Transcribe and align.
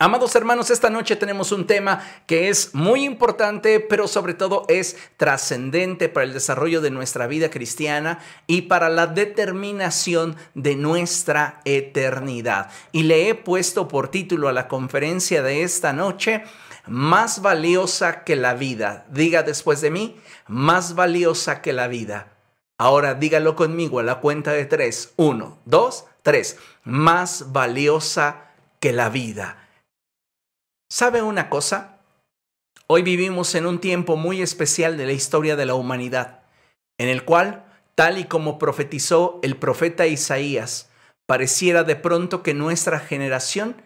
Amados 0.00 0.36
hermanos, 0.36 0.70
esta 0.70 0.90
noche 0.90 1.16
tenemos 1.16 1.50
un 1.50 1.66
tema 1.66 2.00
que 2.28 2.48
es 2.48 2.72
muy 2.72 3.02
importante, 3.02 3.80
pero 3.80 4.06
sobre 4.06 4.32
todo 4.32 4.64
es 4.68 4.96
trascendente 5.16 6.08
para 6.08 6.22
el 6.22 6.32
desarrollo 6.32 6.80
de 6.80 6.92
nuestra 6.92 7.26
vida 7.26 7.50
cristiana 7.50 8.20
y 8.46 8.62
para 8.62 8.90
la 8.90 9.08
determinación 9.08 10.36
de 10.54 10.76
nuestra 10.76 11.60
eternidad. 11.64 12.70
Y 12.92 13.02
le 13.02 13.28
he 13.28 13.34
puesto 13.34 13.88
por 13.88 14.08
título 14.08 14.46
a 14.46 14.52
la 14.52 14.68
conferencia 14.68 15.42
de 15.42 15.64
esta 15.64 15.92
noche, 15.92 16.44
más 16.86 17.42
valiosa 17.42 18.22
que 18.22 18.36
la 18.36 18.54
vida. 18.54 19.04
Diga 19.10 19.42
después 19.42 19.80
de 19.80 19.90
mí, 19.90 20.16
más 20.46 20.94
valiosa 20.94 21.60
que 21.60 21.72
la 21.72 21.88
vida. 21.88 22.36
Ahora 22.76 23.14
dígalo 23.14 23.56
conmigo 23.56 23.98
a 23.98 24.04
la 24.04 24.20
cuenta 24.20 24.52
de 24.52 24.64
tres. 24.64 25.12
Uno, 25.16 25.58
dos, 25.64 26.04
tres. 26.22 26.56
Más 26.84 27.50
valiosa 27.50 28.44
que 28.78 28.92
la 28.92 29.08
vida. 29.08 29.64
¿Sabe 30.90 31.20
una 31.20 31.50
cosa? 31.50 31.98
Hoy 32.86 33.02
vivimos 33.02 33.54
en 33.54 33.66
un 33.66 33.78
tiempo 33.78 34.16
muy 34.16 34.40
especial 34.40 34.96
de 34.96 35.04
la 35.04 35.12
historia 35.12 35.54
de 35.54 35.66
la 35.66 35.74
humanidad, 35.74 36.40
en 36.96 37.10
el 37.10 37.26
cual, 37.26 37.66
tal 37.94 38.16
y 38.16 38.24
como 38.24 38.58
profetizó 38.58 39.38
el 39.42 39.58
profeta 39.58 40.06
Isaías, 40.06 40.88
pareciera 41.26 41.84
de 41.84 41.94
pronto 41.94 42.42
que 42.42 42.54
nuestra 42.54 43.00
generación 43.00 43.76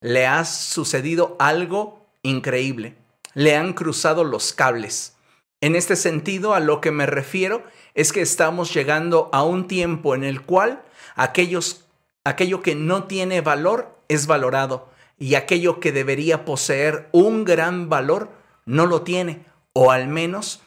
le 0.00 0.28
ha 0.28 0.44
sucedido 0.44 1.34
algo 1.40 2.06
increíble. 2.22 2.94
Le 3.34 3.56
han 3.56 3.72
cruzado 3.72 4.22
los 4.22 4.52
cables. 4.52 5.16
En 5.60 5.74
este 5.74 5.96
sentido, 5.96 6.54
a 6.54 6.60
lo 6.60 6.80
que 6.80 6.92
me 6.92 7.06
refiero 7.06 7.64
es 7.94 8.12
que 8.12 8.20
estamos 8.20 8.72
llegando 8.72 9.30
a 9.32 9.42
un 9.42 9.66
tiempo 9.66 10.14
en 10.14 10.22
el 10.22 10.42
cual 10.42 10.80
aquellos, 11.16 11.86
aquello 12.22 12.62
que 12.62 12.76
no 12.76 13.04
tiene 13.08 13.40
valor 13.40 13.98
es 14.06 14.28
valorado 14.28 14.94
y 15.18 15.34
aquello 15.34 15.80
que 15.80 15.92
debería 15.92 16.44
poseer 16.44 17.08
un 17.12 17.44
gran 17.44 17.88
valor 17.88 18.30
no 18.64 18.86
lo 18.86 19.02
tiene, 19.02 19.44
o 19.72 19.90
al 19.90 20.08
menos 20.08 20.62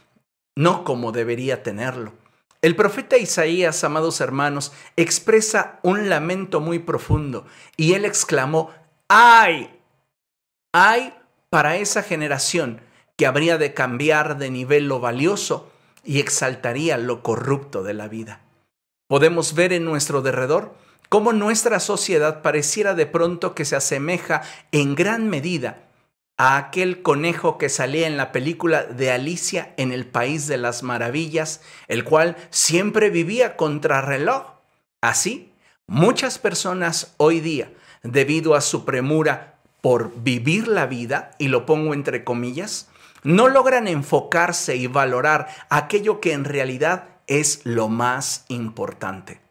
no 0.56 0.84
como 0.84 1.12
debería 1.12 1.64
tenerlo. 1.64 2.14
El 2.62 2.76
profeta 2.76 3.18
Isaías, 3.18 3.84
amados 3.84 4.20
hermanos, 4.20 4.74
expresa 4.98 5.80
un 5.82 6.10
lamento 6.10 6.60
muy 6.60 6.80
profundo 6.80 7.46
y 7.78 7.94
él 7.94 8.04
exclamó, 8.04 8.72
¡ay! 9.08 9.70
¡ay 10.74 11.14
para 11.50 11.78
esa 11.78 12.04
generación 12.04 12.82
que 13.16 13.26
habría 13.26 13.58
de 13.58 13.74
cambiar 13.74 14.38
de 14.38 14.52
nivel 14.52 14.88
lo 14.88 15.00
valioso 15.00 15.72
y 16.04 16.20
exaltaría 16.20 16.98
lo 16.98 17.24
corrupto 17.24 17.82
de 17.84 17.94
la 17.94 18.10
vida! 18.10 18.42
Podemos 19.08 19.56
ver 19.56 19.72
en 19.72 19.86
nuestro 19.86 20.22
derredor 20.22 20.76
cómo 21.10 21.34
nuestra 21.34 21.80
sociedad 21.80 22.42
pareciera 22.42 22.94
de 22.94 23.08
pronto 23.08 23.56
que 23.56 23.66
se 23.66 23.76
asemeja 23.76 24.44
en 24.72 24.96
gran 24.96 25.28
medida 25.28 25.90
a 26.38 26.56
aquel 26.56 27.02
conejo 27.02 27.58
que 27.58 27.68
salía 27.68 28.08
en 28.08 28.16
la 28.16 28.32
película 28.32 28.84
de 28.84 29.12
Alicia 29.12 29.74
en 29.76 29.92
el 29.92 30.06
País 30.06 30.48
de 30.48 30.58
las 30.58 30.84
Maravillas, 30.84 31.62
el 31.90 32.06
cual 32.06 32.38
siempre 32.50 33.10
vivía 33.10 33.58
contrarreloj. 33.58 34.54
Así, 35.02 35.52
muchas 35.86 36.40
personas 36.40 37.14
hoy 37.18 37.42
día, 37.42 37.74
debido 38.04 38.56
a 38.56 38.62
su 38.62 38.86
premura 38.86 39.60
por 39.82 40.14
vivir 40.24 40.70
la 40.70 40.86
vida, 40.86 41.32
y 41.40 41.50
lo 41.50 41.66
pongo 41.66 41.94
entre 41.94 42.24
comillas, 42.24 42.88
no 43.24 43.50
logran 43.50 43.90
enfocarse 43.90 44.78
y 44.78 44.88
valorar 44.88 45.48
aquello 45.70 46.22
que 46.22 46.32
en 46.32 46.46
realidad 46.46 47.10
es 47.28 47.62
lo 47.66 47.90
más 47.90 48.46
importante. 48.48 49.42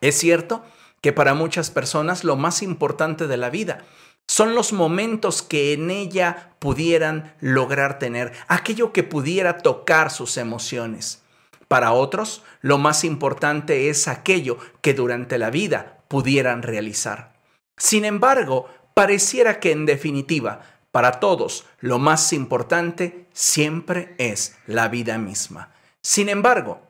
Es 0.00 0.18
cierto 0.18 0.64
que 1.00 1.12
para 1.12 1.34
muchas 1.34 1.70
personas 1.70 2.24
lo 2.24 2.36
más 2.36 2.62
importante 2.62 3.26
de 3.26 3.36
la 3.36 3.50
vida 3.50 3.84
son 4.28 4.54
los 4.54 4.72
momentos 4.72 5.42
que 5.42 5.72
en 5.72 5.90
ella 5.90 6.52
pudieran 6.60 7.34
lograr 7.40 7.98
tener, 7.98 8.32
aquello 8.46 8.92
que 8.92 9.02
pudiera 9.02 9.58
tocar 9.58 10.10
sus 10.10 10.36
emociones. 10.36 11.22
Para 11.66 11.92
otros, 11.92 12.42
lo 12.60 12.78
más 12.78 13.02
importante 13.04 13.88
es 13.90 14.06
aquello 14.08 14.58
que 14.82 14.94
durante 14.94 15.36
la 15.36 15.50
vida 15.50 15.98
pudieran 16.08 16.62
realizar. 16.62 17.32
Sin 17.76 18.04
embargo, 18.04 18.68
pareciera 18.94 19.58
que 19.58 19.72
en 19.72 19.86
definitiva, 19.86 20.60
para 20.92 21.18
todos, 21.18 21.64
lo 21.80 21.98
más 21.98 22.32
importante 22.32 23.26
siempre 23.32 24.14
es 24.18 24.56
la 24.66 24.88
vida 24.88 25.18
misma. 25.18 25.72
Sin 26.02 26.28
embargo, 26.28 26.80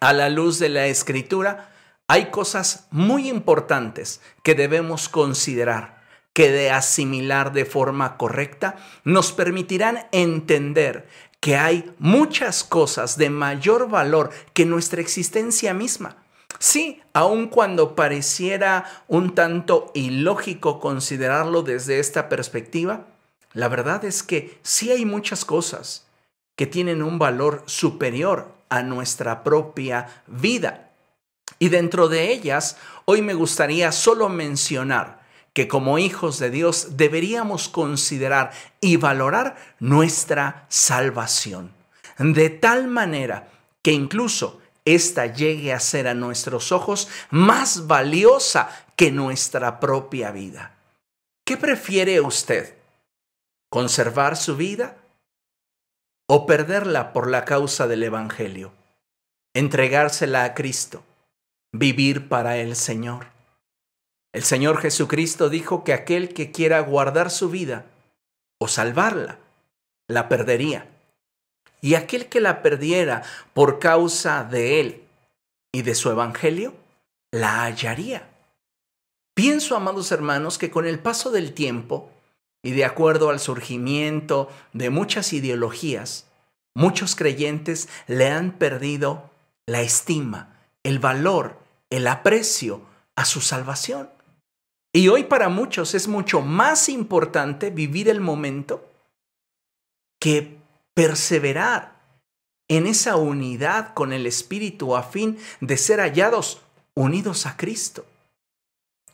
a 0.00 0.12
la 0.12 0.28
luz 0.28 0.58
de 0.58 0.68
la 0.68 0.86
escritura, 0.86 1.70
hay 2.08 2.30
cosas 2.30 2.88
muy 2.90 3.28
importantes 3.28 4.22
que 4.42 4.54
debemos 4.54 5.10
considerar, 5.10 6.02
que 6.32 6.50
de 6.50 6.70
asimilar 6.70 7.52
de 7.52 7.66
forma 7.66 8.16
correcta 8.16 8.76
nos 9.04 9.32
permitirán 9.32 10.06
entender 10.10 11.06
que 11.40 11.56
hay 11.56 11.92
muchas 11.98 12.64
cosas 12.64 13.18
de 13.18 13.28
mayor 13.28 13.90
valor 13.90 14.30
que 14.54 14.64
nuestra 14.64 15.02
existencia 15.02 15.74
misma. 15.74 16.16
Sí, 16.58 17.02
aun 17.12 17.48
cuando 17.48 17.94
pareciera 17.94 18.86
un 19.06 19.34
tanto 19.34 19.92
ilógico 19.94 20.80
considerarlo 20.80 21.62
desde 21.62 22.00
esta 22.00 22.30
perspectiva, 22.30 23.06
la 23.52 23.68
verdad 23.68 24.04
es 24.06 24.22
que 24.22 24.58
sí 24.62 24.90
hay 24.90 25.04
muchas 25.04 25.44
cosas 25.44 26.06
que 26.56 26.66
tienen 26.66 27.02
un 27.02 27.18
valor 27.18 27.62
superior 27.66 28.50
a 28.70 28.82
nuestra 28.82 29.44
propia 29.44 30.22
vida 30.26 30.87
y 31.58 31.68
dentro 31.68 32.08
de 32.08 32.32
ellas, 32.32 32.76
hoy 33.04 33.22
me 33.22 33.34
gustaría 33.34 33.92
solo 33.92 34.28
mencionar 34.28 35.18
que 35.52 35.66
como 35.66 35.98
hijos 35.98 36.38
de 36.38 36.50
Dios 36.50 36.96
deberíamos 36.96 37.68
considerar 37.68 38.52
y 38.80 38.96
valorar 38.96 39.56
nuestra 39.80 40.66
salvación, 40.68 41.72
de 42.18 42.50
tal 42.50 42.86
manera 42.86 43.48
que 43.82 43.92
incluso 43.92 44.60
ésta 44.84 45.26
llegue 45.26 45.72
a 45.72 45.80
ser 45.80 46.06
a 46.06 46.14
nuestros 46.14 46.70
ojos 46.70 47.08
más 47.30 47.86
valiosa 47.86 48.70
que 48.94 49.10
nuestra 49.10 49.80
propia 49.80 50.30
vida. 50.30 50.74
¿Qué 51.44 51.56
prefiere 51.56 52.20
usted? 52.20 52.76
¿Conservar 53.70 54.36
su 54.36 54.56
vida 54.56 54.96
o 56.28 56.46
perderla 56.46 57.12
por 57.12 57.28
la 57.28 57.44
causa 57.44 57.86
del 57.86 58.02
Evangelio? 58.02 58.72
Entregársela 59.54 60.44
a 60.44 60.54
Cristo 60.54 61.02
vivir 61.72 62.28
para 62.28 62.58
el 62.58 62.76
Señor. 62.76 63.26
El 64.32 64.42
Señor 64.42 64.78
Jesucristo 64.78 65.48
dijo 65.48 65.84
que 65.84 65.92
aquel 65.92 66.32
que 66.34 66.52
quiera 66.52 66.80
guardar 66.80 67.30
su 67.30 67.50
vida 67.50 67.86
o 68.60 68.68
salvarla, 68.68 69.38
la 70.08 70.28
perdería. 70.28 70.88
Y 71.80 71.94
aquel 71.94 72.28
que 72.28 72.40
la 72.40 72.62
perdiera 72.62 73.22
por 73.54 73.78
causa 73.78 74.44
de 74.44 74.80
Él 74.80 75.04
y 75.72 75.82
de 75.82 75.94
su 75.94 76.10
Evangelio, 76.10 76.74
la 77.30 77.62
hallaría. 77.64 78.28
Pienso, 79.34 79.76
amados 79.76 80.10
hermanos, 80.10 80.58
que 80.58 80.70
con 80.70 80.86
el 80.86 80.98
paso 80.98 81.30
del 81.30 81.52
tiempo 81.52 82.10
y 82.62 82.72
de 82.72 82.84
acuerdo 82.84 83.30
al 83.30 83.38
surgimiento 83.38 84.50
de 84.72 84.90
muchas 84.90 85.32
ideologías, 85.32 86.26
muchos 86.74 87.14
creyentes 87.14 87.88
le 88.08 88.28
han 88.28 88.52
perdido 88.52 89.30
la 89.66 89.80
estima 89.82 90.57
el 90.82 90.98
valor, 90.98 91.58
el 91.90 92.06
aprecio 92.06 92.82
a 93.16 93.24
su 93.24 93.40
salvación. 93.40 94.10
Y 94.92 95.08
hoy 95.08 95.24
para 95.24 95.48
muchos 95.48 95.94
es 95.94 96.08
mucho 96.08 96.40
más 96.40 96.88
importante 96.88 97.70
vivir 97.70 98.08
el 98.08 98.20
momento 98.20 98.90
que 100.20 100.58
perseverar 100.94 101.98
en 102.68 102.86
esa 102.86 103.16
unidad 103.16 103.94
con 103.94 104.12
el 104.12 104.26
Espíritu 104.26 104.96
a 104.96 105.02
fin 105.02 105.38
de 105.60 105.76
ser 105.76 106.00
hallados 106.00 106.60
unidos 106.94 107.46
a 107.46 107.56
Cristo. 107.56 108.04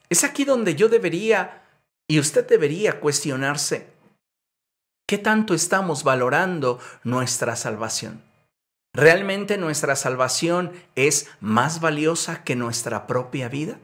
Es 0.09 0.25
aquí 0.25 0.45
donde 0.45 0.75
yo 0.75 0.89
debería 0.89 1.63
y 2.09 2.19
usted 2.19 2.47
debería 2.47 3.01
cuestionarse, 3.01 3.89
¿qué 5.07 5.19
tanto 5.19 5.55
estamos 5.55 6.05
valorando 6.05 6.78
nuestra 7.03 7.57
salvación? 7.57 8.22
¿Realmente 8.95 9.59
nuestra 9.59 9.97
salvación 9.97 10.73
es 10.95 11.29
más 11.41 11.81
valiosa 11.81 12.45
que 12.45 12.55
nuestra 12.55 13.09
propia 13.09 13.49
vida? 13.49 13.81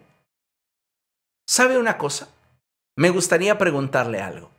¿Sabe 1.48 1.78
una 1.78 1.98
cosa? 1.98 2.28
Me 2.96 3.10
gustaría 3.10 3.58
preguntarle 3.58 4.20
algo. 4.20 4.52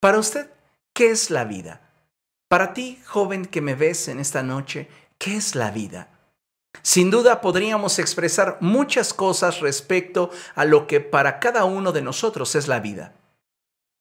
Para 0.00 0.18
usted, 0.18 0.50
¿qué 0.94 1.10
es 1.10 1.30
la 1.30 1.44
vida? 1.44 1.80
Para 2.48 2.74
ti, 2.74 3.00
joven 3.06 3.46
que 3.46 3.60
me 3.60 3.76
ves 3.76 4.08
en 4.08 4.18
esta 4.18 4.42
noche, 4.42 4.88
¿qué 5.16 5.36
es 5.36 5.54
la 5.54 5.70
vida? 5.70 6.08
Sin 6.82 7.10
duda 7.10 7.40
podríamos 7.40 8.00
expresar 8.00 8.58
muchas 8.60 9.14
cosas 9.14 9.60
respecto 9.60 10.30
a 10.56 10.64
lo 10.64 10.88
que 10.88 11.00
para 11.00 11.38
cada 11.38 11.64
uno 11.64 11.92
de 11.92 12.02
nosotros 12.02 12.56
es 12.56 12.66
la 12.66 12.80
vida. 12.80 13.14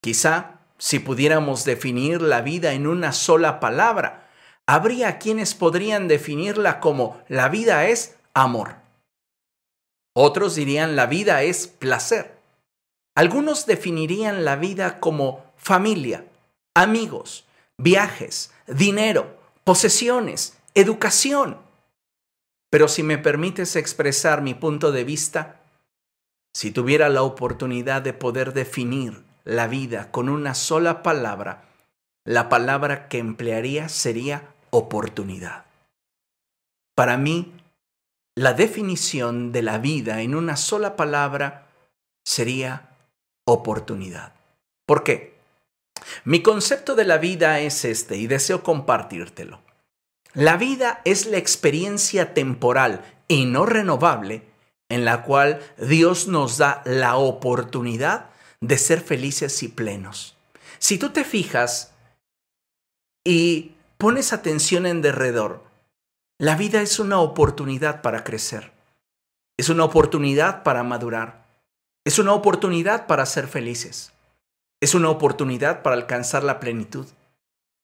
Quizá, 0.02 0.62
si 0.80 0.98
pudiéramos 0.98 1.66
definir 1.66 2.20
la 2.22 2.42
vida 2.42 2.74
en 2.74 2.88
una 2.88 3.12
sola 3.12 3.60
palabra, 3.60 4.27
habría 4.68 5.18
quienes 5.18 5.56
podrían 5.56 6.08
definirla 6.08 6.80
como 6.80 7.22
la 7.30 7.50
vida 7.50 7.88
es 7.88 8.16
amor. 8.34 8.76
Otros 10.14 10.56
dirían 10.56 10.96
la 10.96 11.06
vida 11.06 11.44
es 11.44 11.68
placer. 11.68 12.38
Algunos 13.16 13.66
definirían 13.66 14.46
la 14.46 14.56
vida 14.58 15.00
como 15.00 15.44
familia, 15.56 16.26
amigos, 16.76 17.46
viajes, 17.78 18.52
dinero, 18.68 19.38
posesiones, 19.64 20.58
educación. 20.76 21.58
Pero 22.70 22.88
si 22.88 23.02
me 23.04 23.18
permites 23.18 23.76
expresar 23.76 24.42
mi 24.42 24.54
punto 24.54 24.92
de 24.92 25.04
vista, 25.04 25.62
si 26.54 26.72
tuviera 26.72 27.10
la 27.10 27.24
oportunidad 27.24 28.02
de 28.02 28.14
poder 28.14 28.54
definir 28.54 29.24
la 29.46 29.68
vida 29.68 30.12
con 30.12 30.28
una 30.30 30.54
sola 30.54 31.02
palabra, 31.02 31.64
la 32.26 32.50
palabra 32.50 33.08
que 33.08 33.20
emplearía 33.20 33.88
sería 33.88 34.54
oportunidad. 34.78 35.66
Para 36.96 37.18
mí, 37.18 37.54
la 38.36 38.54
definición 38.54 39.52
de 39.52 39.62
la 39.62 39.78
vida 39.80 40.22
en 40.22 40.36
una 40.36 40.58
sola 40.58 40.96
palabra 40.96 41.68
sería 42.24 42.90
oportunidad. 43.46 44.34
¿Por 44.86 45.04
qué? 45.04 45.38
Mi 46.24 46.42
concepto 46.42 46.96
de 46.96 47.06
la 47.06 47.18
vida 47.18 47.60
es 47.60 47.84
este 47.86 48.18
y 48.18 48.28
deseo 48.28 48.64
compartírtelo. 48.64 49.62
La 50.34 50.58
vida 50.58 51.02
es 51.06 51.26
la 51.26 51.38
experiencia 51.38 52.34
temporal 52.34 53.04
y 53.28 53.46
no 53.46 53.66
renovable 53.66 54.44
en 54.90 55.04
la 55.04 55.24
cual 55.24 55.60
Dios 55.78 56.28
nos 56.28 56.58
da 56.58 56.82
la 56.86 57.18
oportunidad 57.18 58.30
de 58.62 58.78
ser 58.78 59.02
felices 59.02 59.64
y 59.64 59.68
plenos. 59.68 60.38
Si 60.80 60.98
tú 60.98 61.10
te 61.10 61.24
fijas 61.24 61.94
y 63.26 63.77
pones 63.98 64.34
atención 64.34 64.86
en 64.86 65.02
derredor, 65.02 65.64
la 66.40 66.56
vida 66.56 66.82
es 66.82 67.00
una 67.00 67.20
oportunidad 67.20 68.02
para 68.02 68.24
crecer, 68.24 68.72
es 69.58 69.70
una 69.70 69.84
oportunidad 69.84 70.64
para 70.64 70.84
madurar, 70.84 71.48
es 72.06 72.20
una 72.20 72.34
oportunidad 72.34 73.08
para 73.08 73.26
ser 73.26 73.48
felices, 73.48 74.14
es 74.80 74.94
una 74.94 75.10
oportunidad 75.10 75.82
para 75.82 75.96
alcanzar 75.96 76.44
la 76.44 76.60
plenitud, 76.60 77.08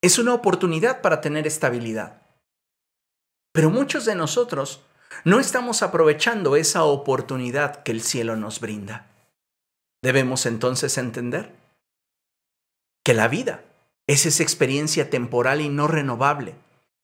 es 0.04 0.20
una 0.20 0.34
oportunidad 0.34 1.02
para 1.02 1.20
tener 1.20 1.48
estabilidad. 1.48 2.22
Pero 3.52 3.70
muchos 3.70 4.06
de 4.06 4.16
nosotros 4.16 4.82
no 5.26 5.40
estamos 5.40 5.82
aprovechando 5.82 6.56
esa 6.56 6.84
oportunidad 6.84 7.84
que 7.84 7.92
el 7.92 8.02
cielo 8.02 8.36
nos 8.36 8.60
brinda. 8.60 9.08
Debemos 10.04 10.46
entonces 10.46 10.98
entender 10.98 11.56
que 13.04 13.14
la 13.14 13.28
vida 13.28 13.64
es 14.08 14.26
esa 14.26 14.44
experiencia 14.44 15.10
temporal 15.10 15.62
y 15.62 15.70
no 15.70 15.88
renovable, 15.88 16.56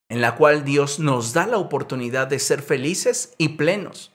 en 0.09 0.21
la 0.21 0.35
cual 0.35 0.65
Dios 0.65 0.99
nos 0.99 1.33
da 1.33 1.47
la 1.47 1.57
oportunidad 1.57 2.27
de 2.27 2.39
ser 2.39 2.61
felices 2.61 3.33
y 3.37 3.49
plenos, 3.49 4.11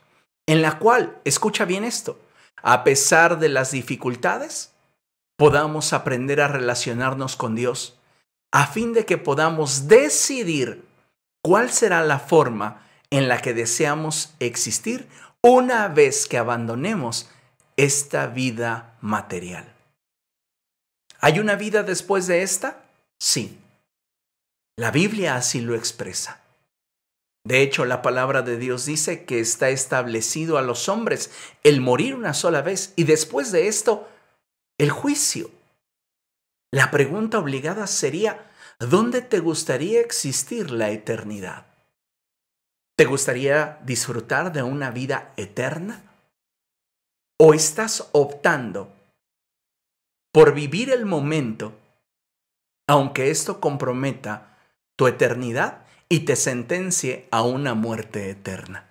en 0.47 0.61
la 0.61 0.79
cual, 0.79 1.19
escucha 1.25 1.65
bien 1.65 1.85
esto, 1.85 2.19
a 2.63 2.85
pesar 2.85 3.39
de 3.39 3.49
las 3.49 3.71
dificultades, 3.71 4.73
podamos 5.37 5.93
aprender 5.93 6.41
a 6.41 6.49
relacionarnos 6.49 7.37
con 7.37 7.55
Dios, 7.55 7.99
a 8.53 8.67
fin 8.67 8.93
de 8.93 9.05
que 9.05 9.19
podamos 9.19 9.89
decidir 9.89 10.85
cuál 11.43 11.71
será 11.71 12.03
la 12.03 12.19
forma 12.19 12.87
en 13.11 13.29
la 13.29 13.39
que 13.39 13.55
deseamos 13.55 14.35
existir 14.41 15.09
una 15.41 15.89
vez 15.89 16.27
que 16.27 16.39
abandonemos 16.39 17.29
esta 17.77 18.27
vida 18.27 18.97
material. 19.01 19.74
¿Hay 21.25 21.39
una 21.39 21.55
vida 21.55 21.83
después 21.83 22.27
de 22.27 22.43
esta? 22.43 22.83
Sí. 23.19 23.59
La 24.77 24.91
Biblia 24.91 25.37
así 25.37 25.63
lo 25.63 25.75
expresa. 25.75 26.43
De 27.45 27.63
hecho, 27.63 27.87
la 27.87 28.03
palabra 28.03 28.43
de 28.43 28.59
Dios 28.59 28.85
dice 28.85 29.25
que 29.25 29.41
está 29.41 29.71
establecido 29.71 30.59
a 30.59 30.63
los 30.63 30.87
hombres 30.91 31.31
el 31.63 31.81
morir 31.81 32.15
una 32.15 32.35
sola 32.35 32.61
vez 32.61 32.93
y 32.95 33.05
después 33.05 33.53
de 33.53 33.69
esto, 33.69 34.07
el 34.77 34.91
juicio. 34.91 35.51
La 36.71 36.91
pregunta 36.91 37.39
obligada 37.39 37.87
sería, 37.87 38.51
¿Dónde 38.79 39.23
te 39.23 39.39
gustaría 39.39 40.03
existir 40.03 40.71
la 40.71 40.91
eternidad? 40.91 41.65
¿Te 42.99 43.07
gustaría 43.07 43.79
disfrutar 43.87 44.53
de 44.53 44.63
una 44.63 44.91
vida 44.91 45.33
eterna? 45.39 46.05
¿O 47.39 47.55
estás 47.55 48.11
optando 48.13 48.94
por 50.35 50.53
vivir 50.53 50.91
el 50.91 51.07
momento, 51.07 51.79
aunque 52.89 53.31
esto 53.31 53.61
comprometa 53.61 54.59
tu 54.97 55.07
eternidad 55.07 55.87
y 56.09 56.25
te 56.25 56.35
sentencie 56.35 57.29
a 57.31 57.43
una 57.43 57.75
muerte 57.75 58.31
eterna? 58.31 58.91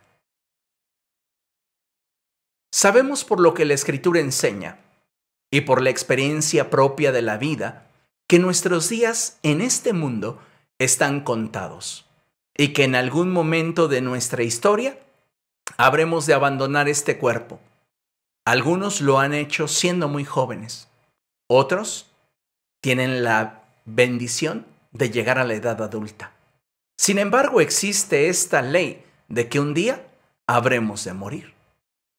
Sabemos 2.74 3.26
por 3.26 3.42
lo 3.42 3.54
que 3.54 3.66
la 3.66 3.74
escritura 3.74 4.22
enseña 4.22 4.80
y 5.52 5.62
por 5.62 5.82
la 5.82 5.90
experiencia 5.90 6.70
propia 6.70 7.12
de 7.12 7.22
la 7.22 7.36
vida 7.36 7.92
que 8.30 8.40
nuestros 8.40 8.88
días 8.88 9.38
en 9.44 9.60
este 9.60 9.92
mundo 9.92 10.42
están 10.80 11.26
contados 11.26 12.06
y 12.58 12.70
que 12.70 12.86
en 12.86 12.96
algún 12.96 13.34
momento 13.34 13.90
de 13.90 14.00
nuestra 14.00 14.44
historia 14.44 14.98
habremos 15.76 16.26
de 16.26 16.36
abandonar 16.36 16.88
este 16.88 17.18
cuerpo. 17.18 17.60
Algunos 18.46 19.02
lo 19.02 19.20
han 19.20 19.34
hecho 19.34 19.68
siendo 19.68 20.08
muy 20.08 20.24
jóvenes, 20.24 20.88
otros 21.56 22.12
tienen 22.82 23.24
la 23.24 23.64
bendición 23.86 24.66
de 24.92 25.10
llegar 25.10 25.40
a 25.40 25.44
la 25.44 25.54
edad 25.54 25.82
adulta. 25.82 26.34
Sin 26.98 27.18
embargo, 27.18 27.62
existe 27.62 28.30
esta 28.30 28.62
ley 28.62 29.04
de 29.28 29.50
que 29.50 29.60
un 29.60 29.74
día 29.74 30.06
habremos 30.48 31.04
de 31.04 31.14
morir. 31.14 31.54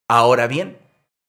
Ahora 0.08 0.46
bien, 0.46 0.78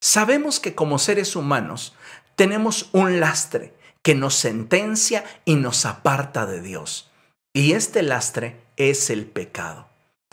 sabemos 0.02 0.60
que 0.60 0.76
como 0.76 1.00
seres 1.00 1.36
humanos 1.36 1.96
tenemos 2.36 2.90
un 2.92 3.20
lastre 3.20 3.74
que 4.02 4.16
nos 4.16 4.36
sentencia 4.36 5.24
y 5.46 5.56
nos 5.56 5.86
aparta 5.86 6.46
de 6.46 6.62
Dios. 6.62 7.12
Y 7.54 7.74
este 7.74 8.04
lastre 8.04 8.60
es 8.78 9.10
el 9.10 9.26
pecado. 9.26 9.88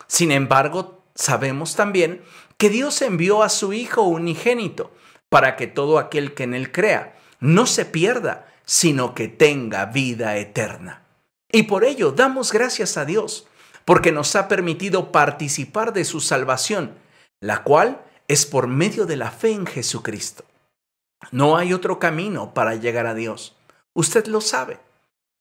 Sin 0.08 0.32
embargo, 0.32 1.02
sabemos 1.14 1.76
también 1.76 2.22
que 2.58 2.68
Dios 2.70 3.00
envió 3.02 3.42
a 3.42 3.48
su 3.48 3.72
Hijo 3.72 4.02
unigénito 4.02 4.92
para 5.28 5.56
que 5.56 5.66
todo 5.66 5.98
aquel 5.98 6.34
que 6.34 6.42
en 6.42 6.54
él 6.54 6.72
crea 6.72 7.16
no 7.42 7.66
se 7.66 7.84
pierda, 7.84 8.46
sino 8.64 9.14
que 9.14 9.26
tenga 9.26 9.86
vida 9.86 10.36
eterna. 10.36 11.02
Y 11.50 11.64
por 11.64 11.84
ello 11.84 12.12
damos 12.12 12.52
gracias 12.52 12.96
a 12.96 13.04
Dios, 13.04 13.48
porque 13.84 14.12
nos 14.12 14.36
ha 14.36 14.46
permitido 14.46 15.10
participar 15.10 15.92
de 15.92 16.04
su 16.04 16.20
salvación, 16.20 16.94
la 17.40 17.64
cual 17.64 18.00
es 18.28 18.46
por 18.46 18.68
medio 18.68 19.06
de 19.06 19.16
la 19.16 19.32
fe 19.32 19.50
en 19.50 19.66
Jesucristo. 19.66 20.44
No 21.32 21.56
hay 21.56 21.72
otro 21.72 21.98
camino 21.98 22.54
para 22.54 22.76
llegar 22.76 23.06
a 23.06 23.14
Dios. 23.14 23.56
Usted 23.92 24.26
lo 24.26 24.40
sabe. 24.40 24.78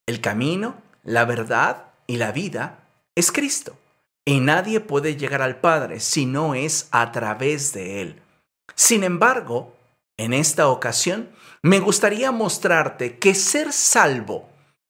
El 0.08 0.22
camino, 0.22 0.82
la 1.04 1.26
verdad 1.26 1.86
y 2.08 2.18
la 2.18 2.32
vida 2.32 2.80
es 3.14 3.32
Cristo. 3.32 3.78
Y 4.26 4.40
nadie 4.40 4.80
puede 4.80 5.18
llegar 5.18 5.44
al 5.44 5.60
Padre 5.60 6.00
si 6.00 6.26
no 6.26 6.56
es 6.56 6.88
a 6.90 7.12
través 7.12 7.74
de 7.74 8.02
Él. 8.02 8.22
Sin 8.76 9.04
embargo, 9.04 9.76
en 10.24 10.34
esta 10.34 10.68
ocasión, 10.68 11.30
me 11.64 11.80
gustaría 11.80 12.32
mostrarte 12.32 13.18
que 13.18 13.34
ser 13.34 13.74
salvo 13.74 14.50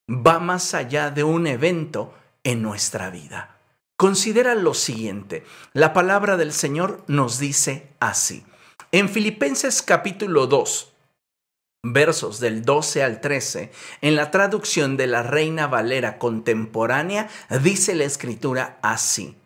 va 0.10 0.40
más 0.40 0.74
allá 0.74 1.10
de 1.10 1.24
un 1.24 1.48
evento 1.48 2.14
en 2.44 2.62
nuestra 2.62 3.10
vida. 3.10 3.58
Considera 3.98 4.56
lo 4.56 4.74
siguiente, 4.74 5.46
la 5.74 5.94
palabra 5.94 6.36
del 6.36 6.52
Señor 6.52 7.04
nos 7.08 7.40
dice 7.40 7.88
así. 8.02 8.44
En 8.92 9.08
Filipenses 9.08 9.82
capítulo 9.82 10.48
2, 10.48 10.92
versos 11.84 12.42
del 12.42 12.64
12 12.66 13.04
al 13.04 13.22
13, 13.22 13.72
en 14.02 14.18
la 14.18 14.32
traducción 14.32 14.98
de 14.98 15.08
la 15.08 15.24
Reina 15.24 15.68
Valera 15.68 16.18
contemporánea, 16.18 17.30
dice 17.62 17.96
la 17.96 18.04
escritura 18.04 18.80
así. 18.82 19.38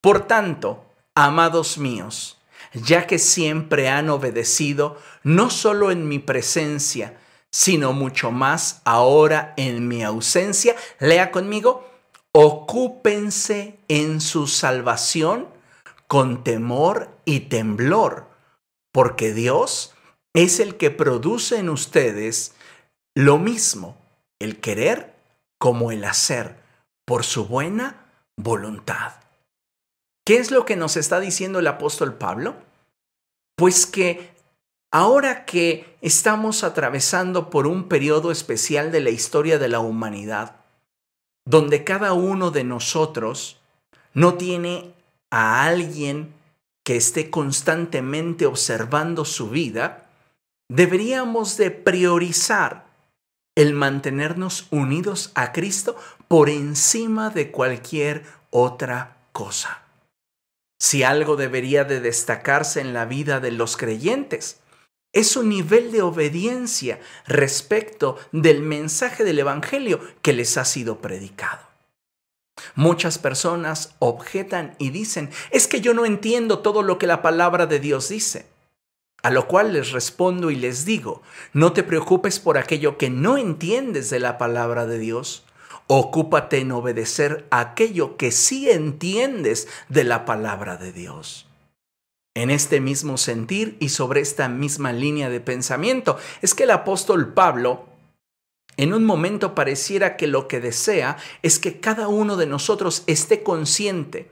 Por 0.00 0.26
tanto, 0.26 0.86
amados 1.14 1.76
míos, 1.76 2.39
ya 2.72 3.06
que 3.06 3.18
siempre 3.18 3.88
han 3.88 4.10
obedecido, 4.10 4.98
no 5.22 5.50
solo 5.50 5.90
en 5.90 6.08
mi 6.08 6.18
presencia, 6.18 7.18
sino 7.50 7.92
mucho 7.92 8.30
más 8.30 8.80
ahora 8.84 9.54
en 9.56 9.88
mi 9.88 10.02
ausencia, 10.02 10.76
lea 10.98 11.30
conmigo, 11.30 11.88
ocúpense 12.32 13.78
en 13.88 14.20
su 14.20 14.46
salvación 14.46 15.48
con 16.06 16.44
temor 16.44 17.16
y 17.24 17.40
temblor, 17.40 18.28
porque 18.92 19.32
Dios 19.32 19.94
es 20.34 20.60
el 20.60 20.76
que 20.76 20.90
produce 20.90 21.58
en 21.58 21.68
ustedes 21.68 22.54
lo 23.14 23.38
mismo, 23.38 23.96
el 24.38 24.60
querer 24.60 25.16
como 25.58 25.90
el 25.92 26.04
hacer, 26.04 26.56
por 27.04 27.24
su 27.24 27.46
buena 27.46 28.06
voluntad. 28.36 29.19
¿Qué 30.30 30.36
es 30.36 30.52
lo 30.52 30.64
que 30.64 30.76
nos 30.76 30.96
está 30.96 31.18
diciendo 31.18 31.58
el 31.58 31.66
apóstol 31.66 32.14
Pablo? 32.14 32.54
Pues 33.56 33.84
que 33.84 34.30
ahora 34.92 35.44
que 35.44 35.96
estamos 36.02 36.62
atravesando 36.62 37.50
por 37.50 37.66
un 37.66 37.88
periodo 37.88 38.30
especial 38.30 38.92
de 38.92 39.00
la 39.00 39.10
historia 39.10 39.58
de 39.58 39.66
la 39.66 39.80
humanidad, 39.80 40.54
donde 41.44 41.82
cada 41.82 42.12
uno 42.12 42.52
de 42.52 42.62
nosotros 42.62 43.58
no 44.14 44.34
tiene 44.34 44.94
a 45.32 45.64
alguien 45.64 46.32
que 46.84 46.94
esté 46.94 47.28
constantemente 47.28 48.46
observando 48.46 49.24
su 49.24 49.50
vida, 49.50 50.06
deberíamos 50.68 51.56
de 51.56 51.72
priorizar 51.72 52.86
el 53.56 53.74
mantenernos 53.74 54.68
unidos 54.70 55.32
a 55.34 55.50
Cristo 55.50 55.96
por 56.28 56.48
encima 56.48 57.30
de 57.30 57.50
cualquier 57.50 58.22
otra 58.50 59.16
cosa. 59.32 59.79
Si 60.80 61.02
algo 61.02 61.36
debería 61.36 61.84
de 61.84 62.00
destacarse 62.00 62.80
en 62.80 62.94
la 62.94 63.04
vida 63.04 63.38
de 63.38 63.52
los 63.52 63.76
creyentes, 63.76 64.60
es 65.12 65.28
su 65.30 65.42
nivel 65.42 65.92
de 65.92 66.00
obediencia 66.00 67.00
respecto 67.26 68.16
del 68.32 68.62
mensaje 68.62 69.22
del 69.22 69.40
Evangelio 69.40 70.00
que 70.22 70.32
les 70.32 70.56
ha 70.56 70.64
sido 70.64 71.00
predicado. 71.00 71.68
Muchas 72.74 73.18
personas 73.18 73.94
objetan 73.98 74.74
y 74.78 74.90
dicen, 74.90 75.30
es 75.50 75.68
que 75.68 75.82
yo 75.82 75.92
no 75.92 76.06
entiendo 76.06 76.60
todo 76.60 76.82
lo 76.82 76.98
que 76.98 77.06
la 77.06 77.20
palabra 77.20 77.66
de 77.66 77.78
Dios 77.78 78.08
dice. 78.08 78.46
A 79.22 79.30
lo 79.30 79.48
cual 79.48 79.74
les 79.74 79.92
respondo 79.92 80.50
y 80.50 80.56
les 80.56 80.86
digo, 80.86 81.20
no 81.52 81.74
te 81.74 81.82
preocupes 81.82 82.40
por 82.40 82.56
aquello 82.56 82.96
que 82.96 83.10
no 83.10 83.36
entiendes 83.36 84.08
de 84.08 84.18
la 84.18 84.38
palabra 84.38 84.86
de 84.86 84.98
Dios. 84.98 85.44
Ocúpate 85.92 86.58
en 86.58 86.70
obedecer 86.70 87.48
aquello 87.50 88.16
que 88.16 88.30
sí 88.30 88.70
entiendes 88.70 89.66
de 89.88 90.04
la 90.04 90.24
palabra 90.24 90.76
de 90.76 90.92
Dios. 90.92 91.48
En 92.32 92.50
este 92.50 92.80
mismo 92.80 93.18
sentir 93.18 93.76
y 93.80 93.88
sobre 93.88 94.20
esta 94.20 94.48
misma 94.48 94.92
línea 94.92 95.28
de 95.30 95.40
pensamiento 95.40 96.16
es 96.42 96.54
que 96.54 96.62
el 96.62 96.70
apóstol 96.70 97.34
Pablo 97.34 97.86
en 98.76 98.94
un 98.94 99.02
momento 99.04 99.56
pareciera 99.56 100.16
que 100.16 100.28
lo 100.28 100.46
que 100.46 100.60
desea 100.60 101.16
es 101.42 101.58
que 101.58 101.80
cada 101.80 102.06
uno 102.06 102.36
de 102.36 102.46
nosotros 102.46 103.02
esté 103.08 103.42
consciente 103.42 104.30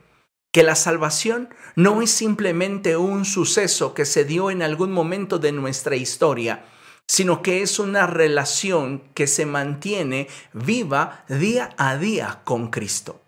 que 0.53 0.63
la 0.63 0.75
salvación 0.75 1.49
no 1.75 2.01
es 2.01 2.09
simplemente 2.09 2.95
un 2.95 3.25
suceso 3.25 3.93
que 3.93 4.05
se 4.05 4.23
dio 4.23 4.49
en 4.49 4.61
algún 4.61 4.93
momento 4.93 5.39
de 5.39 5.51
nuestra 5.51 5.97
historia, 5.97 6.63
sino 7.09 7.41
que 7.41 7.63
es 7.63 7.79
una 7.79 8.05
relación 8.05 9.01
que 9.15 9.25
se 9.25 9.47
mantiene 9.47 10.27
viva 10.53 11.25
día 11.27 11.71
a 11.75 11.97
día 11.97 12.41
con 12.43 12.69
Cristo. 12.69 13.19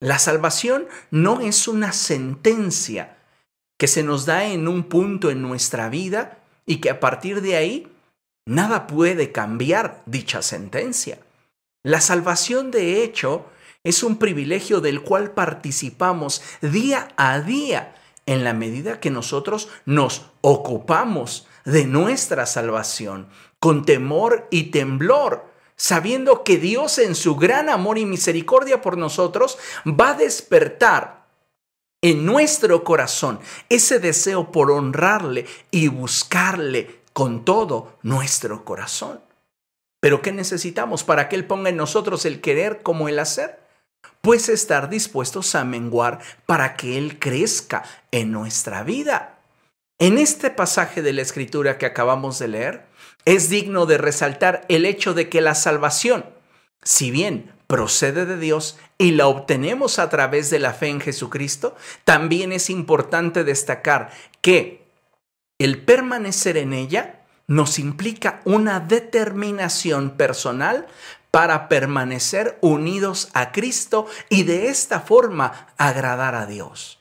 La 0.00 0.18
salvación 0.18 0.86
no 1.10 1.42
es 1.42 1.68
una 1.68 1.92
sentencia 1.92 3.18
que 3.78 3.88
se 3.88 4.02
nos 4.02 4.24
da 4.24 4.46
en 4.46 4.68
un 4.68 4.84
punto 4.84 5.30
en 5.30 5.42
nuestra 5.42 5.90
vida 5.90 6.38
y 6.64 6.78
que 6.78 6.88
a 6.88 6.98
partir 6.98 7.42
de 7.42 7.56
ahí 7.56 7.92
nada 8.46 8.86
puede 8.86 9.32
cambiar 9.32 10.02
dicha 10.06 10.40
sentencia. 10.40 11.18
La 11.82 12.00
salvación 12.00 12.70
de 12.70 13.04
hecho 13.04 13.44
es 13.84 14.02
un 14.02 14.16
privilegio 14.16 14.80
del 14.80 15.02
cual 15.02 15.32
participamos 15.32 16.40
día 16.62 17.08
a 17.18 17.38
día 17.40 17.94
en 18.24 18.44
la 18.44 18.54
medida 18.54 18.98
que 18.98 19.10
nosotros 19.10 19.68
nos 19.84 20.30
ocupamos 20.40 21.46
de 21.70 21.86
nuestra 21.86 22.46
salvación 22.46 23.28
con 23.58 23.84
temor 23.84 24.48
y 24.50 24.70
temblor, 24.70 25.46
sabiendo 25.76 26.44
que 26.44 26.58
Dios 26.58 26.98
en 26.98 27.14
su 27.14 27.36
gran 27.36 27.68
amor 27.68 27.98
y 27.98 28.04
misericordia 28.04 28.80
por 28.82 28.98
nosotros 28.98 29.58
va 29.86 30.10
a 30.10 30.14
despertar 30.14 31.26
en 32.02 32.24
nuestro 32.24 32.82
corazón 32.84 33.40
ese 33.68 33.98
deseo 33.98 34.50
por 34.50 34.70
honrarle 34.70 35.46
y 35.70 35.88
buscarle 35.88 37.00
con 37.12 37.44
todo 37.44 37.98
nuestro 38.02 38.64
corazón. 38.64 39.20
Pero 40.00 40.22
¿qué 40.22 40.32
necesitamos 40.32 41.04
para 41.04 41.28
que 41.28 41.36
Él 41.36 41.46
ponga 41.46 41.68
en 41.68 41.76
nosotros 41.76 42.24
el 42.24 42.40
querer 42.40 42.82
como 42.82 43.08
el 43.08 43.18
hacer? 43.18 43.60
pues 44.20 44.48
estar 44.48 44.88
dispuestos 44.88 45.54
a 45.54 45.64
menguar 45.64 46.20
para 46.46 46.76
que 46.76 46.98
Él 46.98 47.18
crezca 47.18 47.84
en 48.10 48.32
nuestra 48.32 48.82
vida. 48.82 49.39
En 50.00 50.16
este 50.16 50.48
pasaje 50.48 51.02
de 51.02 51.12
la 51.12 51.20
escritura 51.20 51.76
que 51.76 51.84
acabamos 51.84 52.38
de 52.38 52.48
leer, 52.48 52.86
es 53.26 53.50
digno 53.50 53.84
de 53.84 53.98
resaltar 53.98 54.64
el 54.70 54.86
hecho 54.86 55.12
de 55.12 55.28
que 55.28 55.42
la 55.42 55.54
salvación, 55.54 56.24
si 56.82 57.10
bien 57.10 57.52
procede 57.66 58.24
de 58.24 58.38
Dios 58.38 58.78
y 58.96 59.10
la 59.10 59.26
obtenemos 59.26 59.98
a 59.98 60.08
través 60.08 60.48
de 60.48 60.58
la 60.58 60.72
fe 60.72 60.88
en 60.88 61.02
Jesucristo, 61.02 61.76
también 62.04 62.50
es 62.50 62.70
importante 62.70 63.44
destacar 63.44 64.10
que 64.40 64.88
el 65.58 65.84
permanecer 65.84 66.56
en 66.56 66.72
ella 66.72 67.20
nos 67.46 67.78
implica 67.78 68.40
una 68.46 68.80
determinación 68.80 70.16
personal 70.16 70.86
para 71.30 71.68
permanecer 71.68 72.56
unidos 72.62 73.28
a 73.34 73.52
Cristo 73.52 74.06
y 74.30 74.44
de 74.44 74.68
esta 74.68 75.00
forma 75.00 75.68
agradar 75.76 76.34
a 76.36 76.46
Dios. 76.46 76.99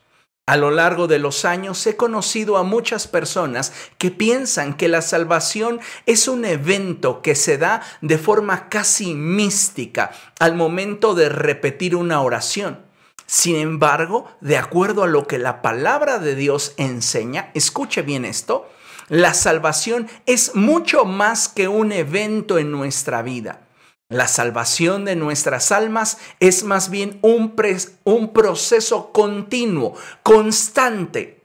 A 0.49 0.57
lo 0.57 0.71
largo 0.71 1.05
de 1.05 1.19
los 1.19 1.45
años 1.45 1.85
he 1.85 1.95
conocido 1.95 2.57
a 2.57 2.63
muchas 2.63 3.05
personas 3.05 3.71
que 3.99 4.09
piensan 4.09 4.73
que 4.73 4.87
la 4.87 5.03
salvación 5.03 5.79
es 6.07 6.27
un 6.27 6.43
evento 6.43 7.21
que 7.21 7.35
se 7.35 7.59
da 7.59 7.83
de 8.01 8.17
forma 8.17 8.67
casi 8.67 9.13
mística 9.13 10.09
al 10.39 10.55
momento 10.55 11.13
de 11.13 11.29
repetir 11.29 11.95
una 11.95 12.23
oración. 12.23 12.79
Sin 13.27 13.57
embargo, 13.57 14.25
de 14.41 14.57
acuerdo 14.57 15.03
a 15.03 15.07
lo 15.07 15.27
que 15.27 15.37
la 15.37 15.61
palabra 15.61 16.17
de 16.17 16.33
Dios 16.33 16.73
enseña, 16.77 17.51
escuche 17.53 18.01
bien 18.01 18.25
esto, 18.25 18.67
la 19.07 19.35
salvación 19.35 20.07
es 20.25 20.55
mucho 20.55 21.05
más 21.05 21.47
que 21.47 21.67
un 21.67 21.91
evento 21.91 22.57
en 22.57 22.71
nuestra 22.71 23.21
vida. 23.21 23.68
La 24.11 24.27
salvación 24.27 25.05
de 25.05 25.15
nuestras 25.15 25.71
almas 25.71 26.17
es 26.39 26.63
más 26.63 26.89
bien 26.89 27.19
un, 27.21 27.53
proceso 28.33 29.11
continuo, 29.11 29.93
constante, 30.23 31.43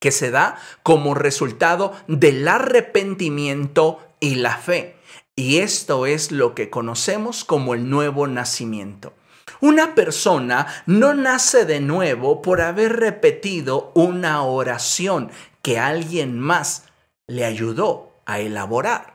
que 0.00 0.10
se 0.10 0.30
da 0.30 0.56
como 0.82 1.14
resultado 1.14 1.92
del 2.08 2.48
arrepentimiento 2.48 4.00
y 4.20 4.36
la 4.36 4.56
fe. 4.56 4.96
Y 5.36 5.58
esto 5.58 6.06
es 6.06 6.32
lo 6.32 6.54
que 6.54 6.70
conocemos 6.70 7.44
como 7.44 7.74
el 7.74 7.90
nuevo 7.90 8.26
nacimiento. 8.26 9.12
Una 9.60 9.94
persona 9.94 10.66
no 10.86 11.12
nace 11.12 11.66
de 11.66 11.80
nuevo 11.80 12.40
por 12.40 12.62
haber 12.62 12.96
repetido 12.96 13.92
una 13.94 14.42
oración 14.44 15.30
que 15.60 15.78
alguien 15.78 16.40
más 16.40 16.84
le 17.26 17.44
ayudó 17.44 18.14
a 18.24 18.40
elaborar. 18.40 19.11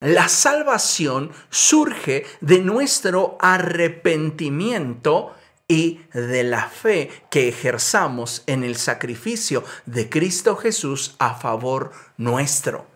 La 0.00 0.28
salvación 0.30 1.30
surge 1.50 2.24
de 2.40 2.60
nuestro 2.60 3.36
arrepentimiento 3.38 5.34
y 5.68 6.00
de 6.14 6.42
la 6.42 6.68
fe 6.68 7.10
que 7.30 7.48
ejerzamos 7.48 8.42
en 8.46 8.64
el 8.64 8.76
sacrificio 8.76 9.62
de 9.84 10.08
Cristo 10.08 10.56
Jesús 10.56 11.16
a 11.18 11.34
favor 11.34 11.92
nuestro. 12.16 12.86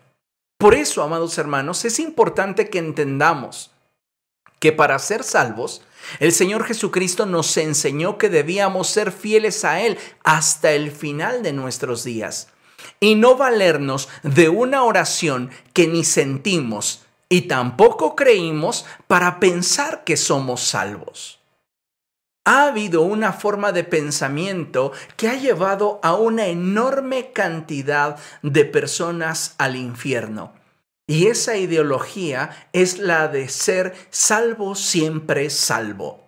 Por 0.56 0.74
eso, 0.74 1.02
amados 1.02 1.36
hermanos, 1.36 1.84
es 1.84 2.00
importante 2.00 2.70
que 2.70 2.78
entendamos 2.78 3.70
que 4.58 4.72
para 4.72 4.98
ser 4.98 5.24
salvos, 5.24 5.82
el 6.20 6.32
Señor 6.32 6.64
Jesucristo 6.64 7.26
nos 7.26 7.54
enseñó 7.58 8.16
que 8.16 8.30
debíamos 8.30 8.88
ser 8.88 9.12
fieles 9.12 9.66
a 9.66 9.82
Él 9.82 9.98
hasta 10.22 10.72
el 10.72 10.90
final 10.90 11.42
de 11.42 11.52
nuestros 11.52 12.02
días 12.02 12.48
y 13.00 13.14
no 13.14 13.36
valernos 13.36 14.08
de 14.22 14.48
una 14.48 14.82
oración 14.82 15.50
que 15.72 15.86
ni 15.86 16.04
sentimos 16.04 17.04
y 17.28 17.42
tampoco 17.42 18.14
creímos 18.14 18.86
para 19.06 19.40
pensar 19.40 20.04
que 20.04 20.16
somos 20.16 20.62
salvos. 20.62 21.40
Ha 22.44 22.66
habido 22.66 23.02
una 23.02 23.32
forma 23.32 23.72
de 23.72 23.84
pensamiento 23.84 24.92
que 25.16 25.28
ha 25.28 25.34
llevado 25.34 25.98
a 26.02 26.14
una 26.14 26.46
enorme 26.46 27.32
cantidad 27.32 28.18
de 28.42 28.66
personas 28.66 29.54
al 29.56 29.76
infierno. 29.76 30.52
Y 31.06 31.26
esa 31.26 31.56
ideología 31.56 32.68
es 32.72 32.98
la 32.98 33.28
de 33.28 33.48
ser 33.48 33.94
salvo 34.10 34.74
siempre 34.74 35.48
salvo. 35.50 36.23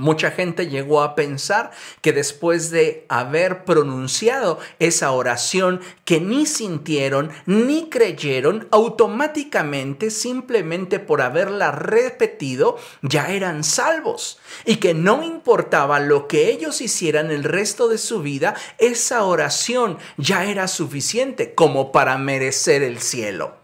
Mucha 0.00 0.30
gente 0.30 0.66
llegó 0.66 1.02
a 1.02 1.14
pensar 1.14 1.72
que 2.00 2.14
después 2.14 2.70
de 2.70 3.04
haber 3.10 3.66
pronunciado 3.66 4.58
esa 4.78 5.10
oración 5.10 5.82
que 6.06 6.22
ni 6.22 6.46
sintieron 6.46 7.30
ni 7.44 7.90
creyeron, 7.90 8.66
automáticamente, 8.70 10.10
simplemente 10.10 11.00
por 11.00 11.20
haberla 11.20 11.70
repetido, 11.70 12.78
ya 13.02 13.28
eran 13.28 13.62
salvos. 13.62 14.38
Y 14.64 14.76
que 14.76 14.94
no 14.94 15.22
importaba 15.22 16.00
lo 16.00 16.28
que 16.28 16.48
ellos 16.48 16.80
hicieran 16.80 17.30
el 17.30 17.44
resto 17.44 17.86
de 17.86 17.98
su 17.98 18.22
vida, 18.22 18.54
esa 18.78 19.24
oración 19.24 19.98
ya 20.16 20.46
era 20.46 20.66
suficiente 20.66 21.54
como 21.54 21.92
para 21.92 22.16
merecer 22.16 22.82
el 22.82 23.00
cielo. 23.00 23.59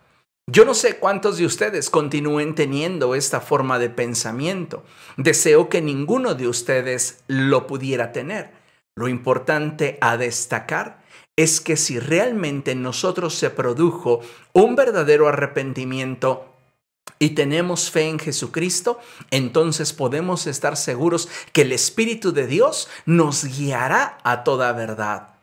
Yo 0.49 0.65
no 0.65 0.75
sé 0.75 0.99
cuántos 0.99 1.39
de 1.39 1.47
ustedes 1.47 1.91
continúen 1.91 2.55
teniendo 2.55 3.17
esta 3.17 3.41
forma 3.41 3.81
de 3.81 3.91
pensamiento. 3.91 4.85
Deseo 5.17 5.69
que 5.69 5.83
ninguno 5.83 6.37
de 6.37 6.47
ustedes 6.47 7.25
lo 7.27 7.67
pudiera 7.67 8.13
tener. 8.13 8.53
Lo 8.95 9.09
importante 9.09 9.99
a 10.01 10.17
destacar 10.17 11.03
es 11.35 11.61
que 11.61 11.77
si 11.77 11.99
realmente 11.99 12.71
en 12.71 12.83
nosotros 12.83 13.35
se 13.35 13.51
produjo 13.51 14.21
un 14.53 14.77
verdadero 14.77 15.27
arrepentimiento 15.27 16.53
y 17.19 17.31
tenemos 17.31 17.91
fe 17.91 18.09
en 18.09 18.21
Jesucristo, 18.21 19.01
entonces 19.33 19.93
podemos 19.93 20.47
estar 20.47 20.77
seguros 20.77 21.29
que 21.53 21.63
el 21.63 21.73
Espíritu 21.73 22.33
de 22.33 22.47
Dios 22.47 22.89
nos 23.05 23.45
guiará 23.45 24.19
a 24.23 24.45
toda 24.45 24.73
verdad. 24.73 25.35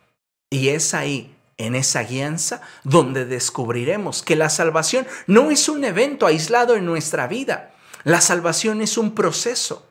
Y 0.49 0.69
es 0.69 0.93
ahí 0.93 1.32
en 1.57 1.75
esa 1.75 2.03
guianza 2.03 2.61
donde 2.83 3.25
descubriremos 3.25 4.23
que 4.23 4.35
la 4.35 4.49
salvación 4.49 5.07
no 5.27 5.51
es 5.51 5.69
un 5.69 5.83
evento 5.83 6.25
aislado 6.25 6.75
en 6.75 6.85
nuestra 6.85 7.27
vida. 7.27 7.73
La 8.03 8.21
salvación 8.21 8.81
es 8.81 8.97
un 8.97 9.15
proceso 9.15 9.87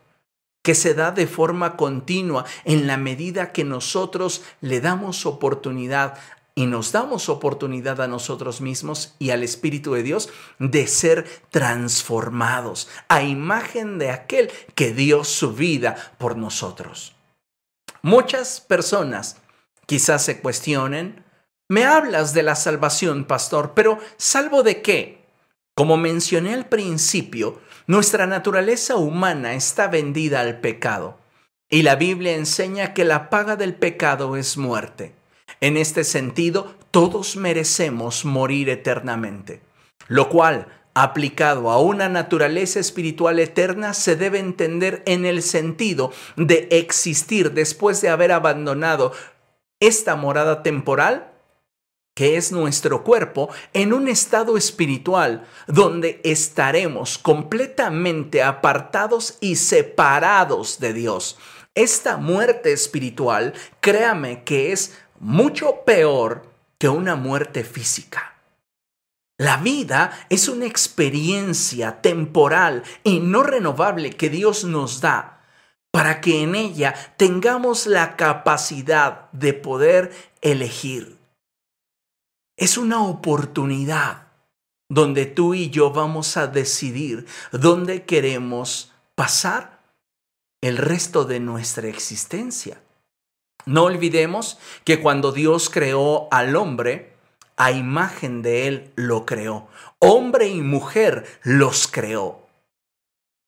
que 0.61 0.75
se 0.75 0.93
da 0.93 1.11
de 1.11 1.27
forma 1.27 1.75
continua 1.75 2.45
en 2.63 2.87
la 2.87 2.97
medida 2.97 3.51
que 3.51 3.63
nosotros 3.63 4.43
le 4.61 4.79
damos 4.79 5.25
oportunidad 5.25 6.17
y 6.55 6.67
nos 6.67 6.91
damos 6.91 7.29
oportunidad 7.29 7.99
a 8.01 8.07
nosotros 8.07 8.61
mismos 8.61 9.15
y 9.19 9.31
al 9.31 9.43
Espíritu 9.43 9.93
de 9.93 10.03
Dios 10.03 10.29
de 10.59 10.87
ser 10.87 11.27
transformados 11.49 12.87
a 13.07 13.23
imagen 13.23 13.97
de 13.97 14.11
aquel 14.11 14.51
que 14.75 14.93
dio 14.93 15.23
su 15.23 15.53
vida 15.53 16.13
por 16.17 16.37
nosotros. 16.37 17.15
Muchas 18.01 18.61
personas 18.61 19.37
quizás 19.85 20.23
se 20.23 20.41
cuestionen, 20.41 21.22
me 21.69 21.85
hablas 21.85 22.33
de 22.33 22.43
la 22.43 22.55
salvación, 22.55 23.25
pastor, 23.25 23.73
pero 23.73 23.99
¿salvo 24.17 24.63
de 24.63 24.81
qué? 24.81 25.23
Como 25.75 25.97
mencioné 25.97 26.53
al 26.53 26.67
principio, 26.67 27.59
nuestra 27.87 28.27
naturaleza 28.27 28.95
humana 28.95 29.55
está 29.55 29.87
vendida 29.87 30.41
al 30.41 30.59
pecado 30.59 31.17
y 31.69 31.81
la 31.81 31.95
Biblia 31.95 32.35
enseña 32.35 32.93
que 32.93 33.05
la 33.05 33.31
paga 33.31 33.55
del 33.55 33.73
pecado 33.73 34.37
es 34.37 34.57
muerte. 34.57 35.15
En 35.59 35.75
este 35.75 36.03
sentido, 36.03 36.75
todos 36.91 37.35
merecemos 37.35 38.25
morir 38.25 38.69
eternamente, 38.69 39.61
lo 40.07 40.29
cual, 40.29 40.67
aplicado 40.93 41.71
a 41.71 41.79
una 41.79 42.09
naturaleza 42.09 42.79
espiritual 42.79 43.39
eterna, 43.39 43.95
se 43.95 44.15
debe 44.15 44.37
entender 44.37 45.01
en 45.07 45.25
el 45.25 45.41
sentido 45.41 46.11
de 46.35 46.67
existir 46.69 47.53
después 47.53 48.01
de 48.01 48.09
haber 48.09 48.31
abandonado 48.31 49.11
esta 49.79 50.15
morada 50.15 50.61
temporal 50.61 51.32
que 52.13 52.37
es 52.37 52.51
nuestro 52.51 53.03
cuerpo, 53.03 53.49
en 53.73 53.93
un 53.93 54.07
estado 54.07 54.57
espiritual 54.57 55.45
donde 55.67 56.21
estaremos 56.23 57.17
completamente 57.17 58.43
apartados 58.43 59.37
y 59.41 59.55
separados 59.55 60.79
de 60.79 60.93
Dios. 60.93 61.37
Esta 61.75 62.17
muerte 62.17 62.71
espiritual, 62.71 63.53
créame 63.79 64.43
que 64.43 64.71
es 64.71 64.97
mucho 65.19 65.83
peor 65.85 66.45
que 66.77 66.87
una 66.89 67.15
muerte 67.15 67.63
física. 67.63 68.33
La 69.39 69.57
vida 69.57 70.27
es 70.29 70.47
una 70.47 70.67
experiencia 70.67 72.01
temporal 72.01 72.83
y 73.03 73.19
no 73.19 73.41
renovable 73.41 74.11
que 74.11 74.29
Dios 74.29 74.63
nos 74.63 75.01
da 75.01 75.41
para 75.91 76.21
que 76.21 76.43
en 76.43 76.55
ella 76.55 76.93
tengamos 77.17 77.87
la 77.87 78.15
capacidad 78.15 79.31
de 79.31 79.53
poder 79.53 80.11
elegir. 80.41 81.22
Es 82.55 82.77
una 82.77 83.03
oportunidad 83.03 84.27
donde 84.89 85.25
tú 85.25 85.53
y 85.55 85.69
yo 85.69 85.91
vamos 85.91 86.37
a 86.37 86.47
decidir 86.47 87.25
dónde 87.51 88.03
queremos 88.03 88.91
pasar 89.15 89.81
el 90.61 90.77
resto 90.77 91.25
de 91.25 91.39
nuestra 91.39 91.87
existencia. 91.87 92.81
No 93.65 93.83
olvidemos 93.83 94.59
que 94.83 95.01
cuando 95.01 95.31
Dios 95.31 95.69
creó 95.69 96.27
al 96.31 96.55
hombre, 96.55 97.13
a 97.57 97.71
imagen 97.71 98.41
de 98.41 98.67
él 98.67 98.91
lo 98.95 99.25
creó. 99.25 99.67
Hombre 99.99 100.47
y 100.47 100.61
mujer 100.61 101.25
los 101.43 101.87
creó. 101.87 102.47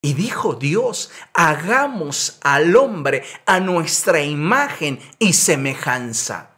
Y 0.01 0.13
dijo 0.13 0.53
Dios, 0.53 1.11
hagamos 1.33 2.37
al 2.41 2.75
hombre 2.75 3.23
a 3.45 3.59
nuestra 3.59 4.21
imagen 4.21 4.99
y 5.19 5.33
semejanza. 5.33 6.54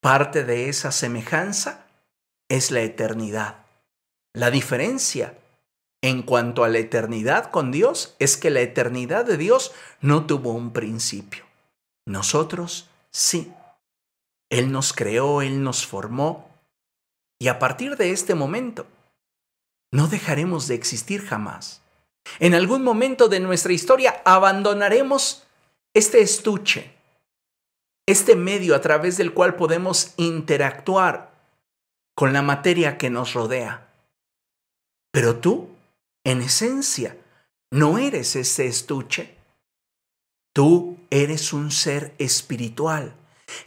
Parte 0.00 0.44
de 0.44 0.68
esa 0.68 0.92
semejanza 0.92 1.86
es 2.48 2.70
la 2.70 2.80
eternidad. 2.82 3.66
La 4.32 4.50
diferencia 4.50 5.36
en 6.02 6.22
cuanto 6.22 6.62
a 6.62 6.68
la 6.68 6.78
eternidad 6.78 7.50
con 7.50 7.72
Dios 7.72 8.14
es 8.18 8.36
que 8.36 8.50
la 8.50 8.60
eternidad 8.60 9.24
de 9.24 9.36
Dios 9.36 9.72
no 10.00 10.26
tuvo 10.26 10.52
un 10.52 10.72
principio. 10.72 11.44
Nosotros 12.06 12.88
sí. 13.10 13.52
Él 14.50 14.70
nos 14.72 14.92
creó, 14.92 15.42
Él 15.42 15.62
nos 15.62 15.84
formó. 15.84 16.48
Y 17.40 17.48
a 17.48 17.58
partir 17.58 17.96
de 17.96 18.12
este 18.12 18.34
momento, 18.34 18.86
no 19.92 20.06
dejaremos 20.06 20.68
de 20.68 20.74
existir 20.74 21.24
jamás. 21.26 21.82
En 22.38 22.54
algún 22.54 22.82
momento 22.82 23.28
de 23.28 23.40
nuestra 23.40 23.72
historia 23.72 24.22
abandonaremos 24.24 25.44
este 25.94 26.20
estuche, 26.20 26.94
este 28.08 28.36
medio 28.36 28.74
a 28.74 28.80
través 28.80 29.18
del 29.18 29.34
cual 29.34 29.54
podemos 29.54 30.14
interactuar 30.16 31.30
con 32.16 32.32
la 32.32 32.40
materia 32.40 32.96
que 32.96 33.10
nos 33.10 33.34
rodea. 33.34 33.92
Pero 35.12 35.36
tú, 35.36 35.68
en 36.24 36.40
esencia, 36.40 37.18
no 37.70 37.98
eres 37.98 38.34
ese 38.34 38.66
estuche. 38.66 39.36
Tú 40.54 40.96
eres 41.10 41.52
un 41.52 41.70
ser 41.70 42.14
espiritual 42.16 43.14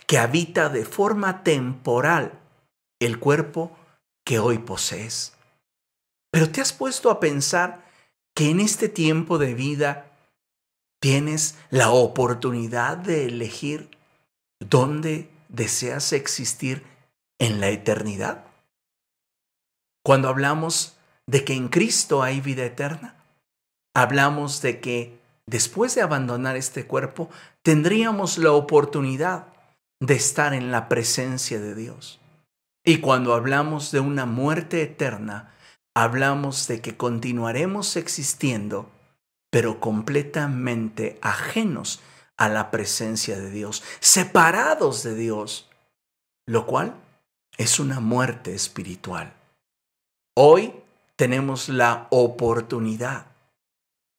que 0.08 0.18
habita 0.18 0.70
de 0.70 0.86
forma 0.86 1.44
temporal 1.44 2.40
el 3.00 3.20
cuerpo 3.20 3.78
que 4.26 4.40
hoy 4.40 4.58
posees. 4.58 5.34
Pero 6.32 6.50
te 6.50 6.62
has 6.62 6.74
puesto 6.74 7.12
a 7.12 7.20
pensar 7.20 7.86
que 8.36 8.50
en 8.50 8.60
este 8.60 8.90
tiempo 8.90 9.38
de 9.38 9.54
vida 9.54 10.12
tienes 11.00 11.60
la 11.70 11.92
oportunidad 11.92 12.98
de 12.98 13.26
elegir 13.26 14.01
dónde 14.62 15.30
deseas 15.50 16.14
existir 16.14 16.84
en 17.40 17.60
la 17.60 17.70
eternidad. 17.70 18.46
Cuando 20.04 20.30
hablamos 20.30 20.98
de 21.28 21.44
que 21.44 21.54
en 21.54 21.68
Cristo 21.68 22.24
hay 22.24 22.40
vida 22.40 22.64
eterna, 22.64 23.16
hablamos 23.94 24.62
de 24.62 24.80
que 24.80 25.20
después 25.46 25.96
de 25.96 26.02
abandonar 26.02 26.56
este 26.56 26.86
cuerpo, 26.86 27.30
tendríamos 27.62 28.38
la 28.38 28.54
oportunidad 28.54 29.48
de 30.00 30.16
estar 30.16 30.54
en 30.54 30.72
la 30.72 30.88
presencia 30.88 31.60
de 31.60 31.76
Dios. 31.76 32.20
Y 32.84 32.98
cuando 32.98 33.34
hablamos 33.34 33.92
de 33.92 34.00
una 34.00 34.26
muerte 34.26 34.82
eterna, 34.82 35.54
hablamos 35.96 36.68
de 36.68 36.82
que 36.82 36.98
continuaremos 36.98 37.96
existiendo, 37.96 38.90
pero 39.52 39.80
completamente 39.80 41.20
ajenos 41.22 42.02
a 42.42 42.50
la 42.50 42.72
presencia 42.72 43.38
de 43.40 43.52
Dios, 43.52 43.84
separados 44.00 45.04
de 45.04 45.14
Dios, 45.14 45.70
lo 46.48 46.66
cual 46.66 46.96
es 47.56 47.80
una 47.80 48.00
muerte 48.00 48.56
espiritual. 48.56 49.32
Hoy 50.36 50.74
tenemos 51.16 51.70
la 51.70 52.08
oportunidad 52.10 53.28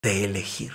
de 0.04 0.22
elegir. 0.22 0.72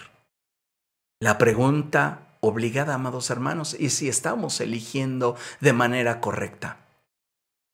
La 1.22 1.38
pregunta 1.38 2.36
obligada, 2.42 2.96
amados 2.96 3.30
hermanos, 3.30 3.78
es 3.80 3.94
si 3.94 4.10
estamos 4.10 4.60
eligiendo 4.60 5.38
de 5.62 5.72
manera 5.72 6.20
correcta. 6.20 6.80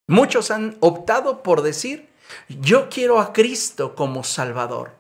Muchos 0.08 0.52
han 0.52 0.78
optado 0.82 1.42
por 1.42 1.64
decir, 1.64 2.12
yo 2.48 2.90
quiero 2.90 3.20
a 3.20 3.34
Cristo 3.34 3.96
como 3.96 4.24
Salvador, 4.24 4.92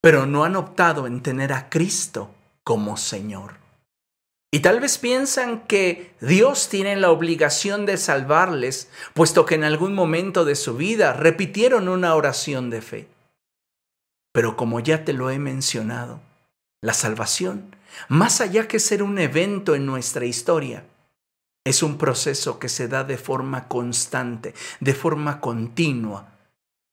pero 0.00 0.24
no 0.24 0.42
han 0.44 0.56
optado 0.56 1.06
en 1.06 1.22
tener 1.22 1.52
a 1.52 1.68
Cristo 1.68 2.30
como 2.62 2.96
Señor. 2.96 3.62
Y 4.54 4.60
tal 4.60 4.78
vez 4.78 4.98
piensan 4.98 5.66
que 5.66 6.14
Dios 6.20 6.68
tiene 6.68 6.94
la 6.94 7.10
obligación 7.10 7.86
de 7.86 7.96
salvarles, 7.96 8.88
puesto 9.12 9.46
que 9.46 9.56
en 9.56 9.64
algún 9.64 9.94
momento 9.94 10.44
de 10.44 10.54
su 10.54 10.76
vida 10.76 11.12
repitieron 11.12 11.88
una 11.88 12.14
oración 12.14 12.70
de 12.70 12.80
fe. 12.80 13.08
Pero 14.32 14.56
como 14.56 14.78
ya 14.78 15.04
te 15.04 15.12
lo 15.12 15.28
he 15.30 15.40
mencionado, 15.40 16.20
la 16.82 16.94
salvación, 16.94 17.74
más 18.06 18.40
allá 18.40 18.68
que 18.68 18.78
ser 18.78 19.02
un 19.02 19.18
evento 19.18 19.74
en 19.74 19.86
nuestra 19.86 20.24
historia, 20.24 20.84
es 21.64 21.82
un 21.82 21.98
proceso 21.98 22.60
que 22.60 22.68
se 22.68 22.86
da 22.86 23.02
de 23.02 23.18
forma 23.18 23.66
constante, 23.66 24.54
de 24.78 24.94
forma 24.94 25.40
continua 25.40 26.28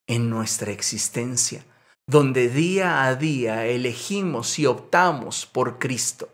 en 0.07 0.31
nuestra 0.31 0.71
existencia, 0.71 1.63
donde 2.07 2.49
día 2.49 3.03
a 3.03 3.13
día 3.13 3.67
elegimos 3.67 4.57
y 4.57 4.65
optamos 4.65 5.45
por 5.45 5.77
Cristo. 5.77 6.27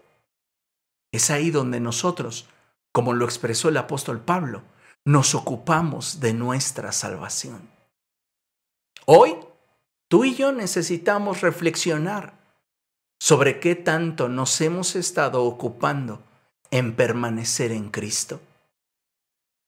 Es 1.12 1.30
ahí 1.30 1.52
donde 1.52 1.80
nosotros, 1.80 2.48
como 2.92 3.14
lo 3.14 3.26
expresó 3.26 3.70
el 3.70 3.78
apóstol 3.78 4.20
Pablo, 4.22 4.64
nos 5.06 5.36
ocupamos 5.36 6.20
de 6.20 6.34
nuestra 6.34 6.92
salvación. 6.92 7.70
Hoy, 9.06 9.36
tú 10.10 10.26
y 10.26 10.36
yo 10.36 10.52
necesitamos 10.52 11.42
reflexionar 11.42 12.38
sobre 13.20 13.60
qué 13.60 13.76
tanto 13.76 14.28
nos 14.30 14.60
hemos 14.62 14.96
estado 14.96 15.44
ocupando 15.44 16.24
en 16.72 16.96
permanecer 16.96 17.72
en 17.72 17.90
Cristo. 17.90 18.42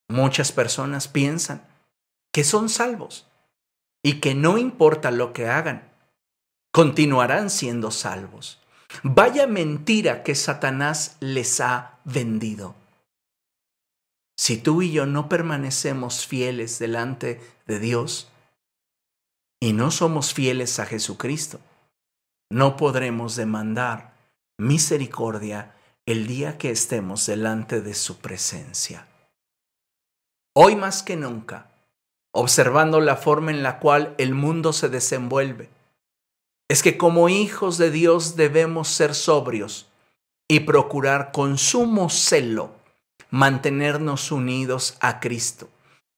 Muchas 0.09 0.51
personas 0.51 1.07
piensan 1.07 1.65
que 2.33 2.43
son 2.43 2.69
salvos 2.69 3.27
y 4.03 4.19
que 4.19 4.35
no 4.35 4.57
importa 4.57 5.11
lo 5.11 5.33
que 5.33 5.47
hagan, 5.47 5.89
continuarán 6.71 7.49
siendo 7.49 7.91
salvos. 7.91 8.58
Vaya 9.03 9.47
mentira 9.47 10.23
que 10.23 10.35
Satanás 10.35 11.17
les 11.19 11.59
ha 11.61 11.99
vendido. 12.05 12.75
si 14.37 14.57
tú 14.57 14.81
y 14.81 14.91
yo 14.91 15.05
no 15.05 15.27
permanecemos 15.27 16.25
fieles 16.25 16.79
delante 16.79 17.41
de 17.67 17.79
Dios 17.79 18.31
y 19.59 19.73
no 19.73 19.91
somos 19.91 20.33
fieles 20.33 20.79
a 20.79 20.85
Jesucristo, 20.85 21.59
no 22.49 22.77
podremos 22.77 23.35
demandar 23.35 24.13
misericordia 24.57 25.75
el 26.05 26.25
día 26.25 26.57
que 26.57 26.71
estemos 26.71 27.25
delante 27.25 27.81
de 27.81 27.93
su 27.93 28.19
presencia. 28.19 29.05
Hoy 30.55 30.75
más 30.75 31.03
que 31.03 31.15
nunca, 31.15 31.69
observando 32.31 33.01
la 33.01 33.17
forma 33.17 33.51
en 33.51 33.61
la 33.61 33.79
cual 33.79 34.15
el 34.17 34.33
mundo 34.33 34.73
se 34.73 34.89
desenvuelve, 34.89 35.69
es 36.69 36.83
que 36.83 36.97
como 36.97 37.27
hijos 37.27 37.77
de 37.77 37.91
Dios 37.91 38.35
debemos 38.35 38.87
ser 38.87 39.15
sobrios 39.15 39.89
y 40.47 40.61
procurar 40.61 41.31
con 41.31 41.57
sumo 41.57 42.09
celo 42.09 42.71
mantenernos 43.31 44.31
unidos 44.31 44.95
a 45.01 45.19
Cristo. 45.19 45.69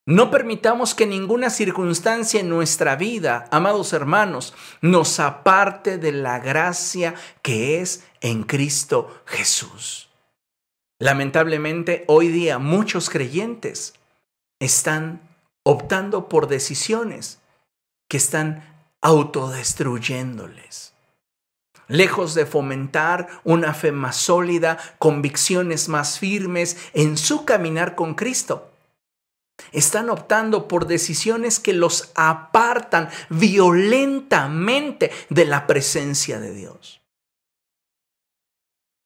No 0.04 0.30
permitamos 0.30 0.94
que 0.94 1.06
ninguna 1.06 1.48
circunstancia 1.48 2.40
en 2.40 2.48
nuestra 2.48 2.96
vida, 2.96 3.46
amados 3.50 3.92
hermanos, 3.92 4.52
nos 4.80 5.20
aparte 5.20 5.96
de 5.96 6.12
la 6.12 6.38
gracia 6.40 7.14
que 7.40 7.80
es 7.80 8.04
en 8.20 8.42
Cristo 8.42 9.22
Jesús. 9.26 10.10
Lamentablemente, 10.98 12.04
hoy 12.08 12.28
día 12.28 12.58
muchos 12.58 13.10
creyentes 13.10 13.94
están 14.60 15.20
optando 15.64 16.28
por 16.28 16.48
decisiones 16.48 17.40
que 18.08 18.16
están 18.16 18.71
autodestruyéndoles. 19.02 20.94
Lejos 21.88 22.34
de 22.34 22.46
fomentar 22.46 23.28
una 23.44 23.74
fe 23.74 23.92
más 23.92 24.16
sólida, 24.16 24.78
convicciones 24.98 25.88
más 25.88 26.18
firmes 26.18 26.78
en 26.94 27.18
su 27.18 27.44
caminar 27.44 27.94
con 27.94 28.14
Cristo, 28.14 28.70
están 29.72 30.08
optando 30.08 30.68
por 30.68 30.86
decisiones 30.86 31.60
que 31.60 31.74
los 31.74 32.10
apartan 32.14 33.10
violentamente 33.28 35.10
de 35.28 35.44
la 35.44 35.66
presencia 35.66 36.40
de 36.40 36.54
Dios. 36.54 37.02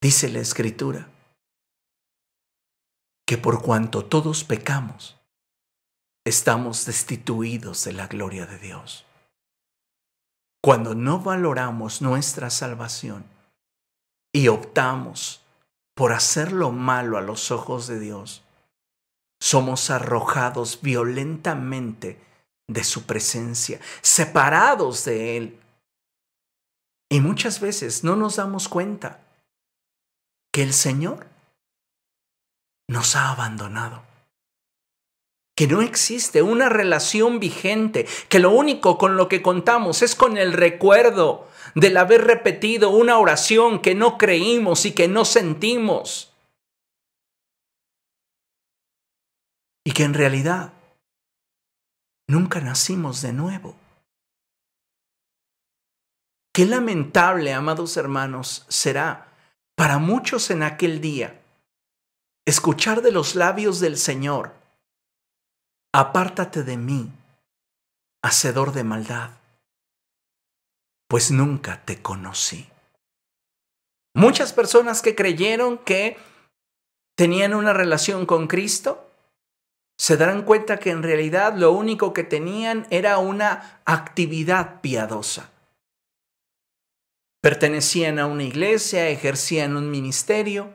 Dice 0.01 0.29
la 0.29 0.41
Escritura 0.41 1.09
que 3.27 3.39
por 3.39 3.61
cuanto 3.61 4.05
todos 4.05 4.45
pecamos, 4.45 5.17
estamos 6.25 6.87
destituidos 6.87 7.85
de 7.85 7.93
la 7.93 8.07
gloria 8.07 8.47
de 8.47 8.59
Dios. 8.59 9.05
Cuando 10.67 10.97
no 10.97 11.21
valoramos 11.21 12.03
nuestra 12.03 12.51
salvación 12.51 13.25
y 14.33 14.49
optamos 14.49 15.41
por 15.95 16.13
hacer 16.13 16.51
lo 16.51 16.73
malo 16.73 17.19
a 17.19 17.21
los 17.21 17.53
ojos 17.53 17.87
de 17.87 18.01
Dios, 18.01 18.43
somos 19.41 19.91
arrojados 19.91 20.81
violentamente 20.83 22.21
de 22.67 22.83
su 22.83 23.07
presencia, 23.07 23.79
separados 24.03 25.05
de 25.05 25.37
Él. 25.37 25.61
Y 27.13 27.21
muchas 27.21 27.61
veces 27.61 28.03
no 28.03 28.17
nos 28.17 28.35
damos 28.35 28.69
cuenta 28.69 29.21
que 30.53 30.65
el 30.65 30.73
Señor 30.73 31.29
nos 32.89 33.15
ha 33.15 33.31
abandonado 33.31 34.03
que 35.57 35.67
no 35.67 35.81
existe 35.81 36.43
una 36.43 36.69
relación 36.69 37.41
vigente, 37.41 38.07
que 38.29 38.39
lo 38.39 38.51
único 38.51 38.99
con 38.99 39.17
lo 39.17 39.29
que 39.29 39.41
contamos 39.41 40.03
es 40.03 40.15
con 40.15 40.37
el 40.37 40.53
recuerdo 40.53 41.49
del 41.75 41.97
haber 41.97 42.25
repetido 42.25 42.91
una 42.91 43.19
oración 43.19 43.81
que 43.81 43.95
no 43.95 44.19
creímos 44.19 44.85
y 44.85 44.93
que 44.93 45.09
no 45.09 45.25
sentimos. 45.25 46.35
Y 49.85 49.93
que 49.93 50.05
en 50.05 50.13
realidad 50.13 50.75
nunca 52.29 52.61
nacimos 52.61 53.23
de 53.23 53.33
nuevo. 53.33 53.77
Qué 56.53 56.67
lamentable, 56.67 57.55
amados 57.55 57.97
hermanos, 57.97 58.67
será 58.69 59.33
para 59.75 59.99
muchos 59.99 60.51
en 60.51 60.63
aquel 60.63 61.01
día 61.01 61.41
escuchar 62.47 63.01
de 63.01 63.13
los 63.13 63.35
labios 63.37 63.81
del 63.81 63.97
Señor 63.97 64.56
apártate 65.99 66.63
de 66.63 66.77
mí, 66.77 67.11
hacedor 68.23 68.73
de 68.73 68.85
maldad, 68.85 69.31
pues 71.09 71.31
nunca 71.31 71.87
te 71.87 72.03
conocí. 72.03 72.69
Muchas 74.15 74.53
personas 74.53 75.01
que 75.01 75.15
creyeron 75.15 75.79
que 75.79 76.19
tenían 77.17 77.55
una 77.55 77.73
relación 77.73 78.27
con 78.27 78.47
Cristo, 78.47 79.11
se 79.99 80.19
darán 80.19 80.43
cuenta 80.43 80.79
que 80.79 80.91
en 80.91 81.03
realidad 81.03 81.55
lo 81.57 81.73
único 81.73 82.13
que 82.13 82.25
tenían 82.25 82.87
era 82.91 83.17
una 83.17 83.81
actividad 83.87 84.83
piadosa. 84.83 85.51
Pertenecían 87.41 88.19
a 88.19 88.27
una 88.27 88.43
iglesia, 88.43 89.09
ejercían 89.09 89.79
un 89.79 89.91
ministerio, 89.91 90.75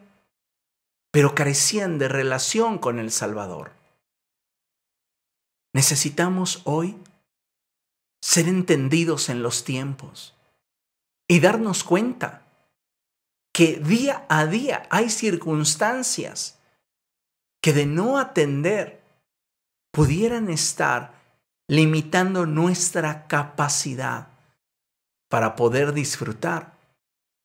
pero 1.11 1.35
carecían 1.35 1.99
de 1.99 2.07
relación 2.07 2.79
con 2.79 2.97
el 2.97 3.11
Salvador. 3.11 3.80
Necesitamos 5.73 6.61
hoy 6.65 6.97
ser 8.21 8.47
entendidos 8.47 9.29
en 9.29 9.41
los 9.41 9.63
tiempos 9.63 10.35
y 11.27 11.39
darnos 11.39 11.83
cuenta 11.83 12.45
que 13.53 13.77
día 13.77 14.25
a 14.29 14.45
día 14.45 14.83
hay 14.89 15.09
circunstancias 15.09 16.59
que 17.61 17.73
de 17.73 17.85
no 17.85 18.17
atender 18.17 19.01
pudieran 19.91 20.49
estar 20.49 21.13
limitando 21.67 22.45
nuestra 22.45 23.27
capacidad 23.27 24.29
para 25.29 25.55
poder 25.55 25.93
disfrutar 25.93 26.77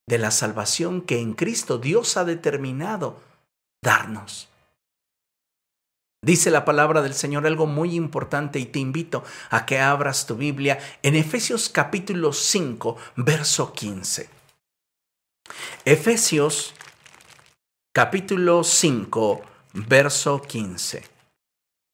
de 0.09 0.19
la 0.19 0.31
salvación 0.31 1.03
que 1.03 1.21
en 1.21 1.35
Cristo 1.35 1.79
Dios 1.79 2.17
ha 2.17 2.25
determinado 2.25 3.21
darnos. 3.83 4.49
Dice 6.27 6.51
la 6.51 6.65
palabra 6.65 7.03
del 7.03 7.15
Señor 7.15 7.47
algo 7.47 7.67
muy 7.69 7.95
importante 7.95 8.59
y 8.59 8.67
te 8.67 8.81
invito 8.81 9.23
a 9.49 9.65
que 9.65 9.79
abras 9.79 10.27
tu 10.27 10.35
Biblia 10.35 10.81
en 11.05 11.15
Efesios 11.15 11.69
capítulo 11.69 12.33
5, 12.33 12.97
verso 13.15 13.73
15. 13.73 14.29
Efesios 15.85 16.75
capítulo 17.93 18.65
5, 18.65 19.41
verso 19.75 20.43
15. 20.43 21.05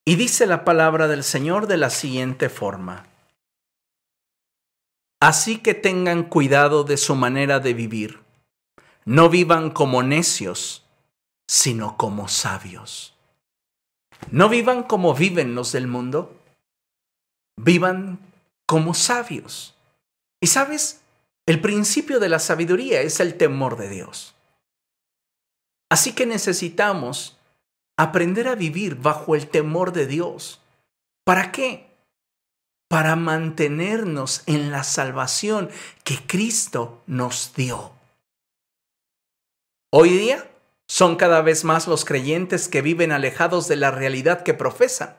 Y 0.07 0.17
dice 0.17 0.47
la 0.47 0.65
palabra 0.65 1.09
del 1.09 1.25
Señor 1.25 1.67
de 1.67 1.77
la 1.77 1.91
siguiente 1.91 2.49
forma. 2.49 3.05
Así 5.21 5.59
que 5.59 5.75
tengan 5.75 6.23
cuidado 6.23 6.85
de 6.85 6.97
su 6.97 7.17
manera 7.17 7.61
de 7.61 7.75
vivir. 7.75 8.21
No 9.05 9.29
vivan 9.29 9.71
como 9.71 10.03
necios, 10.03 10.87
sino 11.47 11.99
como 11.99 12.29
sabios 12.29 13.13
no 14.31 14.49
vivan 14.49 14.83
como 14.83 15.15
viven 15.15 15.55
los 15.55 15.73
del 15.73 15.87
mundo, 15.87 16.39
vivan 17.57 18.19
como 18.67 18.95
sabios. 18.95 19.75
Y 20.41 20.47
sabes, 20.47 21.03
el 21.47 21.61
principio 21.61 22.21
de 22.21 22.29
la 22.29 22.39
sabiduría 22.39 23.01
es 23.01 23.21
el 23.21 23.37
temor 23.37 23.77
de 23.77 23.89
Dios. 23.89 24.35
Así 25.91 26.15
que 26.15 26.27
necesitamos 26.27 27.39
aprender 27.99 28.49
a 28.49 28.55
vivir 28.55 28.97
bajo 28.97 29.35
el 29.35 29.49
temor 29.49 29.93
de 29.93 30.07
Dios. 30.07 30.61
¿Para 31.25 31.53
qué? 31.53 31.91
Para 32.89 33.17
mantenernos 33.17 34.43
en 34.47 34.71
la 34.71 34.85
salvación 34.85 35.71
que 36.05 36.19
Cristo 36.27 37.03
nos 37.07 37.55
dio. 37.55 37.93
Hoy 39.91 40.11
día 40.11 40.52
son 40.93 41.17
cada 41.17 41.41
vez 41.41 41.65
más 41.65 41.87
los 41.87 42.05
creyentes 42.05 42.69
que 42.69 42.83
viven 42.83 43.13
alejados 43.13 43.67
de 43.67 43.77
la 43.77 43.91
realidad 43.91 44.43
que 44.43 44.53
profesan. 44.53 45.17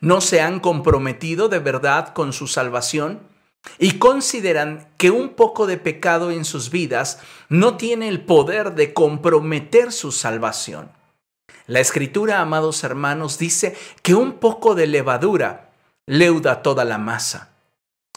No 0.00 0.20
se 0.20 0.40
han 0.40 0.58
comprometido 0.58 1.48
de 1.48 1.60
verdad 1.60 2.12
con 2.12 2.32
su 2.32 2.48
salvación 2.48 3.20
y 3.78 4.00
consideran 4.00 4.88
que 4.96 5.12
un 5.12 5.28
poco 5.28 5.68
de 5.68 5.76
pecado 5.76 6.32
en 6.32 6.44
sus 6.44 6.72
vidas 6.72 7.20
no 7.48 7.76
tiene 7.76 8.08
el 8.08 8.22
poder 8.22 8.74
de 8.74 8.92
comprometer 8.92 9.92
su 9.92 10.10
salvación. 10.10 10.90
La 11.68 11.78
escritura, 11.78 12.40
amados 12.40 12.82
hermanos, 12.82 13.38
dice 13.38 13.76
que 14.02 14.16
un 14.16 14.40
poco 14.40 14.74
de 14.74 14.88
levadura 14.88 15.70
leuda 16.04 16.62
toda 16.62 16.84
la 16.84 16.98
masa. 16.98 17.50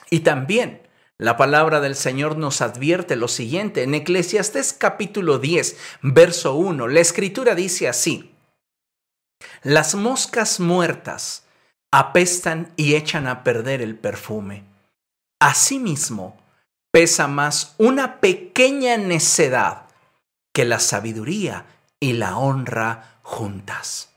Y 0.09 0.21
también 0.21 0.80
la 1.21 1.37
palabra 1.37 1.81
del 1.81 1.95
Señor 1.95 2.35
nos 2.35 2.61
advierte 2.61 3.15
lo 3.15 3.27
siguiente. 3.27 3.83
En 3.83 3.93
Eclesiastés 3.93 4.73
capítulo 4.73 5.37
10, 5.37 5.77
verso 6.01 6.55
1, 6.55 6.87
la 6.87 6.99
escritura 6.99 7.53
dice 7.53 7.87
así. 7.87 8.33
Las 9.61 9.93
moscas 9.93 10.59
muertas 10.59 11.45
apestan 11.91 12.73
y 12.75 12.95
echan 12.95 13.27
a 13.27 13.43
perder 13.43 13.83
el 13.83 13.95
perfume. 13.99 14.63
Asimismo, 15.39 16.41
pesa 16.89 17.27
más 17.27 17.75
una 17.77 18.19
pequeña 18.19 18.97
necedad 18.97 19.83
que 20.51 20.65
la 20.65 20.79
sabiduría 20.79 21.67
y 21.99 22.13
la 22.13 22.35
honra 22.35 23.19
juntas. 23.21 24.09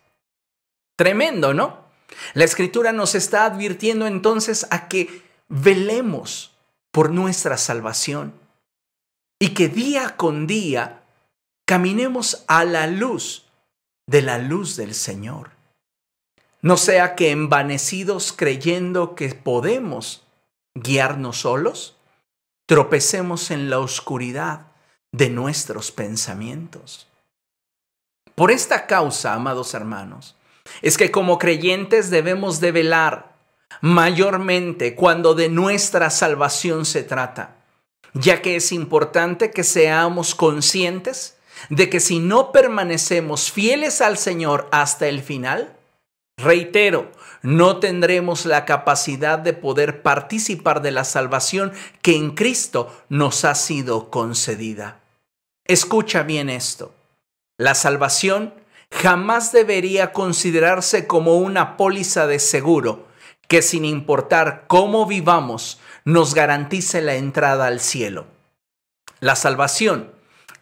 Tremendo, 0.96 1.52
¿no? 1.52 1.84
La 2.32 2.44
escritura 2.44 2.92
nos 2.92 3.14
está 3.14 3.44
advirtiendo 3.44 4.06
entonces 4.06 4.66
a 4.70 4.88
que 4.88 5.22
velemos 5.48 6.53
por 6.94 7.11
nuestra 7.11 7.57
salvación 7.59 8.33
y 9.40 9.48
que 9.48 9.68
día 9.68 10.16
con 10.16 10.46
día 10.46 11.02
caminemos 11.66 12.44
a 12.46 12.64
la 12.64 12.87
luz 12.87 13.46
de 14.07 14.22
la 14.22 14.38
luz 14.38 14.76
del 14.76 14.94
Señor. 14.94 15.50
No 16.62 16.76
sea 16.76 17.16
que 17.16 17.33
envanecidos 17.33 18.33
creyendo 18.33 19.16
que 19.16 19.35
podemos 19.35 20.24
guiarnos 20.76 21.40
solos, 21.40 21.96
tropecemos 22.68 23.50
en 23.50 23.70
la 23.70 23.80
oscuridad 23.80 24.68
de 25.11 25.30
nuestros 25.30 25.90
pensamientos. 25.90 27.09
Por 28.37 28.52
esta 28.52 28.87
causa, 28.87 29.35
amados 29.35 29.74
hermanos, 29.74 30.37
es 30.80 30.96
que 30.96 31.11
como 31.11 31.40
creyentes 31.40 32.11
debemos 32.11 32.61
de 32.61 32.70
velar 32.70 33.33
mayormente 33.80 34.94
cuando 34.94 35.34
de 35.34 35.48
nuestra 35.48 36.10
salvación 36.10 36.84
se 36.84 37.02
trata, 37.02 37.56
ya 38.12 38.42
que 38.42 38.56
es 38.56 38.72
importante 38.72 39.50
que 39.50 39.64
seamos 39.64 40.34
conscientes 40.34 41.38
de 41.68 41.88
que 41.88 42.00
si 42.00 42.18
no 42.18 42.52
permanecemos 42.52 43.50
fieles 43.50 44.00
al 44.00 44.18
Señor 44.18 44.68
hasta 44.72 45.06
el 45.08 45.22
final, 45.22 45.76
reitero, 46.37 47.10
no 47.42 47.78
tendremos 47.78 48.46
la 48.46 48.64
capacidad 48.64 49.38
de 49.38 49.52
poder 49.52 50.02
participar 50.02 50.82
de 50.82 50.90
la 50.90 51.04
salvación 51.04 51.72
que 52.02 52.16
en 52.16 52.32
Cristo 52.32 52.94
nos 53.08 53.44
ha 53.44 53.54
sido 53.54 54.10
concedida. 54.10 55.00
Escucha 55.66 56.22
bien 56.22 56.50
esto. 56.50 56.94
La 57.56 57.74
salvación 57.74 58.54
jamás 58.90 59.52
debería 59.52 60.12
considerarse 60.12 61.06
como 61.06 61.37
una 61.37 61.76
póliza 61.76 62.26
de 62.26 62.38
seguro 62.38 63.03
que 63.48 63.62
sin 63.62 63.85
importar 63.85 64.64
cómo 64.66 65.07
vivamos 65.07 65.78
nos 66.04 66.35
garantice 66.35 67.00
la 67.00 67.14
entrada 67.14 67.66
al 67.66 67.80
cielo. 67.80 68.26
La 69.20 69.37
salvación 69.37 70.12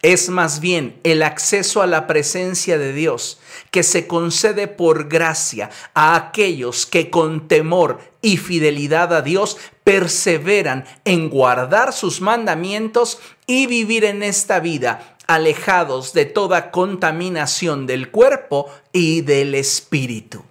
es 0.03 0.29
más 0.29 0.59
bien 0.59 0.99
el 1.03 1.23
acceso 1.23 1.81
a 1.81 1.87
la 1.87 2.07
presencia 2.07 2.77
de 2.77 2.91
Dios 2.91 3.39
que 3.71 3.83
se 3.83 4.05
concede 4.05 4.67
por 4.67 5.07
gracia 5.07 5.69
a 5.93 6.15
aquellos 6.15 6.85
que 6.85 7.09
con 7.09 7.47
temor 7.47 7.99
y 8.21 8.37
fidelidad 8.37 9.13
a 9.13 9.21
Dios 9.21 9.57
perseveran 9.85 10.85
en 11.05 11.29
guardar 11.29 11.93
sus 11.93 12.19
mandamientos 12.19 13.19
y 13.47 13.65
vivir 13.65 14.03
en 14.03 14.23
esta 14.23 14.59
vida 14.59 15.17
alejados 15.25 16.11
de 16.11 16.25
toda 16.25 16.69
contaminación 16.69 17.87
del 17.87 18.11
cuerpo 18.11 18.69
y 18.91 19.21
del 19.21 19.55
espíritu. 19.55 20.43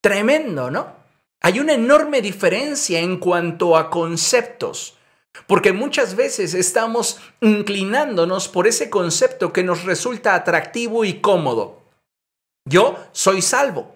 Tremendo, 0.00 0.70
¿no? 0.70 1.03
Hay 1.44 1.60
una 1.60 1.74
enorme 1.74 2.22
diferencia 2.22 3.00
en 3.00 3.18
cuanto 3.18 3.76
a 3.76 3.90
conceptos. 3.90 4.96
Porque 5.46 5.74
muchas 5.74 6.16
veces 6.16 6.54
estamos 6.54 7.20
inclinándonos 7.42 8.48
por 8.48 8.66
ese 8.66 8.88
concepto 8.88 9.52
que 9.52 9.62
nos 9.62 9.84
resulta 9.84 10.34
atractivo 10.34 11.04
y 11.04 11.20
cómodo. 11.20 11.82
Yo 12.66 12.96
soy 13.12 13.42
salvo, 13.42 13.94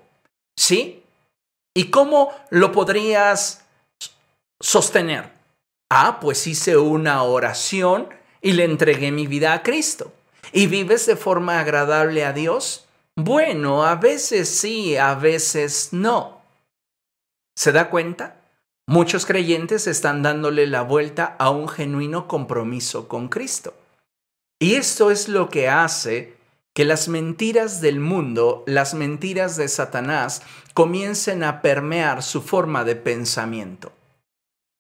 ¿sí? 0.59 1.03
¿Y 1.75 1.85
cómo 1.85 2.35
lo 2.51 2.71
podrías 2.71 3.65
sostener? 4.61 5.33
Ah, 5.89 6.19
pues 6.21 6.47
hice 6.47 6.77
una 6.77 7.23
oración 7.23 8.11
y 8.43 8.53
le 8.53 8.65
entregué 8.65 9.11
mi 9.11 9.27
vida 9.27 9.55
a 9.55 9.63
Cristo. 9.63 10.13
¿Y 10.53 10.67
vives 10.67 11.07
de 11.07 11.17
forma 11.17 11.61
agradable 11.61 12.27
a 12.27 12.35
Dios? 12.35 12.87
Bueno, 13.17 13.87
a 13.87 13.95
veces 13.95 14.51
sí, 14.51 14.99
a 14.99 15.15
veces 15.15 15.89
no. 15.93 16.38
¿Se 17.59 17.73
da 17.73 17.91
cuenta? 17.91 18.37
Muchos 18.87 19.27
creyentes 19.27 19.89
están 19.89 20.23
dándole 20.23 20.69
la 20.69 20.83
vuelta 20.83 21.35
a 21.41 21.51
un 21.51 21.69
genuino 21.69 22.29
compromiso 22.29 23.09
con 23.09 23.27
Cristo. 23.27 23.75
Y 24.61 24.77
esto 24.77 25.11
es 25.11 25.29
lo 25.29 25.49
que 25.49 25.69
hace 25.69 26.37
que 26.73 26.85
las 26.85 27.09
mentiras 27.09 27.81
del 27.81 27.99
mundo, 27.99 28.63
las 28.69 28.95
mentiras 28.95 29.57
de 29.57 29.67
Satanás, 29.67 30.43
comiencen 30.73 31.43
a 31.43 31.61
permear 31.61 32.23
su 32.23 32.43
forma 32.43 32.85
de 32.85 32.95
pensamiento. 32.95 33.91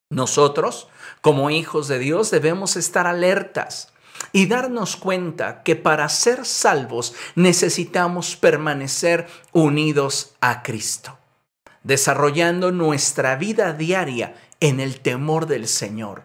Nosotros, 0.08 0.86
como 1.20 1.50
hijos 1.50 1.88
de 1.88 1.98
Dios, 1.98 2.30
debemos 2.30 2.76
estar 2.76 3.08
alertas 3.08 3.92
y 4.30 4.46
darnos 4.46 4.94
cuenta 4.94 5.64
que 5.64 5.74
para 5.74 6.08
ser 6.08 6.46
salvos 6.46 7.16
necesitamos 7.34 8.36
permanecer 8.36 9.26
unidos 9.52 10.36
a 10.40 10.62
Cristo 10.62 11.17
desarrollando 11.88 12.70
nuestra 12.70 13.36
vida 13.36 13.72
diaria 13.72 14.34
en 14.60 14.78
el 14.78 15.00
temor 15.00 15.46
del 15.46 15.66
Señor, 15.66 16.22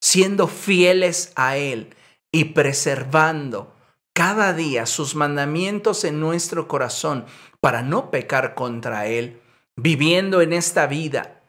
siendo 0.00 0.48
fieles 0.48 1.32
a 1.36 1.56
Él 1.56 1.94
y 2.32 2.46
preservando 2.46 3.72
cada 4.12 4.52
día 4.54 4.86
sus 4.86 5.14
mandamientos 5.14 6.02
en 6.02 6.18
nuestro 6.18 6.66
corazón 6.66 7.26
para 7.60 7.82
no 7.82 8.10
pecar 8.10 8.56
contra 8.56 9.06
Él, 9.06 9.40
viviendo 9.76 10.42
en 10.42 10.52
esta 10.52 10.88
vida 10.88 11.42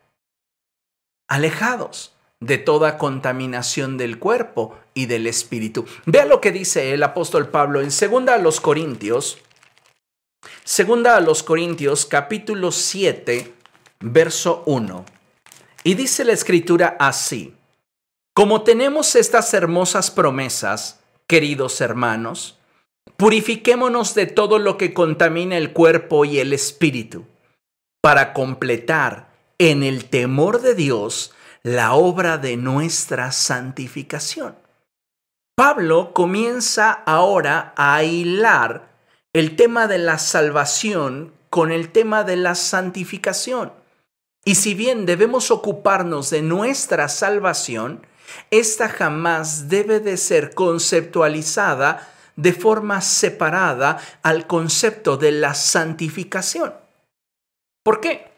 alejados 1.28 2.14
de 2.40 2.60
toda 2.60 3.00
contaminación 3.00 3.98
del 3.98 4.20
cuerpo 4.20 4.78
y 4.94 5.08
del 5.08 5.26
espíritu. 5.26 5.86
Vea 6.06 6.26
lo 6.26 6.40
que 6.40 6.52
dice 6.52 6.94
el 6.94 7.02
apóstol 7.02 7.48
Pablo 7.48 7.82
en 7.82 7.90
segunda 7.90 8.36
a 8.36 8.38
los 8.38 8.62
Corintios, 8.62 9.40
Segunda 10.64 11.18
a 11.18 11.20
los 11.20 11.44
Corintios 11.44 12.06
capítulo 12.06 12.72
7, 12.72 13.54
verso 14.00 14.64
1. 14.68 15.04
Y 15.84 15.96
dice 15.96 16.24
la 16.24 16.34
escritura 16.34 16.96
así, 17.00 17.56
como 18.34 18.62
tenemos 18.62 19.16
estas 19.16 19.54
hermosas 19.54 20.12
promesas, 20.12 21.02
queridos 21.28 21.82
hermanos, 21.82 22.60
purifiquémonos 23.18 24.16
de 24.16 24.28
todo 24.28 24.60
lo 24.60 24.78
que 24.78 24.94
contamina 24.94 25.58
el 25.58 25.74
cuerpo 25.74 26.24
y 26.24 26.40
el 26.40 26.54
espíritu, 26.54 27.26
para 28.02 28.32
completar 28.32 29.32
en 29.58 29.84
el 29.84 30.06
temor 30.06 30.62
de 30.62 30.76
Dios 30.76 31.34
la 31.64 31.94
obra 31.94 32.38
de 32.38 32.56
nuestra 32.56 33.34
santificación. 33.34 34.56
Pablo 35.56 36.14
comienza 36.14 36.92
ahora 36.92 37.74
a 37.76 38.04
hilar 38.04 38.89
el 39.34 39.56
tema 39.56 39.88
de 39.88 40.00
la 40.00 40.18
salvación 40.18 41.34
con 41.50 41.72
el 41.72 41.92
tema 41.92 42.24
de 42.24 42.36
la 42.36 42.56
santificación. 42.56 43.72
Y 44.46 44.56
si 44.56 44.74
bien 44.74 45.06
debemos 45.06 45.52
ocuparnos 45.52 46.30
de 46.30 46.42
nuestra 46.42 47.10
salvación, 47.10 48.06
esta 48.52 48.90
jamás 48.90 49.70
debe 49.70 50.00
de 50.00 50.18
ser 50.18 50.54
conceptualizada 50.54 52.08
de 52.36 52.54
forma 52.54 53.02
separada 53.02 54.00
al 54.24 54.48
concepto 54.48 55.18
de 55.18 55.32
la 55.32 55.54
santificación. 55.54 56.74
¿Por 57.84 58.00
qué? 58.00 58.32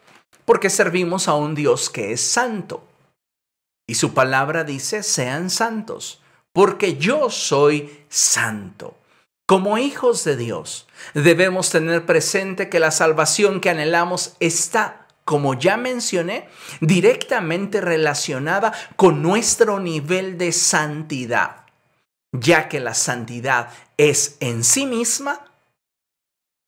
Porque 0.44 0.70
servimos 0.70 1.28
a 1.28 1.34
un 1.34 1.54
Dios 1.54 1.88
que 1.88 2.12
es 2.12 2.20
santo. 2.20 2.86
Y 3.86 3.94
su 3.94 4.12
palabra 4.12 4.64
dice, 4.64 5.02
sean 5.02 5.50
santos, 5.50 6.20
porque 6.52 6.96
yo 6.96 7.30
soy 7.30 8.04
santo. 8.08 8.96
Como 9.46 9.76
hijos 9.76 10.24
de 10.24 10.36
Dios, 10.36 10.86
debemos 11.14 11.70
tener 11.70 12.06
presente 12.06 12.68
que 12.68 12.78
la 12.78 12.90
salvación 12.90 13.60
que 13.60 13.70
anhelamos 13.70 14.36
está, 14.40 15.08
como 15.24 15.54
ya 15.54 15.76
mencioné, 15.76 16.48
directamente 16.80 17.80
relacionada 17.80 18.72
con 18.96 19.22
nuestro 19.22 19.80
nivel 19.80 20.38
de 20.38 20.52
santidad, 20.52 21.66
ya 22.32 22.68
que 22.68 22.80
la 22.80 22.94
santidad 22.94 23.70
es 23.96 24.36
en 24.40 24.64
sí 24.64 24.86
misma 24.86 25.52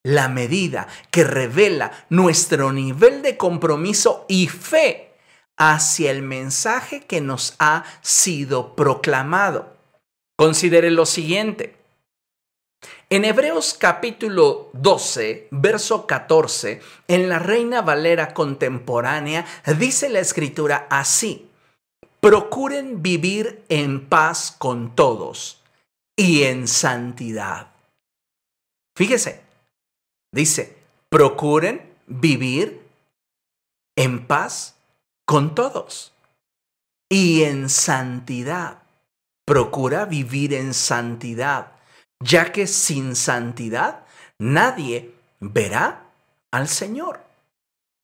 la 0.02 0.28
medida 0.28 0.87
que 1.10 1.24
revela 1.24 1.90
nuestro 2.10 2.72
nivel 2.72 3.22
de 3.22 3.37
compromiso 3.37 4.26
y 4.28 4.48
fe 4.48 5.14
hacia 5.56 6.10
el 6.10 6.22
mensaje 6.22 7.00
que 7.06 7.20
nos 7.20 7.54
ha 7.58 7.84
sido 8.02 8.76
proclamado. 8.76 9.76
Considere 10.37 10.90
lo 10.90 11.06
siguiente. 11.06 11.84
En 13.11 13.25
Hebreos 13.25 13.75
capítulo 13.79 14.70
12, 14.73 15.49
verso 15.51 16.07
14, 16.07 16.81
en 17.07 17.29
la 17.29 17.38
Reina 17.38 17.83
Valera 17.83 18.35
contemporánea, 18.35 19.47
dice 19.79 20.09
la 20.09 20.20
escritura 20.20 20.87
así, 20.90 21.49
procuren 22.20 23.03
vivir 23.03 23.62
en 23.68 24.09
paz 24.09 24.57
con 24.59 24.97
todos 24.97 25.62
y 26.16 26.44
en 26.44 26.66
santidad. 26.66 27.68
Fíjese, 28.97 29.42
dice, 30.33 30.77
procuren 31.09 31.94
vivir 32.07 32.83
en 33.97 34.27
paz 34.27 34.77
con 35.27 35.55
todos 35.55 36.14
y 37.09 37.44
en 37.44 37.68
santidad. 37.68 38.83
Procura 39.47 40.07
vivir 40.07 40.55
en 40.55 40.73
santidad 40.73 41.73
ya 42.24 42.52
que 42.52 42.66
sin 42.66 43.14
santidad 43.14 44.04
nadie 44.38 45.14
verá 45.40 46.06
al 46.50 46.68
Señor. 46.68 47.20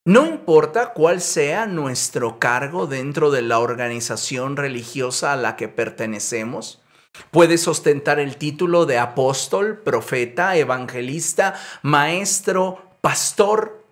No 0.05 0.27
importa 0.27 0.93
cuál 0.93 1.21
sea 1.21 1.67
nuestro 1.67 2.39
cargo 2.39 2.87
dentro 2.87 3.31
de 3.31 3.43
la 3.43 3.59
organización 3.59 4.57
religiosa 4.57 5.33
a 5.33 5.37
la 5.37 5.57
que 5.57 5.69
pertenecemos, 5.69 6.83
puedes 7.31 7.67
ostentar 7.67 8.19
el 8.19 8.37
título 8.37 8.87
de 8.87 8.99
apóstol, 8.99 9.79
profeta, 9.79 10.57
evangelista, 10.57 11.55
maestro, 11.83 12.97
pastor. 13.01 13.85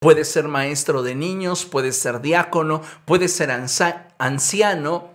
Puedes 0.00 0.28
ser 0.30 0.48
maestro 0.48 1.02
de 1.02 1.14
niños, 1.14 1.66
puedes 1.66 1.98
ser 1.98 2.20
diácono, 2.20 2.82
puedes 3.04 3.32
ser 3.32 3.50
anciano, 4.18 5.10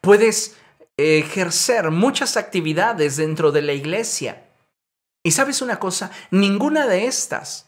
puedes 0.00 0.56
ejercer 0.96 1.90
muchas 1.90 2.36
actividades 2.36 3.16
dentro 3.16 3.52
de 3.52 3.62
la 3.62 3.72
iglesia. 3.72 4.48
Y 5.22 5.32
sabes 5.32 5.62
una 5.62 5.78
cosa, 5.78 6.10
ninguna 6.30 6.86
de 6.86 7.06
estas 7.06 7.66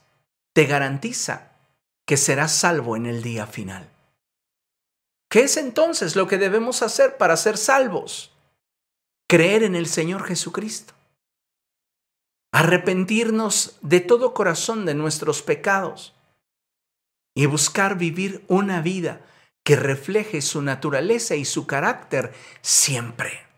te 0.52 0.66
garantiza 0.66 1.52
que 2.06 2.16
serás 2.16 2.52
salvo 2.52 2.96
en 2.96 3.06
el 3.06 3.22
día 3.22 3.46
final. 3.46 3.90
¿Qué 5.28 5.40
es 5.40 5.56
entonces 5.56 6.14
lo 6.14 6.28
que 6.28 6.38
debemos 6.38 6.82
hacer 6.82 7.16
para 7.16 7.36
ser 7.36 7.56
salvos? 7.56 8.32
Creer 9.28 9.64
en 9.64 9.74
el 9.74 9.86
Señor 9.86 10.24
Jesucristo. 10.24 10.94
Arrepentirnos 12.52 13.78
de 13.82 14.00
todo 14.00 14.34
corazón 14.34 14.86
de 14.86 14.94
nuestros 14.94 15.42
pecados 15.42 16.14
y 17.34 17.46
buscar 17.46 17.98
vivir 17.98 18.44
una 18.48 18.80
vida 18.80 19.20
que 19.66 19.74
refleje 19.74 20.42
su 20.42 20.62
naturaleza 20.62 21.34
y 21.34 21.44
su 21.44 21.66
carácter 21.66 22.32
siempre. 22.62 23.48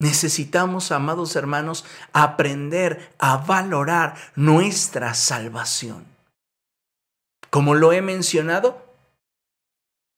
Necesitamos, 0.00 0.90
amados 0.90 1.36
hermanos, 1.36 1.84
aprender 2.12 3.14
a 3.20 3.36
valorar 3.36 4.16
nuestra 4.34 5.14
salvación. 5.14 6.04
Como 7.48 7.76
lo 7.76 7.92
he 7.92 8.02
mencionado, 8.02 8.84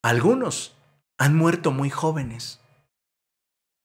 algunos 0.03 0.75
han 1.19 1.37
muerto 1.37 1.71
muy 1.71 1.91
jóvenes, 1.91 2.61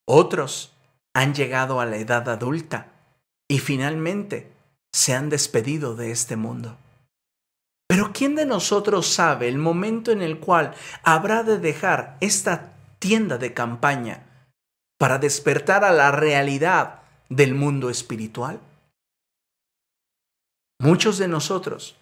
otros 0.08 0.72
han 1.14 1.34
llegado 1.34 1.82
a 1.82 1.86
la 1.86 1.98
edad 1.98 2.30
adulta 2.30 2.94
y 3.50 3.60
finalmente 3.60 4.54
se 4.94 5.14
han 5.14 5.28
despedido 5.28 5.98
de 5.98 6.12
este 6.12 6.38
mundo. 6.38 6.78
Pero 7.94 8.10
¿quién 8.12 8.34
de 8.34 8.48
nosotros 8.48 9.06
sabe 9.06 9.48
el 9.48 9.60
momento 9.60 10.12
en 10.12 10.24
el 10.24 10.40
cual 10.40 10.74
habrá 11.04 11.44
de 11.44 11.60
dejar 11.60 12.18
esta 12.22 12.74
tienda 12.98 13.38
de 13.38 13.54
campaña 13.54 14.24
para 14.98 15.20
despertar 15.20 15.84
a 15.84 15.92
la 15.92 16.12
realidad 16.12 17.02
del 17.30 17.54
mundo 17.54 17.92
espiritual? 17.92 18.60
Muchos 20.80 21.20
de 21.20 21.28
nosotros 21.28 21.96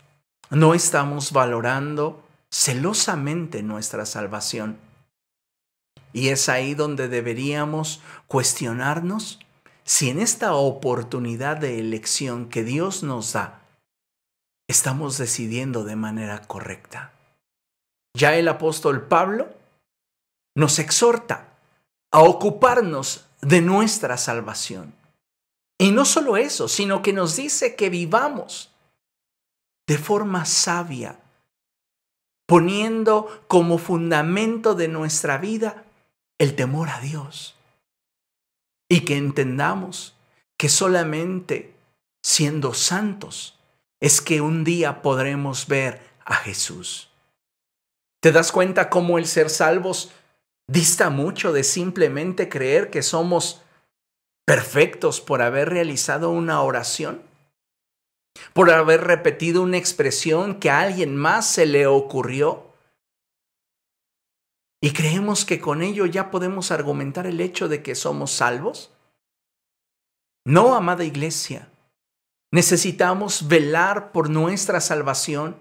no 0.50 0.74
estamos 0.74 1.34
valorando 1.34 2.24
celosamente 2.50 3.62
nuestra 3.62 4.06
salvación. 4.06 4.78
Y 6.14 6.30
es 6.30 6.48
ahí 6.48 6.74
donde 6.74 7.10
deberíamos 7.10 8.02
cuestionarnos 8.28 9.42
si 9.84 10.10
en 10.10 10.22
esta 10.22 10.54
oportunidad 10.54 11.58
de 11.58 11.82
elección 11.82 12.48
que 12.48 12.64
Dios 12.64 13.04
nos 13.04 13.34
da, 13.34 13.61
estamos 14.72 15.18
decidiendo 15.18 15.84
de 15.84 15.96
manera 15.96 16.42
correcta. 16.48 17.14
Ya 18.18 18.36
el 18.36 18.48
apóstol 18.48 19.08
Pablo 19.08 19.54
nos 20.56 20.80
exhorta 20.80 21.54
a 22.12 22.22
ocuparnos 22.24 23.28
de 23.42 23.62
nuestra 23.62 24.18
salvación. 24.18 24.94
Y 25.78 25.92
no 25.92 26.06
solo 26.06 26.38
eso, 26.38 26.68
sino 26.68 27.02
que 27.02 27.14
nos 27.14 27.36
dice 27.36 27.76
que 27.76 27.90
vivamos 27.90 28.72
de 29.88 29.98
forma 29.98 30.46
sabia, 30.46 31.20
poniendo 32.48 33.44
como 33.48 33.78
fundamento 33.78 34.74
de 34.76 34.88
nuestra 34.88 35.38
vida 35.38 35.84
el 36.38 36.56
temor 36.56 36.90
a 36.90 37.00
Dios. 37.00 37.56
Y 38.90 39.02
que 39.02 39.18
entendamos 39.18 40.16
que 40.58 40.70
solamente 40.70 41.74
siendo 42.24 42.74
santos 42.74 43.58
es 44.02 44.20
que 44.20 44.42
un 44.42 44.64
día 44.64 45.02
podremos 45.02 45.68
ver 45.68 46.02
a 46.26 46.36
Jesús. 46.36 47.10
¿Te 48.20 48.32
das 48.32 48.52
cuenta 48.52 48.90
cómo 48.90 49.18
el 49.18 49.28
ser 49.28 49.50
salvos 49.50 50.12
dista 50.68 51.10
mucho 51.10 51.54
de 51.54 51.64
simplemente 51.64 52.50
creer 52.50 52.90
que 52.90 53.04
somos 53.04 53.62
perfectos 54.46 55.22
por 55.22 55.42
haber 55.42 55.70
realizado 55.70 56.32
una 56.32 56.62
oración? 56.62 57.22
¿Por 58.54 58.72
haber 58.72 59.04
repetido 59.04 59.62
una 59.62 59.78
expresión 59.78 60.60
que 60.60 60.70
a 60.70 60.82
alguien 60.82 61.16
más 61.16 61.48
se 61.48 61.66
le 61.66 61.86
ocurrió? 61.86 62.74
¿Y 64.82 64.94
creemos 64.94 65.46
que 65.46 65.60
con 65.60 65.84
ello 65.84 66.08
ya 66.08 66.32
podemos 66.32 66.72
argumentar 66.72 67.28
el 67.28 67.40
hecho 67.40 67.68
de 67.68 67.84
que 67.84 67.94
somos 67.94 68.32
salvos? 68.32 68.92
No, 70.44 70.76
amada 70.76 71.04
iglesia. 71.04 71.71
Necesitamos 72.52 73.48
velar 73.48 74.12
por 74.12 74.30
nuestra 74.30 74.82
salvación 74.82 75.58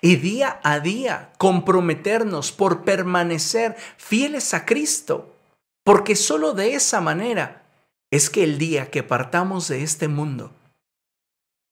y 0.00 0.16
día 0.16 0.60
a 0.62 0.80
día 0.80 1.32
comprometernos 1.38 2.52
por 2.52 2.84
permanecer 2.84 3.76
fieles 3.96 4.52
a 4.52 4.66
Cristo, 4.66 5.34
porque 5.84 6.14
solo 6.14 6.52
de 6.52 6.74
esa 6.74 7.00
manera 7.00 7.66
es 8.10 8.28
que 8.28 8.44
el 8.44 8.58
día 8.58 8.90
que 8.90 9.02
partamos 9.02 9.68
de 9.68 9.82
este 9.82 10.08
mundo 10.08 10.52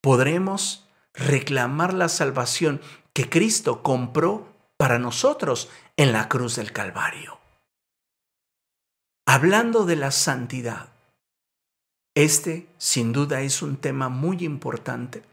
podremos 0.01 0.89
reclamar 1.13 1.93
la 1.93 2.09
salvación 2.09 2.81
que 3.13 3.29
Cristo 3.29 3.83
compró 3.83 4.53
para 4.77 4.99
nosotros 4.99 5.69
en 5.95 6.11
la 6.11 6.27
cruz 6.27 6.55
del 6.55 6.71
Calvario. 6.71 7.39
Hablando 9.25 9.85
de 9.85 9.95
la 9.95 10.11
santidad, 10.11 10.94
este, 12.15 12.67
sin 12.77 13.11
duda, 13.11 13.41
es 13.41 13.61
un 13.61 13.77
tema 13.77 14.09
muy 14.09 14.43
importante, 14.43 15.23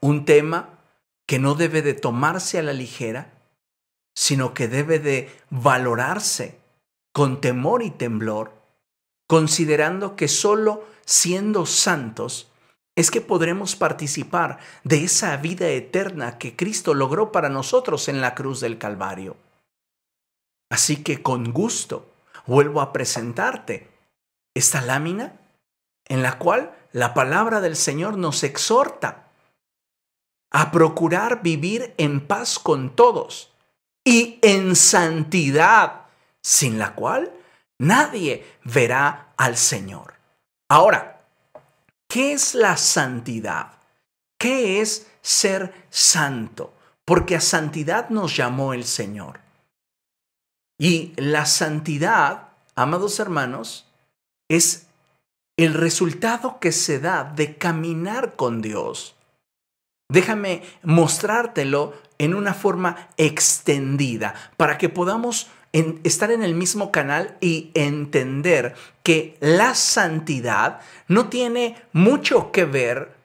un 0.00 0.24
tema 0.24 0.80
que 1.26 1.38
no 1.38 1.54
debe 1.54 1.82
de 1.82 1.94
tomarse 1.94 2.58
a 2.58 2.62
la 2.62 2.72
ligera, 2.72 3.32
sino 4.14 4.54
que 4.54 4.68
debe 4.68 4.98
de 4.98 5.30
valorarse 5.50 6.58
con 7.12 7.40
temor 7.40 7.82
y 7.82 7.90
temblor, 7.90 8.52
considerando 9.28 10.16
que 10.16 10.28
solo 10.28 10.84
siendo 11.04 11.66
santos 11.66 12.50
es 12.96 13.10
que 13.10 13.20
podremos 13.20 13.76
participar 13.76 14.58
de 14.82 15.04
esa 15.04 15.36
vida 15.36 15.68
eterna 15.68 16.38
que 16.38 16.56
Cristo 16.56 16.94
logró 16.94 17.30
para 17.30 17.50
nosotros 17.50 18.08
en 18.08 18.22
la 18.22 18.34
cruz 18.34 18.60
del 18.60 18.78
Calvario. 18.78 19.36
Así 20.70 21.02
que 21.02 21.22
con 21.22 21.52
gusto 21.52 22.10
vuelvo 22.46 22.80
a 22.80 22.92
presentarte 22.92 23.90
esta 24.54 24.80
lámina 24.80 25.38
en 26.08 26.22
la 26.22 26.38
cual 26.38 26.74
la 26.92 27.14
palabra 27.14 27.60
del 27.60 27.76
Señor 27.76 28.16
nos 28.16 28.42
exhorta 28.42 29.28
a 30.50 30.70
procurar 30.70 31.42
vivir 31.42 31.94
en 31.98 32.26
paz 32.26 32.58
con 32.58 32.94
todos 32.96 33.52
y 34.04 34.38
en 34.42 34.76
santidad, 34.76 36.06
sin 36.40 36.78
la 36.78 36.94
cual 36.94 37.32
nadie 37.78 38.46
verá 38.64 39.32
al 39.36 39.56
Señor. 39.56 40.14
Ahora, 40.68 41.20
¿qué 42.08 42.32
es 42.32 42.54
la 42.54 42.76
santidad? 42.76 43.72
¿Qué 44.38 44.80
es 44.80 45.10
ser 45.20 45.86
santo? 45.90 46.74
Porque 47.04 47.36
a 47.36 47.40
santidad 47.40 48.08
nos 48.10 48.36
llamó 48.36 48.72
el 48.72 48.84
Señor. 48.84 49.40
Y 50.78 51.12
la 51.16 51.46
santidad, 51.46 52.48
amados 52.74 53.18
hermanos, 53.18 53.86
es 54.48 54.85
el 55.56 55.74
resultado 55.74 56.58
que 56.60 56.72
se 56.72 57.00
da 57.00 57.24
de 57.24 57.56
caminar 57.56 58.36
con 58.36 58.60
Dios. 58.60 59.16
Déjame 60.08 60.62
mostrártelo 60.82 61.94
en 62.18 62.34
una 62.34 62.54
forma 62.54 63.08
extendida 63.16 64.34
para 64.56 64.78
que 64.78 64.88
podamos 64.88 65.48
estar 66.04 66.30
en 66.30 66.42
el 66.42 66.54
mismo 66.54 66.90
canal 66.90 67.36
y 67.40 67.70
entender 67.74 68.74
que 69.02 69.36
la 69.40 69.74
santidad 69.74 70.80
no 71.08 71.28
tiene 71.28 71.76
mucho 71.92 72.50
que 72.52 72.64
ver 72.64 73.16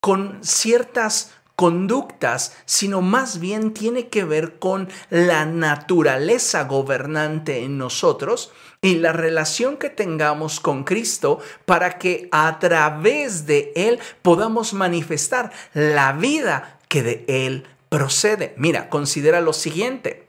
con 0.00 0.38
ciertas 0.42 1.34
conductas, 1.58 2.54
sino 2.66 3.02
más 3.02 3.40
bien 3.40 3.74
tiene 3.74 4.06
que 4.06 4.22
ver 4.22 4.60
con 4.60 4.88
la 5.10 5.44
naturaleza 5.44 6.62
gobernante 6.62 7.64
en 7.64 7.78
nosotros 7.78 8.52
y 8.80 8.94
la 8.94 9.12
relación 9.12 9.76
que 9.76 9.90
tengamos 9.90 10.60
con 10.60 10.84
Cristo 10.84 11.40
para 11.64 11.98
que 11.98 12.28
a 12.30 12.60
través 12.60 13.46
de 13.46 13.72
Él 13.74 13.98
podamos 14.22 14.72
manifestar 14.72 15.50
la 15.74 16.12
vida 16.12 16.78
que 16.86 17.02
de 17.02 17.24
Él 17.26 17.66
procede. 17.88 18.54
Mira, 18.56 18.88
considera 18.88 19.40
lo 19.40 19.52
siguiente. 19.52 20.28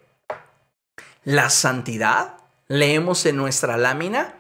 La 1.24 1.52
santidad, 1.52 2.38
leemos 2.68 3.28
en 3.28 3.36
nuestra 3.38 3.78
lámina, 3.78 4.34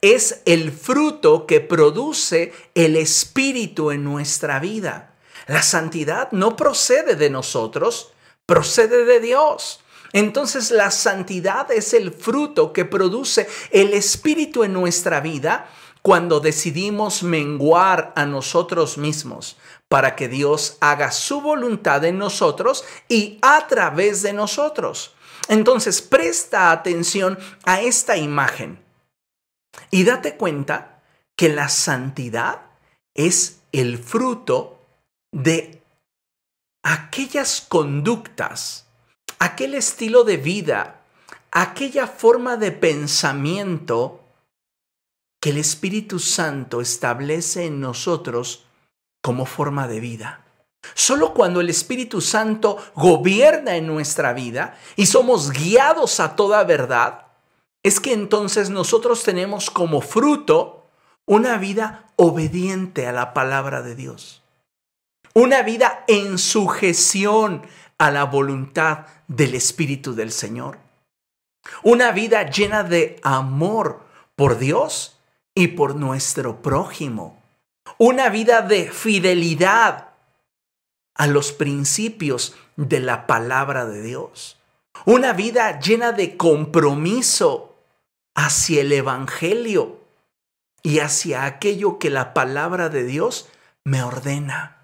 es 0.00 0.42
el 0.44 0.70
fruto 0.70 1.44
que 1.44 1.60
produce 1.60 2.52
el 2.76 2.94
Espíritu 2.94 3.90
en 3.90 4.04
nuestra 4.04 4.60
vida. 4.60 5.15
La 5.46 5.62
santidad 5.62 6.32
no 6.32 6.56
procede 6.56 7.14
de 7.14 7.30
nosotros, 7.30 8.12
procede 8.46 9.04
de 9.04 9.20
Dios. 9.20 9.80
Entonces 10.12 10.70
la 10.70 10.90
santidad 10.90 11.70
es 11.70 11.92
el 11.94 12.12
fruto 12.12 12.72
que 12.72 12.84
produce 12.84 13.48
el 13.70 13.92
Espíritu 13.92 14.64
en 14.64 14.72
nuestra 14.72 15.20
vida 15.20 15.68
cuando 16.02 16.38
decidimos 16.38 17.22
menguar 17.22 18.12
a 18.14 18.26
nosotros 18.26 18.96
mismos 18.96 19.56
para 19.88 20.14
que 20.14 20.28
Dios 20.28 20.78
haga 20.80 21.10
su 21.10 21.40
voluntad 21.40 22.04
en 22.04 22.18
nosotros 22.18 22.84
y 23.08 23.38
a 23.42 23.66
través 23.66 24.22
de 24.22 24.32
nosotros. 24.32 25.14
Entonces 25.48 26.02
presta 26.02 26.70
atención 26.70 27.38
a 27.64 27.80
esta 27.80 28.16
imagen 28.16 28.82
y 29.90 30.04
date 30.04 30.36
cuenta 30.36 31.02
que 31.36 31.48
la 31.48 31.68
santidad 31.68 32.62
es 33.14 33.60
el 33.72 33.98
fruto 33.98 34.75
de 35.32 35.82
aquellas 36.82 37.60
conductas, 37.60 38.86
aquel 39.38 39.74
estilo 39.74 40.24
de 40.24 40.36
vida, 40.36 41.00
aquella 41.50 42.06
forma 42.06 42.56
de 42.56 42.72
pensamiento 42.72 44.20
que 45.40 45.50
el 45.50 45.58
Espíritu 45.58 46.18
Santo 46.18 46.80
establece 46.80 47.66
en 47.66 47.80
nosotros 47.80 48.66
como 49.22 49.46
forma 49.46 49.88
de 49.88 50.00
vida. 50.00 50.44
Solo 50.94 51.34
cuando 51.34 51.60
el 51.60 51.68
Espíritu 51.68 52.20
Santo 52.20 52.78
gobierna 52.94 53.76
en 53.76 53.86
nuestra 53.86 54.32
vida 54.32 54.78
y 54.94 55.06
somos 55.06 55.50
guiados 55.50 56.20
a 56.20 56.36
toda 56.36 56.62
verdad, 56.64 57.26
es 57.82 58.00
que 58.00 58.12
entonces 58.12 58.70
nosotros 58.70 59.22
tenemos 59.22 59.70
como 59.70 60.00
fruto 60.00 60.86
una 61.26 61.58
vida 61.58 62.12
obediente 62.16 63.06
a 63.06 63.12
la 63.12 63.34
palabra 63.34 63.82
de 63.82 63.94
Dios. 63.94 64.42
Una 65.36 65.60
vida 65.60 66.02
en 66.08 66.38
sujeción 66.38 67.60
a 67.98 68.10
la 68.10 68.24
voluntad 68.24 69.04
del 69.28 69.54
Espíritu 69.54 70.14
del 70.14 70.32
Señor. 70.32 70.78
Una 71.82 72.10
vida 72.10 72.48
llena 72.48 72.84
de 72.84 73.20
amor 73.22 74.00
por 74.34 74.56
Dios 74.56 75.20
y 75.54 75.68
por 75.68 75.94
nuestro 75.94 76.62
prójimo 76.62 77.42
una 77.98 78.30
vida 78.30 78.62
de 78.62 78.90
fidelidad 78.90 80.08
a 81.14 81.26
los 81.26 81.52
principios 81.52 82.56
de 82.76 83.00
la 83.00 83.26
palabra 83.26 83.84
de 83.84 84.00
Dios. 84.00 84.58
Una 85.04 85.34
vida 85.34 85.80
llena 85.80 86.12
de 86.12 86.38
compromiso 86.38 87.76
hacia 88.34 88.80
el 88.80 88.90
Evangelio 88.90 90.00
y 90.82 91.00
hacia 91.00 91.44
aquello 91.44 91.98
que 91.98 92.08
la 92.08 92.32
palabra 92.32 92.88
de 92.88 93.04
Dios 93.04 93.50
me 93.84 94.02
ordena. 94.02 94.75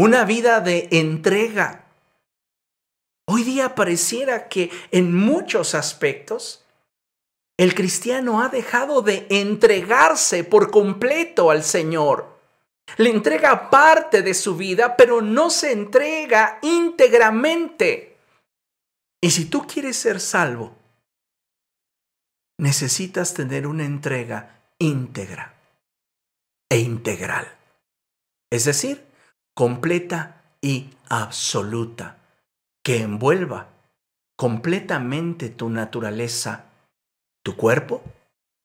Una 0.00 0.24
vida 0.24 0.62
de 0.62 0.88
entrega. 0.92 1.84
Hoy 3.28 3.44
día 3.44 3.74
pareciera 3.74 4.48
que 4.48 4.70
en 4.92 5.14
muchos 5.14 5.74
aspectos 5.74 6.64
el 7.58 7.74
cristiano 7.74 8.40
ha 8.40 8.48
dejado 8.48 9.02
de 9.02 9.26
entregarse 9.28 10.42
por 10.42 10.70
completo 10.70 11.50
al 11.50 11.62
Señor. 11.64 12.40
Le 12.96 13.10
entrega 13.10 13.68
parte 13.68 14.22
de 14.22 14.32
su 14.32 14.56
vida, 14.56 14.96
pero 14.96 15.20
no 15.20 15.50
se 15.50 15.70
entrega 15.72 16.60
íntegramente. 16.62 18.16
Y 19.20 19.30
si 19.32 19.50
tú 19.50 19.66
quieres 19.66 19.98
ser 19.98 20.18
salvo, 20.18 20.78
necesitas 22.56 23.34
tener 23.34 23.66
una 23.66 23.84
entrega 23.84 24.62
íntegra 24.78 25.60
e 26.70 26.78
integral. 26.78 27.54
Es 28.50 28.64
decir, 28.64 29.09
completa 29.54 30.42
y 30.60 30.90
absoluta, 31.08 32.18
que 32.82 33.02
envuelva 33.02 33.68
completamente 34.36 35.50
tu 35.50 35.68
naturaleza 35.68 36.70
tu 37.42 37.56
cuerpo, 37.56 38.02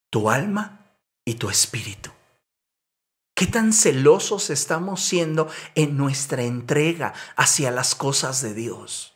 tu 0.09 0.29
alma 0.29 0.85
y 1.25 1.35
tu 1.35 1.49
espíritu. 1.49 2.11
¿Qué 3.35 3.47
tan 3.47 3.73
celosos 3.73 4.49
estamos 4.49 5.01
siendo 5.01 5.49
en 5.75 5.97
nuestra 5.97 6.43
entrega 6.43 7.13
hacia 7.35 7.71
las 7.71 7.95
cosas 7.95 8.41
de 8.41 8.53
Dios? 8.53 9.13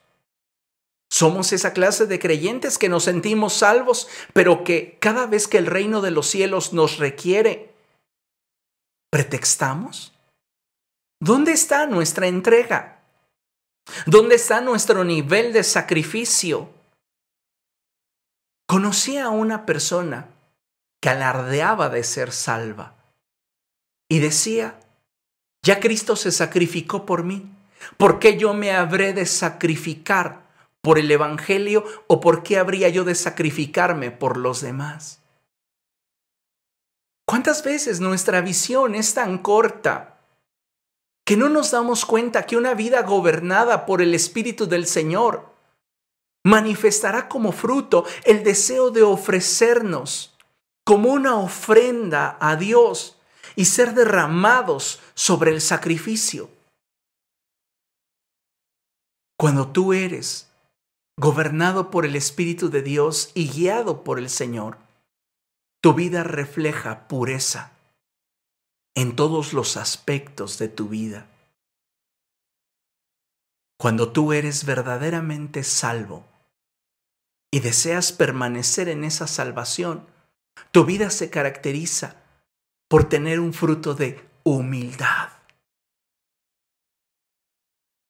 Somos 1.10 1.54
esa 1.54 1.74
clase 1.74 2.06
de 2.06 2.20
creyentes 2.20 2.78
que 2.78 2.90
nos 2.90 3.06
sentimos 3.06 3.54
salvos, 3.54 4.08
pero 4.34 4.64
que 4.64 4.98
cada 5.00 5.26
vez 5.26 5.48
que 5.48 5.58
el 5.58 5.66
reino 5.66 6.02
de 6.02 6.12
los 6.12 6.28
cielos 6.28 6.74
nos 6.74 6.98
requiere, 6.98 7.74
pretextamos. 9.10 10.14
¿Dónde 11.22 11.52
está 11.52 11.86
nuestra 11.86 12.28
entrega? 12.28 13.04
¿Dónde 14.06 14.36
está 14.36 14.62
nuestro 14.62 15.04
nivel 15.04 15.52
de 15.52 15.64
sacrificio? 15.64 16.70
Conocí 18.68 19.18
a 19.18 19.30
una 19.30 19.66
persona 19.66 20.30
que 21.02 21.10
alardeaba 21.10 21.90
de 21.90 22.04
ser 22.04 22.32
salva 22.32 22.96
y 24.08 24.20
decía, 24.20 24.80
ya 25.62 25.80
Cristo 25.80 26.16
se 26.16 26.32
sacrificó 26.32 27.06
por 27.06 27.24
mí, 27.24 27.52
¿por 27.98 28.20
qué 28.20 28.38
yo 28.38 28.54
me 28.54 28.72
habré 28.72 29.14
de 29.14 29.26
sacrificar 29.26 30.48
por 30.82 31.00
el 31.00 31.12
Evangelio 31.12 31.84
o 32.08 32.22
por 32.22 32.44
qué 32.44 32.58
habría 32.58 32.88
yo 32.90 33.04
de 33.04 33.16
sacrificarme 33.16 34.12
por 34.12 34.38
los 34.38 34.62
demás? 34.62 35.22
¿Cuántas 37.26 37.64
veces 37.64 38.00
nuestra 38.00 38.42
visión 38.42 38.96
es 38.96 39.14
tan 39.14 39.38
corta 39.40 40.19
que 41.30 41.38
no 41.38 41.48
nos 41.48 41.70
damos 41.70 42.06
cuenta 42.06 42.48
que 42.48 42.58
una 42.58 42.74
vida 42.74 43.04
gobernada 43.04 43.86
por 43.86 44.02
el 44.02 44.16
Espíritu 44.16 44.66
del 44.66 44.88
Señor 44.88 45.54
manifestará 46.44 47.30
como 47.30 47.52
fruto 47.52 48.04
el 48.24 48.44
deseo 48.44 48.90
de 48.90 49.04
ofrecernos 49.04 50.36
como 50.84 51.10
una 51.10 51.36
ofrenda 51.36 52.36
a 52.42 52.56
Dios 52.56 53.20
y 53.56 53.66
ser 53.66 53.94
derramados 53.94 55.02
sobre 55.14 55.52
el 55.52 55.62
sacrificio. 55.62 56.50
Cuando 59.38 59.68
tú 59.68 59.94
eres 59.94 60.50
gobernado 61.16 61.92
por 61.92 62.08
el 62.08 62.16
Espíritu 62.16 62.72
de 62.72 62.82
Dios 62.82 63.30
y 63.36 63.50
guiado 63.50 64.04
por 64.04 64.18
el 64.18 64.32
Señor, 64.32 64.80
tu 65.80 65.94
vida 65.94 66.24
refleja 66.24 67.08
pureza 67.08 67.79
en 68.96 69.16
todos 69.16 69.54
los 69.54 69.78
aspectos 69.78 70.58
de 70.58 70.68
tu 70.68 70.90
vida. 70.90 71.28
Cuando 73.78 74.12
tú 74.12 74.34
eres 74.34 74.66
verdaderamente 74.66 75.64
salvo 75.64 76.28
y 77.52 77.62
deseas 77.62 78.12
permanecer 78.12 78.90
en 78.90 79.04
esa 79.06 79.26
salvación, 79.26 80.06
tu 80.72 80.84
vida 80.84 81.10
se 81.10 81.30
caracteriza 81.30 82.18
por 82.90 83.08
tener 83.08 83.40
un 83.40 83.54
fruto 83.54 83.96
de 83.96 84.28
humildad, 84.44 85.30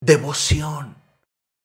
devoción. 0.02 0.96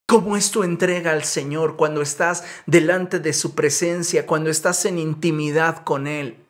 ¿Cómo 0.06 0.36
es 0.36 0.50
tu 0.50 0.64
entrega 0.64 1.12
al 1.12 1.24
Señor 1.24 1.76
cuando 1.76 2.02
estás 2.02 2.44
delante 2.66 3.20
de 3.20 3.32
su 3.32 3.54
presencia, 3.54 4.26
cuando 4.26 4.50
estás 4.50 4.84
en 4.84 4.98
intimidad 4.98 5.82
con 5.82 6.06
Él? 6.06 6.43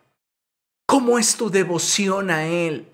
¿Cómo 0.86 1.18
es 1.18 1.36
tu 1.36 1.50
devoción 1.50 2.30
a 2.30 2.46
Él? 2.46 2.88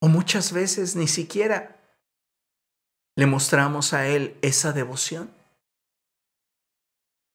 O 0.00 0.08
muchas 0.08 0.52
veces 0.52 0.96
ni 0.96 1.08
siquiera 1.08 1.76
le 3.16 3.26
mostramos 3.26 3.92
a 3.92 4.06
Él 4.06 4.36
esa 4.42 4.72
devoción? 4.72 5.30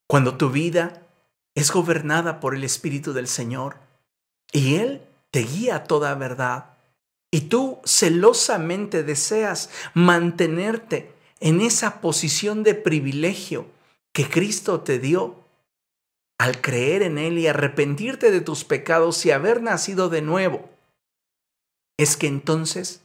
Cuando 0.07 0.37
tu 0.37 0.49
vida 0.49 1.01
es 1.55 1.71
gobernada 1.71 2.39
por 2.39 2.55
el 2.55 2.63
Espíritu 2.63 3.13
del 3.13 3.27
Señor 3.27 3.77
y 4.51 4.75
Él 4.75 5.01
te 5.31 5.41
guía 5.41 5.75
a 5.77 5.83
toda 5.83 6.15
verdad 6.15 6.77
y 7.31 7.41
tú 7.41 7.79
celosamente 7.83 9.03
deseas 9.03 9.69
mantenerte 9.93 11.13
en 11.39 11.61
esa 11.61 12.01
posición 12.01 12.63
de 12.63 12.75
privilegio 12.75 13.67
que 14.13 14.29
Cristo 14.29 14.81
te 14.81 14.99
dio 14.99 15.44
al 16.37 16.61
creer 16.61 17.01
en 17.01 17.17
Él 17.17 17.37
y 17.37 17.47
arrepentirte 17.47 18.31
de 18.31 18.41
tus 18.41 18.63
pecados 18.63 19.25
y 19.25 19.31
haber 19.31 19.61
nacido 19.61 20.09
de 20.09 20.21
nuevo, 20.21 20.69
es 21.97 22.17
que 22.17 22.27
entonces 22.27 23.01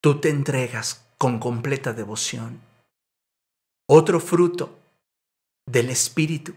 tú 0.00 0.20
te 0.20 0.30
entregas 0.30 1.04
con 1.18 1.38
completa 1.38 1.92
devoción. 1.92 2.60
Otro 3.88 4.20
fruto 4.20 4.78
del 5.66 5.90
Espíritu 5.90 6.54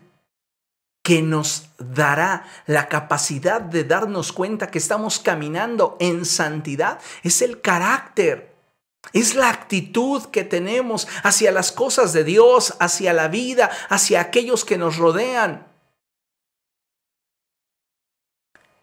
que 1.03 1.22
nos 1.22 1.70
dará 1.78 2.45
la 2.68 2.88
capacidad 2.88 3.62
de 3.62 3.84
darnos 3.84 4.32
cuenta 4.32 4.70
que 4.70 4.78
estamos 4.78 5.20
caminando 5.20 5.97
en 5.99 6.26
santidad 6.26 6.99
es 7.24 7.41
el 7.41 7.62
carácter. 7.62 8.49
Es 9.14 9.36
la 9.36 9.49
actitud 9.49 10.26
que 10.28 10.43
tenemos 10.43 11.07
hacia 11.24 11.51
las 11.51 11.72
cosas 11.72 12.14
de 12.14 12.24
Dios, 12.24 12.76
hacia 12.80 13.14
la 13.14 13.28
vida, 13.28 13.70
hacia 13.89 14.22
aquellos 14.22 14.66
que 14.66 14.78
nos 14.78 14.97
rodean. 14.97 15.70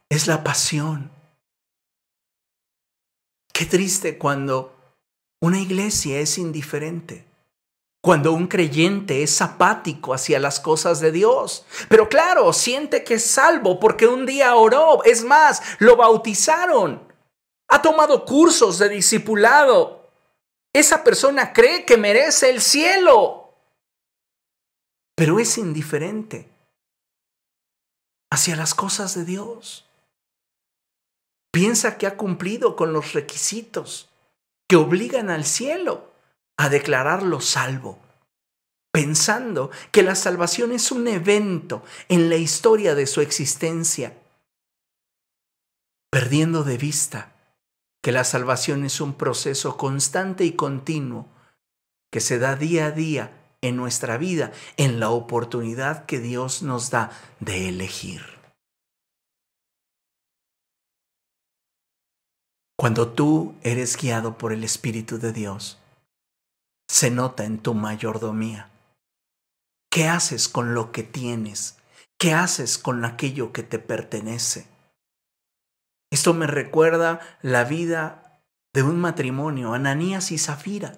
es 0.09 0.27
la 0.27 0.45
pasión. 0.45 1.11
Qué 3.53 3.65
triste 3.65 4.19
cuando 4.19 4.75
una 5.41 5.61
iglesia 5.61 6.21
es 6.21 6.39
indiferente, 6.39 7.27
cuando 8.03 8.33
un 8.33 8.47
creyente 8.47 9.23
es 9.23 9.41
apático 9.41 10.15
hacia 10.15 10.39
las 10.39 10.61
cosas 10.61 11.01
de 11.01 11.11
Dios. 11.11 11.65
Pero 11.89 12.09
claro, 12.09 12.53
siente 12.53 13.03
que 13.03 13.15
es 13.15 13.25
salvo 13.25 13.81
porque 13.81 14.07
un 14.07 14.27
día 14.27 14.55
oró, 14.55 15.03
es 15.05 15.25
más, 15.25 15.63
lo 15.79 15.97
bautizaron, 15.97 17.03
ha 17.69 17.83
tomado 17.83 18.25
cursos 18.25 18.79
de 18.79 18.89
discipulado. 18.89 19.96
Esa 20.77 21.03
persona 21.03 21.55
cree 21.55 21.87
que 21.87 21.97
merece 21.97 22.51
el 22.51 22.61
cielo, 22.61 23.55
pero 25.17 25.41
es 25.41 25.57
indiferente 25.57 26.51
hacia 28.31 28.57
las 28.57 28.75
cosas 28.75 29.15
de 29.15 29.25
Dios. 29.25 29.89
Piensa 31.51 31.97
que 31.97 32.07
ha 32.07 32.19
cumplido 32.19 32.77
con 32.77 32.93
los 32.93 33.15
requisitos 33.15 34.11
que 34.69 34.77
obligan 34.77 35.31
al 35.31 35.47
cielo 35.47 36.13
a 36.59 36.69
declararlo 36.69 37.41
salvo, 37.41 37.99
pensando 38.93 39.71
que 39.93 40.03
la 40.03 40.15
salvación 40.15 40.73
es 40.73 40.93
un 40.93 41.09
evento 41.09 41.83
en 42.11 42.29
la 42.29 42.37
historia 42.37 42.95
de 42.95 43.07
su 43.07 43.23
existencia, 43.23 44.15
perdiendo 46.11 46.65
de 46.65 46.77
vista 46.77 47.36
que 48.07 48.13
la 48.13 48.23
salvación 48.23 48.85
es 48.85 49.01
un 49.01 49.15
proceso 49.15 49.77
constante 49.77 50.45
y 50.45 50.53
continuo 50.53 51.27
que 52.13 52.21
se 52.21 52.39
da 52.39 52.55
día 52.55 52.87
a 52.87 52.91
día 52.93 53.33
en 53.63 53.75
nuestra 53.75 54.17
vida, 54.17 54.53
en 54.77 55.01
la 55.01 55.11
oportunidad 55.11 56.07
que 56.07 56.21
Dios 56.21 56.63
nos 56.63 56.91
da 56.91 57.11
de 57.41 57.69
elegir. 57.69 58.23
Cuando 62.79 63.09
tú 63.09 63.57
eres 63.65 63.97
guiado 63.97 64.39
por 64.39 64.53
el 64.53 64.63
Espíritu 64.63 65.19
de 65.19 65.33
Dios, 65.33 65.81
se 66.89 67.11
nota 67.11 67.45
en 67.45 67.59
tu 67.59 67.75
mayordomía. 67.75 68.71
¿Qué 69.91 70.07
haces 70.07 70.49
con 70.49 70.75
lo 70.75 70.93
que 70.93 71.03
tienes? 71.03 71.79
¿Qué 72.19 72.35
haces 72.35 72.79
con 72.79 73.05
aquello 73.05 73.53
que 73.53 73.65
te 73.65 73.81
pertenece? 73.81 74.76
Esto 76.11 76.35
me 76.35 76.47
recuerda 76.47 77.21
la 77.43 77.65
vida 77.65 78.41
de 78.73 78.83
un 78.83 79.01
matrimonio, 79.01 79.75
Ananías 79.75 80.31
y 80.33 80.39
Zafira. 80.39 80.93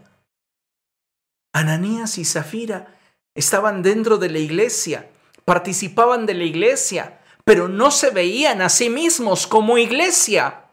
Ananías 1.52 2.18
y 2.18 2.24
Zafira 2.24 2.98
estaban 3.34 3.82
dentro 3.82 4.18
de 4.18 4.30
la 4.30 4.38
iglesia, 4.38 5.10
participaban 5.44 6.26
de 6.26 6.34
la 6.34 6.44
iglesia, 6.44 7.20
pero 7.44 7.68
no 7.68 7.90
se 7.90 8.10
veían 8.10 8.60
a 8.60 8.68
sí 8.68 8.90
mismos 8.90 9.46
como 9.46 9.78
iglesia. 9.78 10.64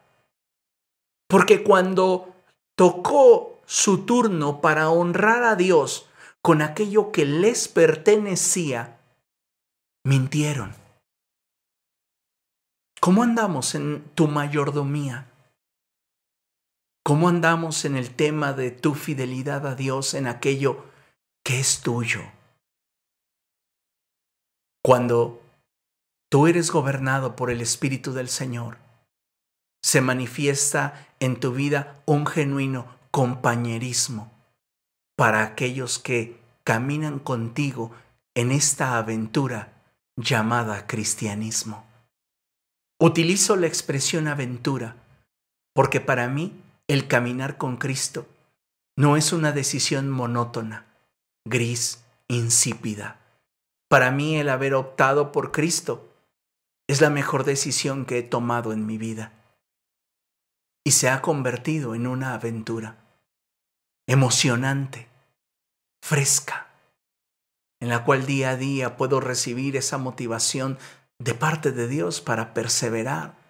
Porque 1.28 1.62
cuando 1.62 2.34
tocó 2.76 3.60
su 3.66 4.04
turno 4.04 4.60
para 4.60 4.90
honrar 4.90 5.42
a 5.44 5.56
Dios 5.56 6.08
con 6.42 6.62
aquello 6.62 7.10
que 7.10 7.24
les 7.24 7.68
pertenecía, 7.68 8.98
mintieron. 10.04 10.85
¿Cómo 13.06 13.22
andamos 13.22 13.76
en 13.76 14.02
tu 14.16 14.26
mayordomía? 14.26 15.30
¿Cómo 17.04 17.28
andamos 17.28 17.84
en 17.84 17.94
el 17.94 18.10
tema 18.10 18.52
de 18.52 18.72
tu 18.72 18.96
fidelidad 18.96 19.64
a 19.64 19.76
Dios 19.76 20.12
en 20.14 20.26
aquello 20.26 20.86
que 21.44 21.60
es 21.60 21.82
tuyo? 21.82 22.22
Cuando 24.82 25.40
tú 26.28 26.48
eres 26.48 26.72
gobernado 26.72 27.36
por 27.36 27.52
el 27.52 27.60
Espíritu 27.60 28.12
del 28.12 28.28
Señor, 28.28 28.78
se 29.84 30.00
manifiesta 30.00 31.06
en 31.20 31.38
tu 31.38 31.52
vida 31.52 32.02
un 32.06 32.26
genuino 32.26 32.86
compañerismo 33.12 34.32
para 35.16 35.44
aquellos 35.44 36.00
que 36.00 36.42
caminan 36.64 37.20
contigo 37.20 37.92
en 38.34 38.50
esta 38.50 38.98
aventura 38.98 39.80
llamada 40.16 40.88
cristianismo. 40.88 41.85
Utilizo 42.98 43.56
la 43.56 43.66
expresión 43.66 44.26
aventura 44.26 44.96
porque 45.74 46.00
para 46.00 46.28
mí 46.28 46.58
el 46.88 47.08
caminar 47.08 47.58
con 47.58 47.76
Cristo 47.76 48.26
no 48.96 49.18
es 49.18 49.34
una 49.34 49.52
decisión 49.52 50.08
monótona, 50.08 50.86
gris, 51.44 52.02
insípida. 52.28 53.20
Para 53.88 54.10
mí 54.10 54.36
el 54.36 54.48
haber 54.48 54.72
optado 54.74 55.30
por 55.30 55.52
Cristo 55.52 56.10
es 56.88 57.02
la 57.02 57.10
mejor 57.10 57.44
decisión 57.44 58.06
que 58.06 58.18
he 58.18 58.22
tomado 58.22 58.72
en 58.72 58.86
mi 58.86 58.96
vida. 58.96 59.32
Y 60.82 60.92
se 60.92 61.10
ha 61.10 61.20
convertido 61.20 61.94
en 61.94 62.06
una 62.06 62.32
aventura 62.32 62.96
emocionante, 64.06 65.08
fresca, 66.00 66.68
en 67.80 67.90
la 67.90 68.04
cual 68.04 68.24
día 68.24 68.50
a 68.50 68.56
día 68.56 68.96
puedo 68.96 69.20
recibir 69.20 69.76
esa 69.76 69.98
motivación 69.98 70.78
de 71.18 71.34
parte 71.34 71.72
de 71.72 71.88
Dios 71.88 72.20
para 72.20 72.54
perseverar 72.54 73.46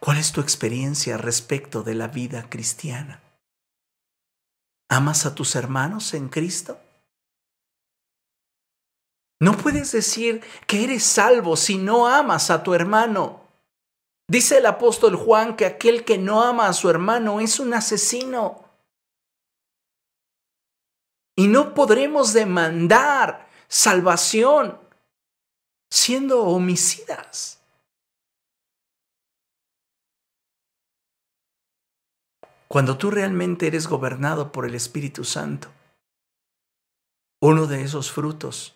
¿Cuál 0.00 0.18
es 0.18 0.32
tu 0.32 0.40
experiencia 0.40 1.16
respecto 1.16 1.82
de 1.82 1.94
la 1.94 2.08
vida 2.08 2.48
cristiana? 2.48 3.20
¿Amas 4.88 5.26
a 5.26 5.34
tus 5.34 5.56
hermanos 5.56 6.14
en 6.14 6.28
Cristo? 6.28 6.78
No 9.40 9.56
puedes 9.56 9.92
decir 9.92 10.42
que 10.66 10.84
eres 10.84 11.02
salvo 11.02 11.56
si 11.56 11.78
no 11.78 12.08
amas 12.08 12.50
a 12.50 12.62
tu 12.62 12.74
hermano. 12.74 13.42
Dice 14.28 14.58
el 14.58 14.66
apóstol 14.66 15.16
Juan 15.16 15.56
que 15.56 15.66
aquel 15.66 16.04
que 16.04 16.18
no 16.18 16.42
ama 16.42 16.68
a 16.68 16.72
su 16.72 16.88
hermano 16.88 17.40
es 17.40 17.60
un 17.60 17.74
asesino. 17.74 18.64
Y 21.36 21.48
no 21.48 21.74
podremos 21.74 22.32
demandar 22.32 23.48
salvación 23.68 24.78
siendo 25.90 26.42
homicidas. 26.44 27.60
Cuando 32.68 32.98
tú 32.98 33.10
realmente 33.10 33.66
eres 33.66 33.86
gobernado 33.86 34.52
por 34.52 34.66
el 34.66 34.74
Espíritu 34.74 35.24
Santo, 35.24 35.72
uno 37.40 37.66
de 37.66 37.82
esos 37.82 38.12
frutos 38.12 38.74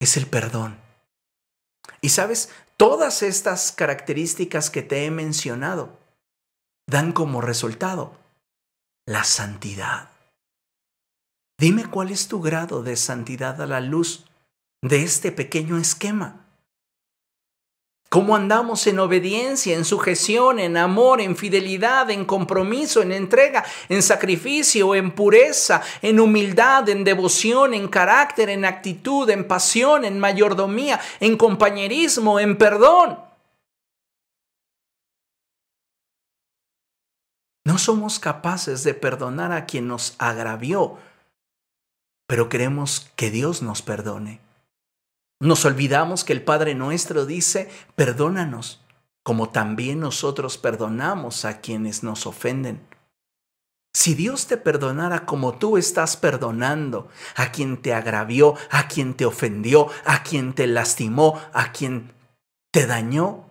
es 0.00 0.16
el 0.16 0.26
perdón. 0.26 0.78
Y 2.00 2.10
sabes, 2.10 2.50
todas 2.76 3.22
estas 3.22 3.72
características 3.72 4.70
que 4.70 4.82
te 4.82 5.04
he 5.04 5.10
mencionado 5.10 5.98
dan 6.86 7.12
como 7.12 7.40
resultado 7.40 8.16
la 9.06 9.24
santidad. 9.24 10.10
Dime 11.58 11.88
cuál 11.90 12.10
es 12.10 12.28
tu 12.28 12.40
grado 12.40 12.82
de 12.82 12.96
santidad 12.96 13.60
a 13.60 13.66
la 13.66 13.80
luz 13.80 14.26
de 14.82 15.02
este 15.02 15.32
pequeño 15.32 15.78
esquema 15.78 16.46
cómo 18.16 18.34
andamos 18.34 18.86
en 18.86 18.98
obediencia, 18.98 19.76
en 19.76 19.84
sujeción, 19.84 20.58
en 20.58 20.78
amor, 20.78 21.20
en 21.20 21.36
fidelidad, 21.36 22.10
en 22.10 22.24
compromiso, 22.24 23.02
en 23.02 23.12
entrega, 23.12 23.62
en 23.90 24.02
sacrificio, 24.02 24.94
en 24.94 25.10
pureza, 25.10 25.82
en 26.00 26.18
humildad, 26.18 26.88
en 26.88 27.04
devoción, 27.04 27.74
en 27.74 27.88
carácter, 27.88 28.48
en 28.48 28.64
actitud, 28.64 29.28
en 29.28 29.46
pasión, 29.46 30.06
en 30.06 30.18
mayordomía, 30.18 30.98
en 31.20 31.36
compañerismo, 31.36 32.40
en 32.40 32.56
perdón. 32.56 33.18
No 37.66 37.76
somos 37.76 38.18
capaces 38.18 38.82
de 38.82 38.94
perdonar 38.94 39.52
a 39.52 39.66
quien 39.66 39.88
nos 39.88 40.14
agravió, 40.18 40.96
pero 42.26 42.48
queremos 42.48 43.10
que 43.14 43.30
Dios 43.30 43.60
nos 43.60 43.82
perdone. 43.82 44.45
Nos 45.40 45.64
olvidamos 45.66 46.24
que 46.24 46.32
el 46.32 46.42
Padre 46.42 46.74
nuestro 46.74 47.26
dice, 47.26 47.70
perdónanos, 47.94 48.80
como 49.22 49.50
también 49.50 50.00
nosotros 50.00 50.56
perdonamos 50.56 51.44
a 51.44 51.60
quienes 51.60 52.02
nos 52.02 52.26
ofenden. 52.26 52.86
Si 53.92 54.14
Dios 54.14 54.46
te 54.46 54.56
perdonara 54.56 55.26
como 55.26 55.58
tú 55.58 55.76
estás 55.76 56.16
perdonando 56.16 57.08
a 57.34 57.50
quien 57.50 57.80
te 57.80 57.92
agravió, 57.92 58.54
a 58.70 58.88
quien 58.88 59.14
te 59.14 59.26
ofendió, 59.26 59.88
a 60.04 60.22
quien 60.22 60.54
te 60.54 60.66
lastimó, 60.66 61.40
a 61.52 61.72
quien 61.72 62.12
te 62.72 62.86
dañó, 62.86 63.50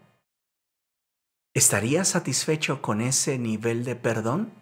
¿estarías 1.53 2.09
satisfecho 2.09 2.81
con 2.81 3.01
ese 3.01 3.37
nivel 3.37 3.83
de 3.85 3.95
perdón? 3.95 4.53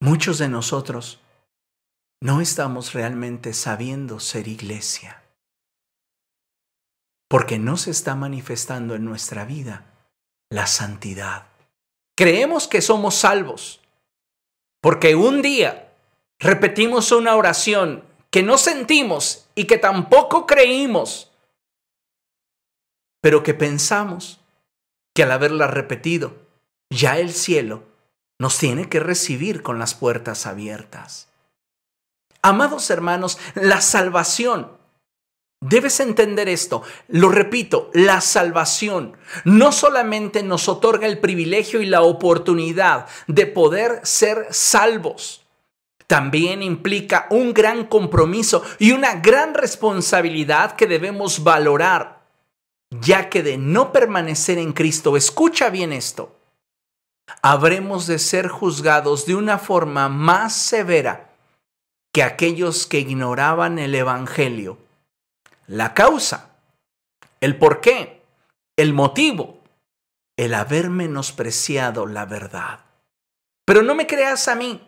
Muchos 0.00 0.38
de 0.38 0.48
nosotros 0.48 1.20
no 2.20 2.40
estamos 2.40 2.92
realmente 2.94 3.52
sabiendo 3.52 4.20
ser 4.20 4.48
iglesia. 4.48 5.22
Porque 7.28 7.58
no 7.58 7.76
se 7.76 7.90
está 7.90 8.14
manifestando 8.14 8.94
en 8.94 9.04
nuestra 9.04 9.44
vida 9.44 9.84
la 10.50 10.66
santidad. 10.66 11.46
Creemos 12.16 12.68
que 12.68 12.80
somos 12.80 13.16
salvos. 13.16 13.80
Porque 14.80 15.16
un 15.16 15.42
día 15.42 15.92
repetimos 16.38 17.12
una 17.12 17.34
oración 17.34 18.04
que 18.30 18.42
no 18.42 18.58
sentimos 18.58 19.48
y 19.54 19.64
que 19.64 19.78
tampoco 19.78 20.46
creímos, 20.46 21.32
pero 23.20 23.42
que 23.42 23.54
pensamos 23.54 24.40
que 25.14 25.22
al 25.22 25.32
haberla 25.32 25.66
repetido, 25.66 26.36
ya 26.90 27.18
el 27.18 27.32
cielo 27.32 27.84
nos 28.38 28.58
tiene 28.58 28.88
que 28.88 29.00
recibir 29.00 29.62
con 29.62 29.78
las 29.78 29.94
puertas 29.94 30.46
abiertas. 30.46 31.28
Amados 32.46 32.90
hermanos, 32.90 33.38
la 33.56 33.80
salvación. 33.80 34.70
Debes 35.60 35.98
entender 35.98 36.48
esto, 36.48 36.84
lo 37.08 37.28
repito, 37.28 37.90
la 37.92 38.20
salvación 38.20 39.16
no 39.44 39.72
solamente 39.72 40.44
nos 40.44 40.68
otorga 40.68 41.08
el 41.08 41.18
privilegio 41.18 41.82
y 41.82 41.86
la 41.86 42.02
oportunidad 42.02 43.08
de 43.26 43.48
poder 43.48 43.98
ser 44.04 44.46
salvos, 44.50 45.44
también 46.06 46.62
implica 46.62 47.26
un 47.30 47.52
gran 47.52 47.86
compromiso 47.86 48.62
y 48.78 48.92
una 48.92 49.16
gran 49.16 49.52
responsabilidad 49.52 50.76
que 50.76 50.86
debemos 50.86 51.42
valorar, 51.42 52.20
ya 52.92 53.28
que 53.28 53.42
de 53.42 53.58
no 53.58 53.90
permanecer 53.90 54.58
en 54.58 54.72
Cristo, 54.72 55.16
escucha 55.16 55.68
bien 55.68 55.92
esto, 55.92 56.36
habremos 57.42 58.06
de 58.06 58.20
ser 58.20 58.46
juzgados 58.46 59.26
de 59.26 59.34
una 59.34 59.58
forma 59.58 60.08
más 60.08 60.54
severa 60.54 61.26
que 62.16 62.22
aquellos 62.22 62.86
que 62.86 63.00
ignoraban 63.00 63.78
el 63.78 63.94
Evangelio 63.94 64.78
la 65.66 65.92
causa, 65.92 66.56
el 67.42 67.58
por 67.58 67.82
qué, 67.82 68.22
el 68.78 68.94
motivo, 68.94 69.62
el 70.38 70.54
haber 70.54 70.88
menospreciado 70.88 72.06
la 72.06 72.24
verdad. 72.24 72.86
Pero 73.66 73.82
no 73.82 73.94
me 73.94 74.06
creas 74.06 74.48
a 74.48 74.54
mí. 74.54 74.80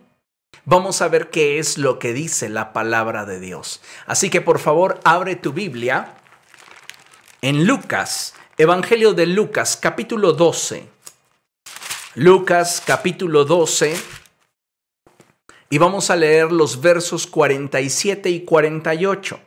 Vamos 0.64 1.02
a 1.02 1.08
ver 1.08 1.28
qué 1.28 1.58
es 1.58 1.76
lo 1.76 1.98
que 1.98 2.14
dice 2.14 2.48
la 2.48 2.72
palabra 2.72 3.26
de 3.26 3.40
Dios. 3.40 3.82
Así 4.06 4.30
que 4.30 4.40
por 4.40 4.58
favor, 4.58 4.98
abre 5.04 5.36
tu 5.36 5.52
Biblia 5.52 6.14
en 7.42 7.66
Lucas, 7.66 8.32
Evangelio 8.56 9.12
de 9.12 9.26
Lucas, 9.26 9.76
capítulo 9.76 10.32
12. 10.32 10.88
Lucas, 12.14 12.82
capítulo 12.86 13.44
12. 13.44 14.18
Y 15.70 15.78
vamos 15.78 16.08
a 16.08 16.16
leer 16.16 16.50
los 16.50 16.80
versos 16.80 17.26
47 17.26 18.30
y 18.30 18.44
48. 18.44 19.40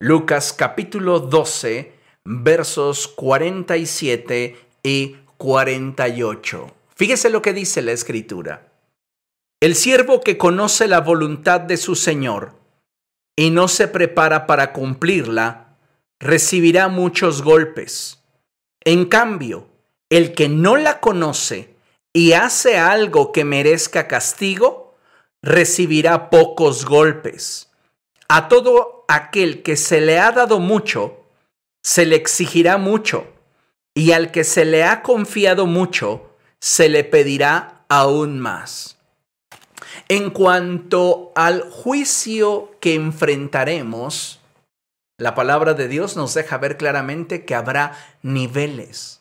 Lucas 0.00 0.54
capítulo 0.54 1.20
12, 1.20 1.92
versos 2.24 3.06
47 3.08 4.56
y 4.82 5.16
48. 5.36 6.74
Fíjese 6.94 7.28
lo 7.28 7.42
que 7.42 7.52
dice 7.52 7.82
la 7.82 7.92
escritura. 7.92 8.72
El 9.60 9.74
siervo 9.74 10.22
que 10.22 10.38
conoce 10.38 10.88
la 10.88 11.00
voluntad 11.00 11.60
de 11.60 11.76
su 11.76 11.96
Señor 11.96 12.54
y 13.36 13.50
no 13.50 13.68
se 13.68 13.88
prepara 13.88 14.46
para 14.46 14.72
cumplirla, 14.72 15.76
recibirá 16.18 16.88
muchos 16.88 17.42
golpes. 17.42 18.22
En 18.84 19.04
cambio, 19.04 19.68
el 20.08 20.32
que 20.32 20.48
no 20.48 20.76
la 20.76 21.00
conoce 21.00 21.74
y 22.14 22.32
hace 22.32 22.78
algo 22.78 23.32
que 23.32 23.44
merezca 23.44 24.08
castigo, 24.08 24.85
recibirá 25.46 26.28
pocos 26.28 26.84
golpes. 26.84 27.70
A 28.28 28.48
todo 28.48 29.04
aquel 29.06 29.62
que 29.62 29.76
se 29.76 30.00
le 30.00 30.18
ha 30.18 30.32
dado 30.32 30.58
mucho, 30.58 31.24
se 31.84 32.04
le 32.04 32.16
exigirá 32.16 32.78
mucho, 32.78 33.28
y 33.94 34.10
al 34.10 34.32
que 34.32 34.42
se 34.42 34.64
le 34.64 34.82
ha 34.82 35.02
confiado 35.02 35.66
mucho, 35.66 36.36
se 36.58 36.88
le 36.88 37.04
pedirá 37.04 37.84
aún 37.88 38.40
más. 38.40 38.98
En 40.08 40.30
cuanto 40.30 41.30
al 41.36 41.62
juicio 41.70 42.72
que 42.80 42.94
enfrentaremos, 42.94 44.40
la 45.16 45.36
palabra 45.36 45.74
de 45.74 45.86
Dios 45.86 46.16
nos 46.16 46.34
deja 46.34 46.58
ver 46.58 46.76
claramente 46.76 47.44
que 47.44 47.54
habrá 47.54 47.96
niveles. 48.22 49.20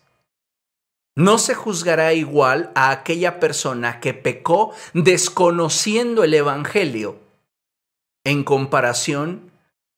No 1.16 1.38
se 1.38 1.56
juzgará 1.56 2.14
igual 2.14 2.72
a 2.76 2.92
aquella 2.92 3.40
persona 3.40 4.02
que 4.02 4.14
pecó 4.14 4.74
desconociendo 4.94 6.26
el 6.26 6.34
Evangelio 6.34 7.20
en 8.26 8.44
comparación 8.44 9.52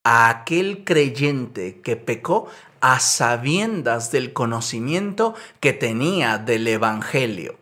a 0.03 0.30
aquel 0.30 0.84
creyente 0.84 1.82
que 1.82 1.95
pecó 1.95 2.47
a 2.82 2.99
sabiendas 2.99 4.11
del 4.11 4.32
conocimiento 4.34 5.34
que 5.59 5.74
tenía 5.74 6.38
del 6.38 6.68
Evangelio. 6.68 7.57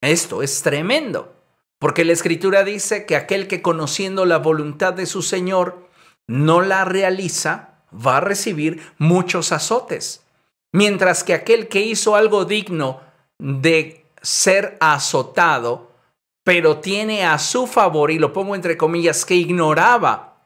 Esto 0.00 0.42
es 0.42 0.62
tremendo, 0.62 1.34
porque 1.80 2.04
la 2.04 2.12
Escritura 2.12 2.62
dice 2.62 3.04
que 3.04 3.16
aquel 3.16 3.48
que 3.48 3.62
conociendo 3.62 4.26
la 4.26 4.38
voluntad 4.38 4.92
de 4.94 5.06
su 5.06 5.22
Señor 5.22 5.88
no 6.28 6.60
la 6.60 6.84
realiza, 6.84 7.80
va 7.92 8.18
a 8.18 8.20
recibir 8.20 8.92
muchos 8.98 9.52
azotes, 9.52 10.25
mientras 10.76 11.24
que 11.24 11.32
aquel 11.32 11.68
que 11.68 11.80
hizo 11.80 12.16
algo 12.16 12.44
digno 12.44 13.00
de 13.38 14.04
ser 14.20 14.76
azotado, 14.78 15.90
pero 16.44 16.80
tiene 16.80 17.24
a 17.24 17.38
su 17.38 17.66
favor, 17.66 18.10
y 18.10 18.18
lo 18.18 18.34
pongo 18.34 18.54
entre 18.54 18.76
comillas, 18.76 19.24
que 19.24 19.36
ignoraba 19.36 20.44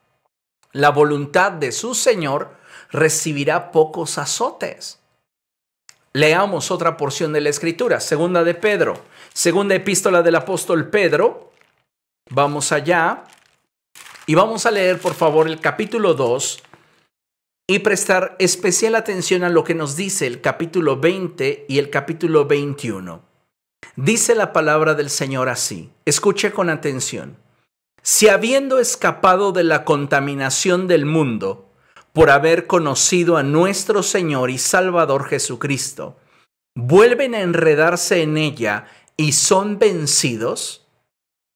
la 0.70 0.90
voluntad 0.90 1.50
de 1.50 1.72
su 1.72 1.96
Señor, 1.96 2.54
recibirá 2.92 3.72
pocos 3.72 4.18
azotes. 4.18 5.00
Leamos 6.12 6.70
otra 6.70 6.96
porción 6.96 7.32
de 7.32 7.40
la 7.40 7.48
escritura, 7.48 7.98
segunda 7.98 8.44
de 8.44 8.54
Pedro, 8.54 9.02
segunda 9.34 9.74
epístola 9.74 10.22
del 10.22 10.36
apóstol 10.36 10.90
Pedro. 10.90 11.50
Vamos 12.30 12.70
allá 12.70 13.24
y 14.26 14.36
vamos 14.36 14.64
a 14.64 14.70
leer 14.70 15.00
por 15.00 15.14
favor 15.14 15.48
el 15.48 15.58
capítulo 15.58 16.14
2 16.14 16.62
y 17.70 17.78
prestar 17.78 18.34
especial 18.40 18.96
atención 18.96 19.44
a 19.44 19.48
lo 19.48 19.62
que 19.62 19.76
nos 19.76 19.94
dice 19.94 20.26
el 20.26 20.40
capítulo 20.40 20.96
20 20.98 21.66
y 21.68 21.78
el 21.78 21.88
capítulo 21.88 22.44
21. 22.44 23.22
Dice 23.94 24.34
la 24.34 24.52
palabra 24.52 24.94
del 24.94 25.08
Señor 25.08 25.48
así, 25.48 25.88
escuche 26.04 26.50
con 26.50 26.68
atención. 26.68 27.36
Si 28.02 28.26
habiendo 28.26 28.80
escapado 28.80 29.52
de 29.52 29.62
la 29.62 29.84
contaminación 29.84 30.88
del 30.88 31.06
mundo 31.06 31.70
por 32.12 32.30
haber 32.30 32.66
conocido 32.66 33.36
a 33.36 33.44
nuestro 33.44 34.02
Señor 34.02 34.50
y 34.50 34.58
Salvador 34.58 35.26
Jesucristo, 35.26 36.16
vuelven 36.74 37.36
a 37.36 37.40
enredarse 37.40 38.22
en 38.22 38.36
ella 38.36 38.86
y 39.16 39.30
son 39.30 39.78
vencidos, 39.78 40.79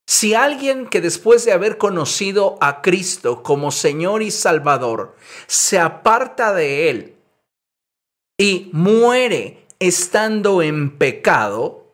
si 0.06 0.34
alguien 0.34 0.86
que 0.86 1.00
después 1.00 1.44
de 1.44 1.52
haber 1.52 1.78
conocido 1.78 2.58
a 2.60 2.82
Cristo 2.82 3.42
como 3.42 3.70
Señor 3.70 4.22
y 4.22 4.30
Salvador 4.30 5.16
se 5.46 5.78
aparta 5.78 6.52
de 6.52 6.90
Él 6.90 7.16
y 8.38 8.70
muere 8.72 9.66
estando 9.78 10.62
en 10.62 10.98
pecado, 10.98 11.84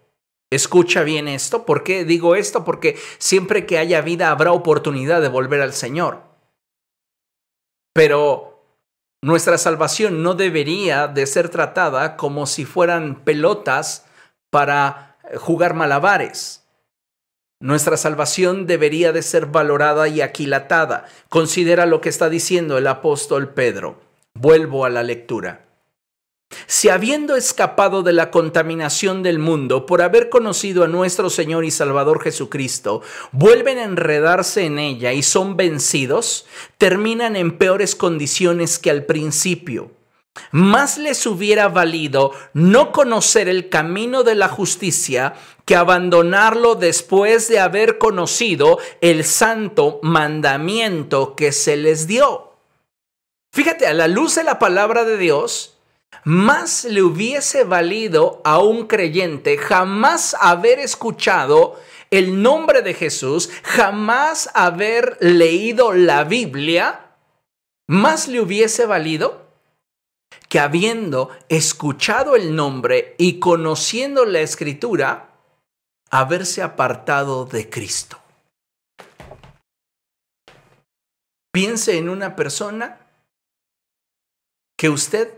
Escucha 0.52 1.04
bien 1.04 1.28
esto. 1.28 1.64
¿Por 1.64 1.84
qué 1.84 2.04
digo 2.04 2.34
esto? 2.34 2.64
Porque 2.64 2.98
siempre 3.18 3.66
que 3.66 3.78
haya 3.78 4.00
vida 4.00 4.30
habrá 4.30 4.50
oportunidad 4.52 5.22
de 5.22 5.28
volver 5.28 5.60
al 5.60 5.72
Señor. 5.72 6.22
Pero 7.94 8.64
nuestra 9.22 9.58
salvación 9.58 10.24
no 10.24 10.34
debería 10.34 11.06
de 11.06 11.26
ser 11.26 11.50
tratada 11.50 12.16
como 12.16 12.46
si 12.46 12.64
fueran 12.64 13.22
pelotas 13.22 14.06
para 14.50 15.18
jugar 15.36 15.74
malabares. 15.74 16.66
Nuestra 17.62 17.98
salvación 17.98 18.66
debería 18.66 19.12
de 19.12 19.20
ser 19.20 19.44
valorada 19.44 20.08
y 20.08 20.22
aquilatada. 20.22 21.04
Considera 21.28 21.84
lo 21.84 22.00
que 22.00 22.08
está 22.08 22.30
diciendo 22.30 22.78
el 22.78 22.86
apóstol 22.86 23.50
Pedro. 23.50 24.00
Vuelvo 24.32 24.86
a 24.86 24.88
la 24.88 25.02
lectura. 25.02 25.66
Si 26.66 26.88
habiendo 26.88 27.36
escapado 27.36 28.02
de 28.02 28.14
la 28.14 28.30
contaminación 28.30 29.22
del 29.22 29.38
mundo 29.38 29.84
por 29.84 30.00
haber 30.00 30.30
conocido 30.30 30.84
a 30.84 30.88
nuestro 30.88 31.28
Señor 31.28 31.66
y 31.66 31.70
Salvador 31.70 32.22
Jesucristo, 32.22 33.02
vuelven 33.30 33.76
a 33.76 33.84
enredarse 33.84 34.64
en 34.64 34.78
ella 34.78 35.12
y 35.12 35.22
son 35.22 35.58
vencidos, 35.58 36.46
terminan 36.78 37.36
en 37.36 37.58
peores 37.58 37.94
condiciones 37.94 38.78
que 38.78 38.90
al 38.90 39.04
principio. 39.04 39.90
Más 40.52 40.98
les 40.98 41.26
hubiera 41.26 41.68
valido 41.68 42.32
no 42.54 42.92
conocer 42.92 43.48
el 43.48 43.68
camino 43.68 44.22
de 44.22 44.34
la 44.34 44.48
justicia 44.48 45.34
que 45.64 45.76
abandonarlo 45.76 46.74
después 46.74 47.48
de 47.48 47.60
haber 47.60 47.98
conocido 47.98 48.78
el 49.00 49.24
santo 49.24 50.00
mandamiento 50.02 51.36
que 51.36 51.52
se 51.52 51.76
les 51.76 52.06
dio. 52.06 52.54
Fíjate, 53.52 53.86
a 53.86 53.94
la 53.94 54.08
luz 54.08 54.36
de 54.36 54.44
la 54.44 54.58
palabra 54.58 55.04
de 55.04 55.16
Dios, 55.16 55.78
más 56.24 56.84
le 56.84 57.02
hubiese 57.02 57.64
valido 57.64 58.40
a 58.44 58.58
un 58.58 58.86
creyente 58.86 59.58
jamás 59.58 60.36
haber 60.40 60.78
escuchado 60.78 61.80
el 62.10 62.42
nombre 62.42 62.82
de 62.82 62.94
Jesús, 62.94 63.50
jamás 63.62 64.50
haber 64.54 65.16
leído 65.20 65.92
la 65.92 66.24
Biblia, 66.24 67.14
más 67.86 68.28
le 68.28 68.40
hubiese 68.40 68.86
valido 68.86 69.49
que 70.48 70.60
habiendo 70.60 71.30
escuchado 71.48 72.36
el 72.36 72.56
nombre 72.56 73.14
y 73.18 73.38
conociendo 73.38 74.24
la 74.24 74.40
escritura, 74.40 75.30
haberse 76.10 76.62
apartado 76.62 77.44
de 77.44 77.70
Cristo. 77.70 78.18
Piense 81.52 81.98
en 81.98 82.08
una 82.08 82.36
persona 82.36 83.00
que 84.76 84.88
usted 84.88 85.32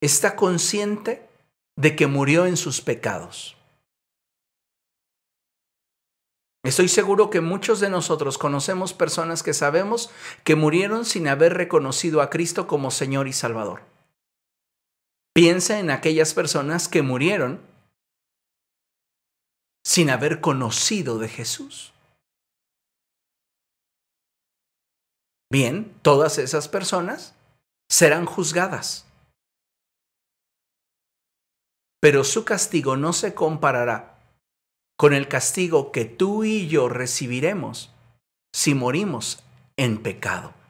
está 0.00 0.34
consciente 0.36 1.28
de 1.76 1.94
que 1.96 2.06
murió 2.06 2.46
en 2.46 2.56
sus 2.56 2.80
pecados. 2.80 3.56
Estoy 6.64 6.88
seguro 6.88 7.28
que 7.28 7.40
muchos 7.40 7.80
de 7.80 7.90
nosotros 7.90 8.38
conocemos 8.38 8.92
personas 8.92 9.42
que 9.42 9.52
sabemos 9.52 10.10
que 10.44 10.54
murieron 10.54 11.04
sin 11.04 11.26
haber 11.26 11.54
reconocido 11.54 12.22
a 12.22 12.30
Cristo 12.30 12.68
como 12.68 12.92
Señor 12.92 13.26
y 13.26 13.32
Salvador. 13.32 13.91
Piensa 15.34 15.78
en 15.78 15.90
aquellas 15.90 16.34
personas 16.34 16.88
que 16.88 17.02
murieron 17.02 17.60
sin 19.84 20.10
haber 20.10 20.40
conocido 20.40 21.18
de 21.18 21.28
Jesús. 21.28 21.92
Bien, 25.50 25.94
todas 26.02 26.38
esas 26.38 26.68
personas 26.68 27.34
serán 27.90 28.26
juzgadas. 28.26 29.06
Pero 32.00 32.24
su 32.24 32.44
castigo 32.44 32.96
no 32.96 33.12
se 33.12 33.34
comparará 33.34 34.18
con 34.98 35.14
el 35.14 35.28
castigo 35.28 35.92
que 35.92 36.04
tú 36.04 36.44
y 36.44 36.68
yo 36.68 36.88
recibiremos 36.88 37.90
si 38.54 38.74
morimos 38.74 39.44
en 39.76 40.02
pecado. 40.02 40.61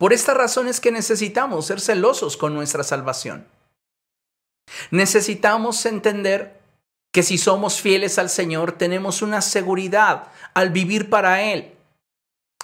Por 0.00 0.14
esta 0.14 0.32
razón 0.32 0.66
es 0.66 0.80
que 0.80 0.90
necesitamos 0.90 1.66
ser 1.66 1.78
celosos 1.78 2.38
con 2.38 2.54
nuestra 2.54 2.82
salvación. 2.82 3.46
Necesitamos 4.90 5.84
entender 5.84 6.58
que 7.12 7.22
si 7.22 7.36
somos 7.36 7.82
fieles 7.82 8.18
al 8.18 8.30
Señor 8.30 8.72
tenemos 8.72 9.20
una 9.20 9.42
seguridad 9.42 10.28
al 10.54 10.70
vivir 10.70 11.10
para 11.10 11.42
Él. 11.42 11.74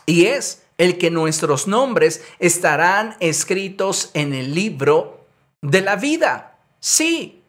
Y 0.06 0.24
es 0.24 0.62
el 0.78 0.96
que 0.96 1.10
nuestros 1.10 1.66
nombres 1.66 2.24
estarán 2.38 3.18
escritos 3.20 4.12
en 4.14 4.32
el 4.32 4.54
libro 4.54 5.26
de 5.60 5.82
la 5.82 5.96
vida. 5.96 6.56
Sí, 6.80 7.42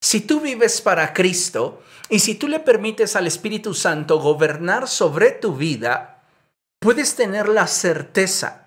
si 0.00 0.22
tú 0.22 0.40
vives 0.40 0.80
para 0.80 1.12
Cristo 1.12 1.82
y 2.08 2.20
si 2.20 2.36
tú 2.36 2.48
le 2.48 2.60
permites 2.60 3.16
al 3.16 3.26
Espíritu 3.26 3.74
Santo 3.74 4.18
gobernar 4.18 4.88
sobre 4.88 5.32
tu 5.32 5.54
vida, 5.54 6.22
puedes 6.80 7.16
tener 7.16 7.50
la 7.50 7.66
certeza 7.66 8.65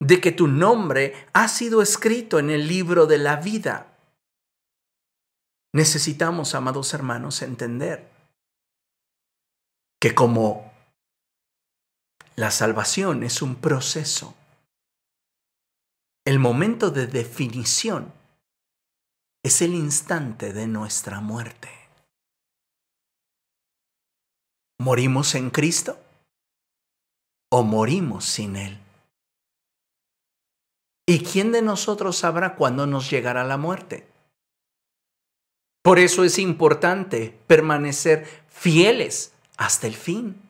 de 0.00 0.20
que 0.20 0.32
tu 0.32 0.46
nombre 0.46 1.26
ha 1.32 1.48
sido 1.48 1.82
escrito 1.82 2.38
en 2.38 2.50
el 2.50 2.68
libro 2.68 3.06
de 3.06 3.18
la 3.18 3.36
vida. 3.36 3.96
Necesitamos, 5.72 6.54
amados 6.54 6.94
hermanos, 6.94 7.42
entender 7.42 8.08
que 10.00 10.14
como 10.14 10.72
la 12.36 12.50
salvación 12.50 13.24
es 13.24 13.42
un 13.42 13.56
proceso, 13.56 14.34
el 16.24 16.38
momento 16.38 16.90
de 16.90 17.06
definición 17.06 18.12
es 19.42 19.62
el 19.62 19.74
instante 19.74 20.52
de 20.52 20.66
nuestra 20.66 21.20
muerte. 21.20 21.70
¿Morimos 24.80 25.34
en 25.34 25.50
Cristo 25.50 25.98
o 27.50 27.62
morimos 27.62 28.24
sin 28.24 28.56
Él? 28.56 28.87
¿Y 31.08 31.20
quién 31.20 31.52
de 31.52 31.62
nosotros 31.62 32.18
sabrá 32.18 32.54
cuándo 32.54 32.86
nos 32.86 33.08
llegará 33.08 33.42
la 33.42 33.56
muerte? 33.56 34.06
Por 35.82 35.98
eso 35.98 36.22
es 36.22 36.38
importante 36.38 37.34
permanecer 37.46 38.28
fieles 38.50 39.32
hasta 39.56 39.86
el 39.86 39.94
fin. 39.94 40.42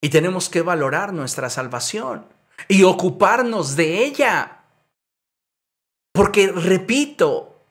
Y 0.00 0.10
tenemos 0.10 0.48
que 0.48 0.62
valorar 0.62 1.12
nuestra 1.12 1.50
salvación 1.50 2.24
y 2.68 2.84
ocuparnos 2.84 3.74
de 3.74 4.04
ella. 4.04 4.62
Porque, 6.14 6.46
repito, 6.52 7.64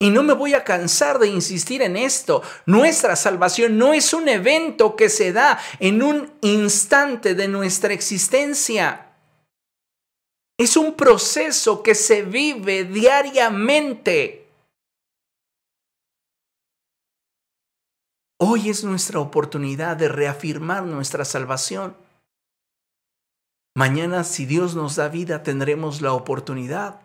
y 0.00 0.10
no 0.10 0.22
me 0.22 0.34
voy 0.34 0.54
a 0.54 0.62
cansar 0.62 1.18
de 1.18 1.26
insistir 1.26 1.82
en 1.82 1.96
esto, 1.96 2.40
nuestra 2.66 3.16
salvación 3.16 3.78
no 3.78 3.92
es 3.92 4.14
un 4.14 4.28
evento 4.28 4.94
que 4.94 5.08
se 5.08 5.32
da 5.32 5.58
en 5.80 6.04
un 6.04 6.32
instante 6.40 7.34
de 7.34 7.48
nuestra 7.48 7.92
existencia. 7.92 9.03
Es 10.56 10.76
un 10.76 10.94
proceso 10.94 11.82
que 11.82 11.94
se 11.94 12.22
vive 12.22 12.84
diariamente. 12.84 14.48
Hoy 18.40 18.68
es 18.68 18.84
nuestra 18.84 19.20
oportunidad 19.20 19.96
de 19.96 20.08
reafirmar 20.08 20.84
nuestra 20.84 21.24
salvación. 21.24 21.96
Mañana, 23.76 24.22
si 24.22 24.46
Dios 24.46 24.76
nos 24.76 24.94
da 24.96 25.08
vida, 25.08 25.42
tendremos 25.42 26.00
la 26.00 26.12
oportunidad 26.12 27.00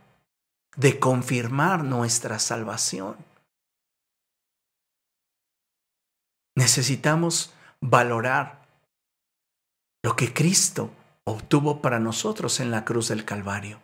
de 0.75 0.99
confirmar 0.99 1.83
nuestra 1.83 2.37
salvación. 2.37 3.17
Necesitamos 6.55 7.53
valorar 7.81 8.67
lo 10.03 10.15
que 10.15 10.33
Cristo 10.33 10.91
obtuvo 11.29 11.81
para 11.81 11.99
nosotros 11.99 12.59
en 12.59 12.71
la 12.71 12.85
cruz 12.85 13.07
del 13.09 13.25
Calvario. 13.25 13.79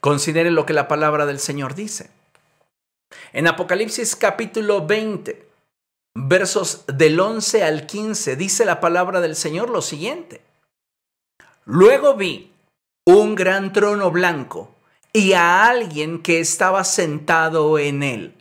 Considere 0.00 0.50
lo 0.50 0.66
que 0.66 0.72
la 0.72 0.88
palabra 0.88 1.26
del 1.26 1.38
Señor 1.38 1.74
dice. 1.74 2.10
En 3.32 3.46
Apocalipsis 3.46 4.16
capítulo 4.16 4.86
20, 4.86 5.48
versos 6.14 6.84
del 6.86 7.20
11 7.20 7.62
al 7.62 7.86
15, 7.86 8.36
dice 8.36 8.64
la 8.64 8.80
palabra 8.80 9.20
del 9.20 9.36
Señor 9.36 9.70
lo 9.70 9.82
siguiente. 9.82 10.42
Luego 11.64 12.14
vi 12.14 12.52
un 13.06 13.34
gran 13.34 13.72
trono 13.72 14.10
blanco 14.10 14.74
y 15.12 15.34
a 15.34 15.66
alguien 15.66 16.22
que 16.22 16.40
estaba 16.40 16.84
sentado 16.84 17.78
en 17.78 18.02
él. 18.02 18.34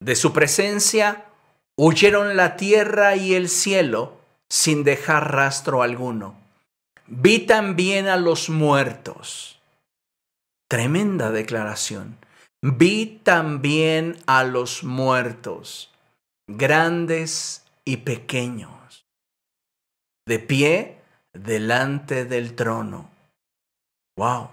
De 0.00 0.16
su 0.16 0.32
presencia 0.32 1.24
huyeron 1.76 2.36
la 2.36 2.56
tierra 2.56 3.16
y 3.16 3.34
el 3.34 3.48
cielo 3.48 4.18
sin 4.50 4.84
dejar 4.84 5.32
rastro 5.32 5.82
alguno. 5.82 6.43
Vi 7.06 7.40
también 7.40 8.08
a 8.08 8.16
los 8.16 8.48
muertos. 8.48 9.60
Tremenda 10.68 11.30
declaración. 11.30 12.18
Vi 12.62 13.20
también 13.22 14.16
a 14.26 14.42
los 14.42 14.84
muertos, 14.84 15.92
grandes 16.48 17.66
y 17.84 17.98
pequeños, 17.98 19.04
de 20.26 20.38
pie 20.38 20.98
delante 21.34 22.24
del 22.24 22.56
trono. 22.56 23.10
Wow. 24.16 24.48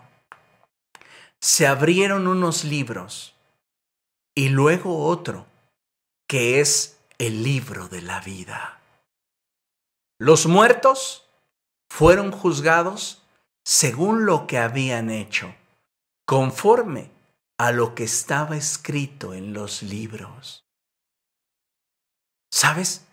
Se 1.39 1.68
abrieron 1.68 2.28
unos 2.28 2.66
libros 2.66 3.34
y 4.36 4.49
luego 4.49 5.06
otro, 5.06 5.45
que 6.28 6.60
es 6.60 6.99
el 7.18 7.43
libro 7.43 7.88
de 7.88 8.02
la 8.02 8.20
vida. 8.20 8.82
Los 10.20 10.47
muertos 10.47 11.30
fueron 11.92 12.32
juzgados 12.32 13.22
según 13.66 14.26
lo 14.26 14.48
que 14.48 14.58
habían 14.58 15.10
hecho, 15.10 15.54
conforme 16.26 17.12
a 17.58 17.74
lo 17.74 17.96
que 17.96 18.06
estaba 18.06 18.56
escrito 18.56 19.34
en 19.34 19.52
los 19.52 19.84
libros. 19.84 20.66
¿Sabes? 22.50 23.06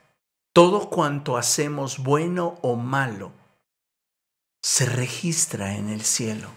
Todo 0.53 0.91
cuanto 0.91 1.37
hacemos 1.37 1.99
bueno 1.99 2.61
o 2.63 2.77
malo 2.77 3.33
se 4.63 4.87
registra 4.87 5.75
en 5.75 5.89
el 5.89 6.03
cielo. 6.03 6.49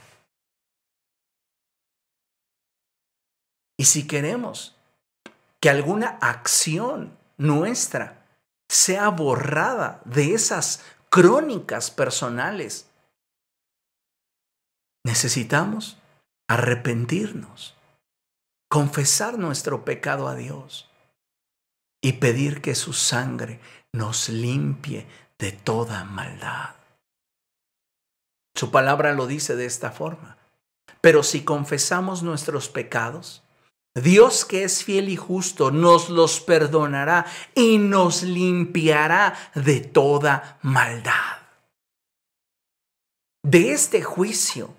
Y 3.78 3.86
si 3.86 4.06
queremos 4.06 4.76
que 5.60 5.72
alguna 5.72 6.20
acción 6.22 7.18
nuestra 7.38 8.28
sea 8.70 9.10
borrada 9.10 10.02
de 10.06 10.36
esas 10.36 10.84
crónicas 11.12 11.92
personales. 11.92 12.90
Necesitamos 15.06 15.98
arrepentirnos, 16.48 17.76
confesar 18.70 19.38
nuestro 19.38 19.84
pecado 19.84 20.28
a 20.28 20.36
Dios 20.36 20.90
y 22.02 22.14
pedir 22.14 22.62
que 22.62 22.76
su 22.76 22.94
sangre 22.94 23.60
nos 23.94 24.30
limpie 24.30 25.08
de 25.38 25.52
toda 25.52 26.06
maldad. 26.06 26.76
Su 28.56 28.72
palabra 28.72 29.14
lo 29.14 29.28
dice 29.28 29.56
de 29.56 29.66
esta 29.66 29.92
forma. 29.92 30.38
Pero 31.02 31.24
si 31.24 31.44
confesamos 31.44 32.22
nuestros 32.22 32.70
pecados, 32.70 33.44
Dios 33.96 34.46
que 34.46 34.64
es 34.64 34.84
fiel 34.84 35.10
y 35.10 35.18
justo 35.18 35.72
nos 35.72 36.10
los 36.10 36.40
perdonará 36.40 37.26
y 37.56 37.78
nos 37.78 38.24
limpiará 38.24 39.36
de 39.56 39.82
toda 39.82 40.60
maldad. 40.62 41.40
De 43.44 43.74
este 43.74 44.02
juicio, 44.02 44.74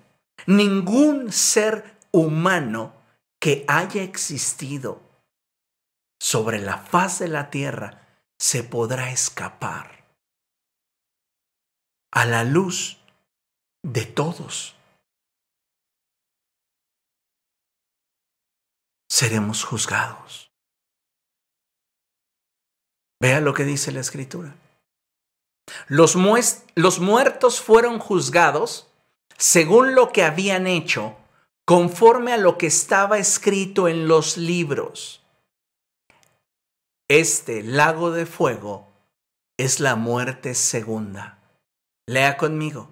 ningún 0.47 1.31
ser 1.31 1.97
humano 2.11 2.93
que 3.39 3.65
haya 3.67 4.01
existido 4.01 5.01
sobre 6.19 6.59
la 6.59 6.77
faz 6.77 7.19
de 7.19 7.27
la 7.27 7.49
tierra 7.49 8.07
se 8.37 8.63
podrá 8.63 9.11
escapar. 9.11 9.93
a 12.13 12.25
la 12.25 12.43
luz 12.43 12.99
de 13.83 14.05
todos. 14.05 14.72
Seremos 19.13 19.63
juzgados. 19.63 20.51
Vea 23.21 23.41
lo 23.41 23.53
que 23.53 23.63
dice 23.63 23.91
la 23.91 23.99
escritura. 23.99 24.55
Los, 25.87 26.15
los, 26.73 26.99
muertos 26.99 27.61
fueron 27.61 27.99
juzgados 27.99 28.87
según 29.37 29.93
lo 29.93 30.11
que 30.11 30.23
habían 30.23 30.65
hecho, 30.65 31.15
conforme 31.63 32.33
a 32.33 32.37
lo 32.37 32.57
que 32.57 32.65
estaba 32.65 33.19
escrito 33.19 33.87
en 33.87 34.07
los 34.07 34.35
libros. 34.35 35.23
Este 37.07 37.61
lago 37.61 38.09
de 38.09 38.25
fuego 38.25 38.87
es 39.59 39.79
la 39.79 39.95
muerte 39.95 40.55
segunda. 40.55 41.37
Lea 42.07 42.35
conmigo. 42.35 42.89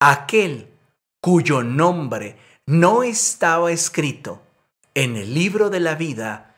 Aquel 0.00 0.72
cuyo 1.20 1.62
nombre 1.62 2.38
no 2.64 3.02
estaba 3.02 3.70
escrito 3.72 4.40
en 4.94 5.16
el 5.16 5.34
libro 5.34 5.70
de 5.70 5.80
la 5.80 5.94
vida 5.94 6.54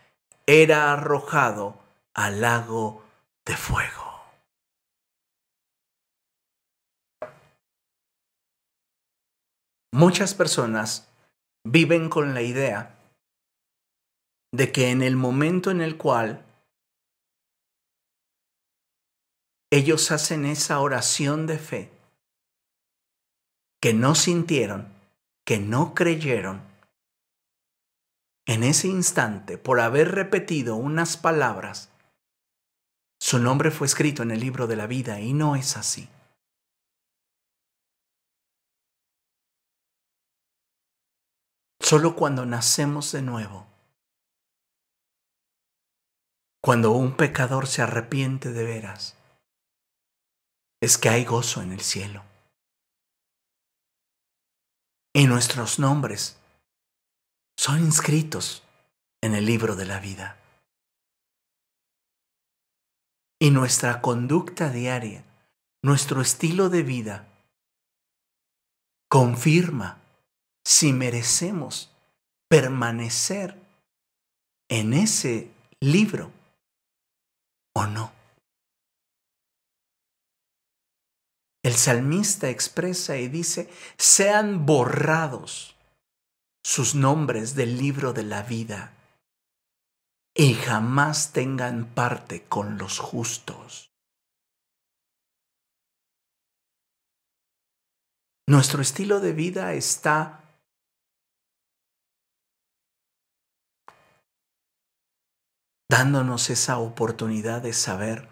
era 0.46 0.92
arrojado 0.92 1.78
al 2.14 2.40
lago 2.40 3.04
de 3.44 3.56
fuego. 3.56 4.12
Muchas 9.94 10.34
personas 10.34 11.08
viven 11.64 12.08
con 12.08 12.34
la 12.34 12.42
idea 12.42 12.98
de 14.52 14.72
que 14.72 14.90
en 14.90 15.02
el 15.02 15.16
momento 15.16 15.70
en 15.70 15.80
el 15.80 15.96
cual 15.96 16.44
ellos 19.70 20.10
hacen 20.10 20.44
esa 20.44 20.80
oración 20.80 21.46
de 21.46 21.58
fe, 21.58 21.90
que 23.80 23.94
no 23.94 24.14
sintieron, 24.14 24.92
que 25.46 25.58
no 25.58 25.94
creyeron, 25.94 26.71
en 28.46 28.64
ese 28.64 28.88
instante, 28.88 29.58
por 29.58 29.80
haber 29.80 30.12
repetido 30.12 30.76
unas 30.76 31.16
palabras, 31.16 31.90
su 33.20 33.38
nombre 33.38 33.70
fue 33.70 33.86
escrito 33.86 34.22
en 34.24 34.32
el 34.32 34.40
libro 34.40 34.66
de 34.66 34.76
la 34.76 34.86
vida 34.86 35.20
y 35.20 35.32
no 35.32 35.54
es 35.54 35.76
así. 35.76 36.08
Solo 41.80 42.16
cuando 42.16 42.46
nacemos 42.46 43.12
de 43.12 43.22
nuevo, 43.22 43.66
cuando 46.60 46.92
un 46.92 47.16
pecador 47.16 47.66
se 47.66 47.82
arrepiente 47.82 48.52
de 48.52 48.64
veras, 48.64 49.16
es 50.80 50.98
que 50.98 51.08
hay 51.08 51.24
gozo 51.24 51.62
en 51.62 51.70
el 51.70 51.80
cielo. 51.80 52.24
Y 55.14 55.26
nuestros 55.26 55.78
nombres 55.78 56.41
son 57.56 57.80
inscritos 57.80 58.62
en 59.22 59.34
el 59.34 59.46
libro 59.46 59.76
de 59.76 59.86
la 59.86 60.00
vida. 60.00 60.38
Y 63.40 63.50
nuestra 63.50 64.00
conducta 64.00 64.70
diaria, 64.70 65.24
nuestro 65.82 66.20
estilo 66.20 66.68
de 66.68 66.82
vida, 66.82 67.28
confirma 69.08 70.00
si 70.64 70.92
merecemos 70.92 71.90
permanecer 72.48 73.58
en 74.68 74.92
ese 74.92 75.50
libro 75.80 76.32
o 77.74 77.86
no. 77.86 78.12
El 81.64 81.74
salmista 81.74 82.48
expresa 82.48 83.16
y 83.18 83.28
dice, 83.28 83.70
sean 83.96 84.66
borrados 84.66 85.71
sus 86.62 86.94
nombres 86.94 87.54
del 87.54 87.76
libro 87.76 88.12
de 88.12 88.22
la 88.22 88.42
vida 88.42 88.94
y 90.34 90.54
jamás 90.54 91.32
tengan 91.32 91.86
parte 91.94 92.44
con 92.44 92.78
los 92.78 92.98
justos. 92.98 93.92
Nuestro 98.46 98.82
estilo 98.82 99.20
de 99.20 99.32
vida 99.32 99.74
está 99.74 100.42
dándonos 105.88 106.50
esa 106.50 106.78
oportunidad 106.78 107.62
de 107.62 107.72
saber 107.72 108.28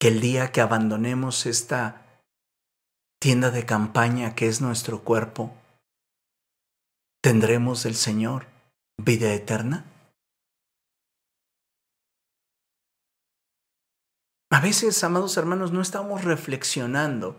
que 0.00 0.08
el 0.08 0.20
día 0.20 0.50
que 0.50 0.60
abandonemos 0.60 1.46
esta 1.46 2.22
tienda 3.20 3.50
de 3.50 3.66
campaña 3.66 4.34
que 4.34 4.48
es 4.48 4.60
nuestro 4.60 5.04
cuerpo, 5.04 5.54
tendremos 7.26 7.82
del 7.82 7.96
Señor 7.96 8.46
vida 8.98 9.32
eterna. 9.34 9.84
A 14.48 14.60
veces, 14.60 15.02
amados 15.02 15.36
hermanos, 15.36 15.72
no 15.72 15.80
estamos 15.80 16.22
reflexionando 16.22 17.36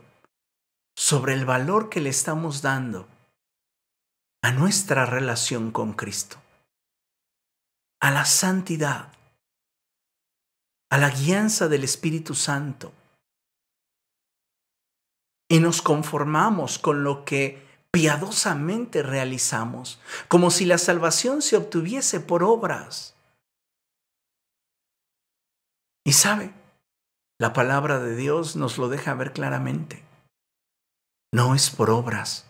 sobre 0.98 1.36
el 1.36 1.46
valor 1.46 1.88
que 1.88 2.02
le 2.02 2.10
estamos 2.10 2.62
dando 2.62 3.08
a 4.42 4.52
nuestra 4.52 5.06
relación 5.06 5.72
con 5.72 5.94
Cristo 5.94 6.36
a 8.02 8.12
la 8.12 8.26
santidad, 8.26 9.14
a 10.92 10.98
la 10.98 11.12
guianza 11.12 11.70
del 11.70 11.86
Espíritu 11.86 12.36
Santo. 12.36 12.92
Y 15.48 15.62
nos 15.62 15.82
conformamos 15.82 16.78
con 16.78 17.06
lo 17.06 17.24
que 17.24 17.67
piadosamente 17.92 19.04
realizamos, 19.04 20.00
como 20.28 20.52
si 20.52 20.66
la 20.66 20.78
salvación 20.78 21.42
se 21.42 21.58
obtuviese 21.58 22.20
por 22.20 22.44
obras. 22.44 23.16
Y 26.06 26.14
sabe, 26.14 26.54
la 27.40 27.54
palabra 27.54 28.00
de 28.00 28.16
Dios 28.16 28.56
nos 28.56 28.78
lo 28.78 28.90
deja 28.90 29.14
ver 29.14 29.34
claramente. 29.34 30.04
No 31.34 31.54
es 31.54 31.70
por 31.70 31.90
obras, 31.90 32.46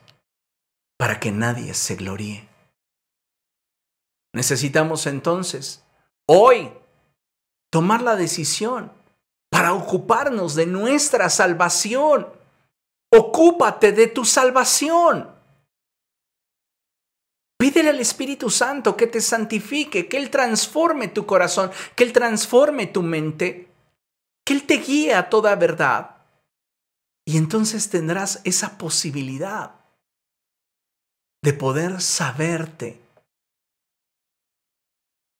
para 0.97 1.19
que 1.19 1.31
nadie 1.31 1.73
se 1.73 1.95
gloríe. 1.95 2.47
Necesitamos 4.33 5.07
entonces, 5.07 5.83
hoy, 6.27 6.71
tomar 7.71 8.01
la 8.01 8.15
decisión 8.15 8.91
para 9.49 9.73
ocuparnos 9.73 10.55
de 10.55 10.67
nuestra 10.67 11.29
salvación. 11.29 12.36
Ocúpate 13.11 13.91
de 13.91 14.07
tu 14.07 14.25
salvación. 14.25 15.35
Pídele 17.57 17.89
al 17.89 17.99
Espíritu 17.99 18.49
Santo 18.49 18.95
que 18.95 19.07
te 19.07 19.21
santifique, 19.21 20.07
que 20.07 20.17
Él 20.17 20.29
transforme 20.29 21.07
tu 21.07 21.25
corazón, 21.25 21.71
que 21.95 22.03
Él 22.03 22.13
transforme 22.13 22.85
tu 22.85 23.01
mente, 23.01 23.67
que 24.45 24.53
Él 24.53 24.67
te 24.67 24.75
guíe 24.75 25.15
a 25.15 25.29
toda 25.29 25.55
verdad. 25.55 26.17
Y 27.25 27.37
entonces 27.37 27.89
tendrás 27.89 28.41
esa 28.43 28.77
posibilidad 28.77 29.75
de 31.43 31.53
poder 31.53 32.01
saberte 32.01 33.01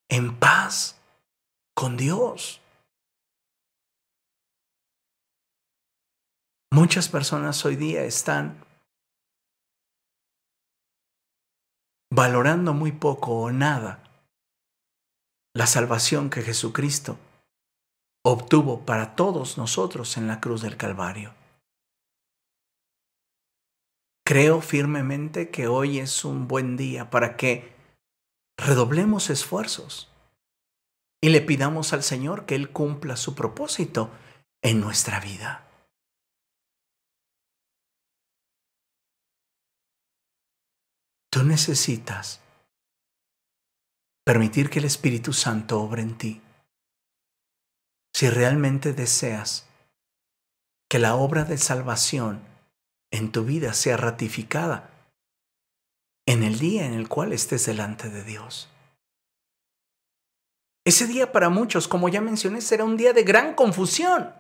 en 0.10 0.38
paz 0.38 0.96
con 1.76 1.98
Dios. 1.98 2.62
Muchas 6.72 7.08
personas 7.08 7.64
hoy 7.66 7.78
día 7.78 8.04
están 8.04 8.62
valorando 12.12 12.74
muy 12.74 12.92
poco 12.92 13.42
o 13.42 13.52
nada 13.52 14.04
la 15.56 15.66
salvación 15.66 16.30
que 16.30 16.42
Jesucristo 16.42 17.18
obtuvo 18.26 18.86
para 18.86 19.16
todos 19.16 19.58
nosotros 19.58 20.18
en 20.18 20.28
la 20.28 20.42
cruz 20.42 20.62
del 20.62 20.76
Calvario. 20.76 21.34
Creo 24.26 24.60
firmemente 24.60 25.50
que 25.50 25.68
hoy 25.68 26.00
es 26.00 26.26
un 26.26 26.50
buen 26.50 26.76
día 26.76 27.10
para 27.10 27.38
que 27.38 27.74
redoblemos 28.60 29.30
esfuerzos 29.30 30.12
y 31.22 31.30
le 31.30 31.40
pidamos 31.40 31.94
al 31.94 32.04
Señor 32.04 32.46
que 32.46 32.56
Él 32.56 32.72
cumpla 32.72 33.16
su 33.16 33.36
propósito 33.36 34.12
en 34.62 34.82
nuestra 34.82 35.22
vida. 35.22 35.67
Tú 41.38 41.44
necesitas 41.44 42.42
permitir 44.26 44.72
que 44.72 44.80
el 44.80 44.86
Espíritu 44.86 45.34
Santo 45.34 45.80
obre 45.80 46.02
en 46.02 46.18
ti. 46.18 46.42
Si 48.12 48.28
realmente 48.28 48.92
deseas 48.92 49.68
que 50.90 50.98
la 50.98 51.14
obra 51.14 51.44
de 51.44 51.60
salvación 51.60 52.42
en 53.12 53.32
tu 53.32 53.46
vida 53.46 53.74
sea 53.74 53.98
ratificada 53.98 54.90
en 56.26 56.42
el 56.42 56.58
día 56.58 56.88
en 56.88 56.94
el 56.96 57.08
cual 57.08 57.32
estés 57.32 57.68
delante 57.68 58.10
de 58.10 58.24
Dios. 58.24 58.68
Ese 60.88 61.06
día 61.06 61.32
para 61.32 61.50
muchos, 61.50 61.88
como 61.88 62.10
ya 62.10 62.20
mencioné, 62.20 62.62
será 62.62 62.84
un 62.84 62.98
día 62.98 63.14
de 63.14 63.22
gran 63.22 63.54
confusión. 63.54 64.34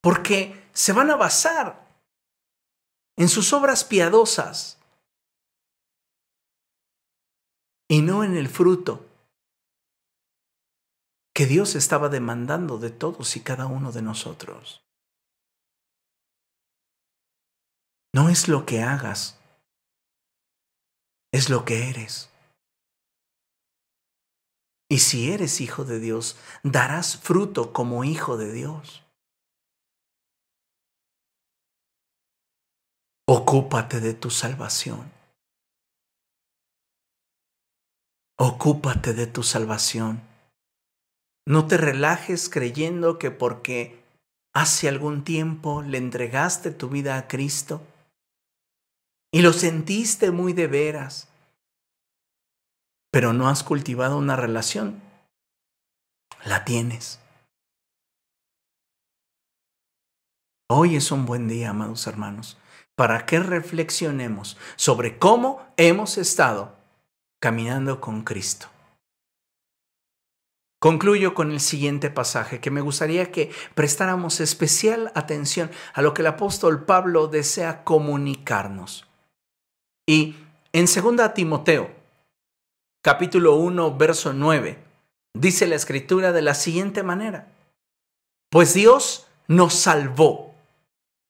porque 0.00 0.68
se 0.72 0.92
van 0.92 1.10
a 1.10 1.16
basar 1.16 1.87
en 3.18 3.28
sus 3.28 3.52
obras 3.52 3.84
piadosas 3.84 4.78
y 7.88 8.00
no 8.00 8.22
en 8.22 8.36
el 8.36 8.48
fruto 8.48 9.04
que 11.34 11.46
Dios 11.46 11.74
estaba 11.74 12.08
demandando 12.08 12.78
de 12.78 12.90
todos 12.90 13.36
y 13.36 13.40
cada 13.40 13.66
uno 13.66 13.90
de 13.90 14.02
nosotros. 14.02 14.84
No 18.14 18.28
es 18.28 18.46
lo 18.46 18.64
que 18.64 18.82
hagas, 18.82 19.40
es 21.32 21.50
lo 21.50 21.64
que 21.64 21.90
eres. 21.90 22.30
Y 24.88 25.00
si 25.00 25.32
eres 25.32 25.60
hijo 25.60 25.84
de 25.84 25.98
Dios, 25.98 26.36
darás 26.62 27.18
fruto 27.18 27.72
como 27.72 28.04
hijo 28.04 28.36
de 28.36 28.52
Dios. 28.52 29.07
Ocúpate 33.30 34.00
de 34.00 34.14
tu 34.14 34.30
salvación. 34.30 35.12
Ocúpate 38.38 39.12
de 39.12 39.26
tu 39.26 39.42
salvación. 39.42 40.22
No 41.46 41.66
te 41.66 41.76
relajes 41.76 42.48
creyendo 42.48 43.18
que 43.18 43.30
porque 43.30 44.02
hace 44.54 44.88
algún 44.88 45.24
tiempo 45.24 45.82
le 45.82 45.98
entregaste 45.98 46.70
tu 46.70 46.88
vida 46.88 47.18
a 47.18 47.28
Cristo 47.28 47.82
y 49.30 49.42
lo 49.42 49.52
sentiste 49.52 50.30
muy 50.30 50.54
de 50.54 50.66
veras, 50.66 51.28
pero 53.12 53.34
no 53.34 53.50
has 53.50 53.62
cultivado 53.62 54.16
una 54.16 54.36
relación. 54.36 55.02
La 56.46 56.64
tienes. 56.64 57.20
Hoy 60.70 60.96
es 60.96 61.12
un 61.12 61.26
buen 61.26 61.46
día, 61.46 61.68
amados 61.68 62.06
hermanos 62.06 62.56
para 62.98 63.26
que 63.26 63.38
reflexionemos 63.38 64.56
sobre 64.74 65.20
cómo 65.20 65.64
hemos 65.76 66.18
estado 66.18 66.74
caminando 67.38 68.00
con 68.00 68.24
Cristo. 68.24 68.66
Concluyo 70.80 71.32
con 71.32 71.52
el 71.52 71.60
siguiente 71.60 72.10
pasaje 72.10 72.58
que 72.58 72.72
me 72.72 72.80
gustaría 72.80 73.30
que 73.30 73.52
prestáramos 73.76 74.40
especial 74.40 75.12
atención 75.14 75.70
a 75.94 76.02
lo 76.02 76.12
que 76.12 76.22
el 76.22 76.26
apóstol 76.26 76.86
Pablo 76.86 77.28
desea 77.28 77.84
comunicarnos. 77.84 79.06
Y 80.04 80.34
en 80.72 80.86
2 80.86 81.34
Timoteo, 81.34 81.92
capítulo 83.00 83.54
1, 83.54 83.96
verso 83.96 84.32
9, 84.32 84.76
dice 85.34 85.68
la 85.68 85.76
escritura 85.76 86.32
de 86.32 86.42
la 86.42 86.54
siguiente 86.54 87.04
manera, 87.04 87.46
pues 88.50 88.74
Dios 88.74 89.28
nos 89.46 89.74
salvó 89.74 90.47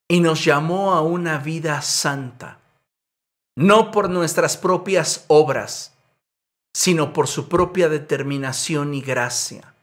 y 0.08 0.20
nos 0.20 0.44
llamó 0.44 0.94
a 0.94 1.02
una 1.02 1.38
vida 1.38 1.82
santa, 1.82 2.58
no 3.56 3.90
por 3.90 4.08
nuestras 4.08 4.56
propias 4.56 5.26
obras, 5.28 5.92
sino 6.74 7.12
por 7.12 7.28
su 7.28 7.48
propia 7.48 7.88
determinación 7.88 8.94
y 8.94 9.02
gracia. 9.02 9.74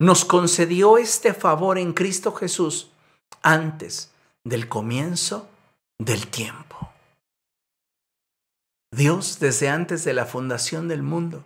Nos 0.00 0.24
concedió 0.24 0.98
este 0.98 1.34
favor 1.34 1.78
en 1.78 1.92
Cristo 1.92 2.32
Jesús 2.32 2.90
antes 3.42 4.10
del 4.44 4.68
comienzo 4.68 5.48
del 5.98 6.26
tiempo. 6.28 6.90
Dios 8.92 9.38
desde 9.38 9.68
antes 9.68 10.04
de 10.04 10.14
la 10.14 10.26
fundación 10.26 10.88
del 10.88 11.02
mundo 11.02 11.44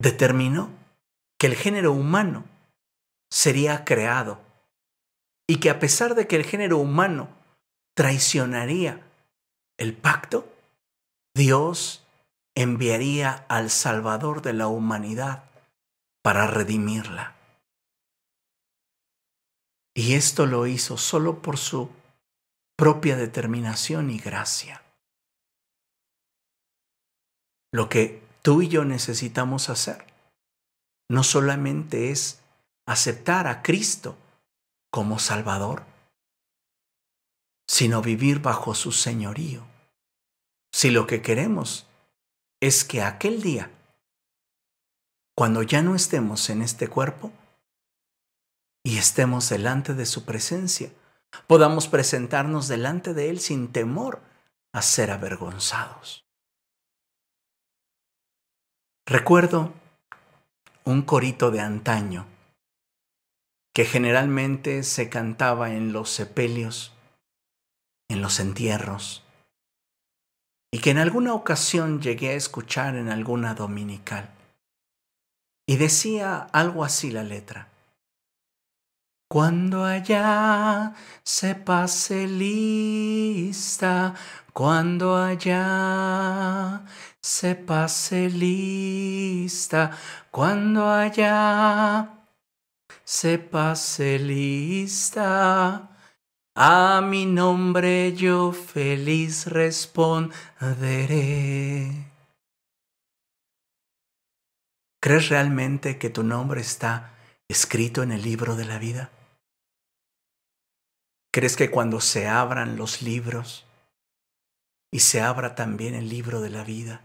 determinó 0.00 0.70
que 1.38 1.46
el 1.46 1.54
género 1.54 1.92
humano 1.92 2.44
sería 3.30 3.84
creado 3.84 4.40
y 5.48 5.60
que 5.60 5.70
a 5.70 5.78
pesar 5.78 6.14
de 6.14 6.26
que 6.26 6.36
el 6.36 6.44
género 6.44 6.78
humano 6.78 7.28
traicionaría 7.94 9.06
el 9.78 9.94
pacto, 9.96 10.48
Dios 11.34 12.06
enviaría 12.54 13.46
al 13.48 13.70
Salvador 13.70 14.42
de 14.42 14.52
la 14.52 14.68
humanidad 14.68 15.44
para 16.22 16.46
redimirla. 16.46 17.36
Y 19.94 20.14
esto 20.14 20.46
lo 20.46 20.66
hizo 20.66 20.96
solo 20.96 21.42
por 21.42 21.58
su 21.58 21.90
propia 22.76 23.16
determinación 23.16 24.10
y 24.10 24.18
gracia. 24.18 24.82
Lo 27.72 27.88
que 27.88 28.22
tú 28.42 28.62
y 28.62 28.68
yo 28.68 28.84
necesitamos 28.84 29.68
hacer 29.68 30.06
no 31.10 31.24
solamente 31.24 32.10
es 32.10 32.40
aceptar 32.86 33.46
a 33.46 33.62
Cristo 33.62 34.16
como 34.92 35.18
Salvador, 35.18 35.84
sino 37.66 38.02
vivir 38.02 38.40
bajo 38.40 38.74
su 38.74 38.92
señorío. 38.92 39.66
Si 40.72 40.90
lo 40.90 41.06
que 41.06 41.22
queremos 41.22 41.86
es 42.60 42.84
que 42.84 43.02
aquel 43.02 43.42
día, 43.42 43.70
cuando 45.34 45.62
ya 45.62 45.80
no 45.82 45.94
estemos 45.94 46.50
en 46.50 46.60
este 46.60 46.88
cuerpo 46.88 47.32
y 48.84 48.98
estemos 48.98 49.48
delante 49.48 49.94
de 49.94 50.04
su 50.04 50.26
presencia, 50.26 50.92
podamos 51.46 51.88
presentarnos 51.88 52.68
delante 52.68 53.14
de 53.14 53.30
Él 53.30 53.40
sin 53.40 53.72
temor 53.72 54.20
a 54.74 54.82
ser 54.82 55.10
avergonzados. 55.10 56.26
Recuerdo 59.06 59.72
un 60.84 61.02
corito 61.02 61.50
de 61.50 61.60
antaño 61.60 62.26
que 63.74 63.84
generalmente 63.84 64.82
se 64.82 65.08
cantaba 65.08 65.72
en 65.72 65.92
los 65.92 66.10
sepelios, 66.10 66.92
en 68.08 68.20
los 68.20 68.38
entierros, 68.40 69.24
y 70.70 70.80
que 70.80 70.90
en 70.90 70.98
alguna 70.98 71.34
ocasión 71.34 72.00
llegué 72.00 72.30
a 72.30 72.34
escuchar 72.34 72.96
en 72.96 73.08
alguna 73.08 73.54
dominical. 73.54 74.30
Y 75.66 75.76
decía 75.76 76.48
algo 76.52 76.84
así 76.84 77.10
la 77.10 77.22
letra. 77.22 77.68
Cuando 79.28 79.84
allá 79.84 80.94
se 81.22 81.54
pase 81.54 82.26
lista, 82.26 84.14
cuando 84.52 85.16
allá 85.16 86.82
se 87.20 87.54
pase 87.54 88.28
lista, 88.28 89.96
cuando 90.30 90.90
allá 90.90 92.21
se 93.12 93.38
pase 93.38 94.18
lista. 94.18 95.90
A 96.56 97.02
mi 97.02 97.26
nombre 97.26 98.14
yo 98.14 98.52
feliz 98.52 99.46
responderé. 99.48 100.30
¿Crees 104.98 105.28
realmente 105.28 105.98
que 105.98 106.08
tu 106.08 106.22
nombre 106.22 106.62
está 106.62 107.14
escrito 107.48 108.02
en 108.02 108.12
el 108.12 108.22
libro 108.22 108.56
de 108.56 108.64
la 108.64 108.78
vida? 108.78 109.10
¿Crees 111.30 111.54
que 111.54 111.70
cuando 111.70 112.00
se 112.00 112.28
abran 112.28 112.78
los 112.78 113.02
libros 113.02 113.66
y 114.90 115.00
se 115.00 115.20
abra 115.20 115.54
también 115.54 115.94
el 115.94 116.08
libro 116.08 116.40
de 116.40 116.48
la 116.48 116.64
vida, 116.64 117.02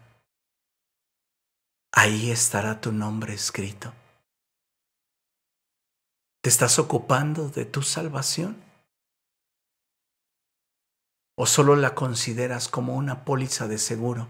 ahí 1.91 2.31
estará 2.31 2.79
tu 2.79 2.93
nombre 2.93 3.33
escrito? 3.33 3.93
¿Te 6.47 6.51
estás 6.51 6.79
ocupando 6.79 7.49
de 7.49 7.65
tu 7.65 7.81
salvación? 7.81 8.63
¿O 11.37 11.45
solo 11.45 11.75
la 11.75 11.93
consideras 11.93 12.69
como 12.69 12.95
una 12.95 13.25
póliza 13.25 13.67
de 13.67 13.77
seguro 13.77 14.29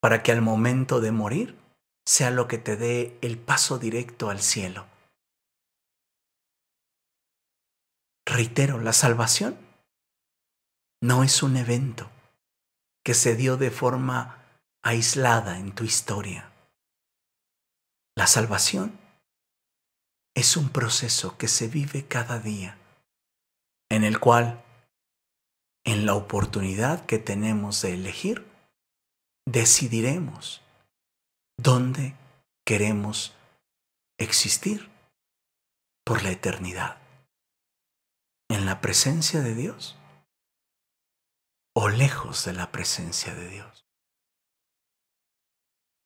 para 0.00 0.22
que 0.22 0.30
al 0.30 0.42
momento 0.42 1.00
de 1.00 1.10
morir 1.10 1.58
sea 2.06 2.30
lo 2.30 2.46
que 2.46 2.58
te 2.58 2.76
dé 2.76 3.18
el 3.20 3.36
paso 3.36 3.80
directo 3.80 4.30
al 4.30 4.42
cielo? 4.42 4.86
Reitero, 8.24 8.78
la 8.78 8.92
salvación 8.92 9.58
no 11.02 11.24
es 11.24 11.42
un 11.42 11.56
evento 11.56 12.12
que 13.04 13.14
se 13.14 13.34
dio 13.34 13.56
de 13.56 13.72
forma 13.72 14.60
aislada 14.84 15.58
en 15.58 15.74
tu 15.74 15.82
historia. 15.82 16.52
La 18.14 18.28
salvación 18.28 19.01
es 20.34 20.56
un 20.56 20.70
proceso 20.70 21.36
que 21.36 21.48
se 21.48 21.68
vive 21.68 22.06
cada 22.06 22.38
día, 22.38 22.78
en 23.90 24.04
el 24.04 24.18
cual, 24.18 24.62
en 25.84 26.06
la 26.06 26.14
oportunidad 26.14 27.06
que 27.06 27.18
tenemos 27.18 27.82
de 27.82 27.94
elegir, 27.94 28.46
decidiremos 29.46 30.62
dónde 31.58 32.14
queremos 32.64 33.34
existir 34.18 34.90
por 36.04 36.22
la 36.22 36.30
eternidad. 36.30 36.98
En 38.48 38.66
la 38.66 38.80
presencia 38.80 39.40
de 39.40 39.54
Dios 39.54 39.96
o 41.74 41.88
lejos 41.88 42.44
de 42.44 42.52
la 42.52 42.70
presencia 42.70 43.34
de 43.34 43.48
Dios. 43.48 43.86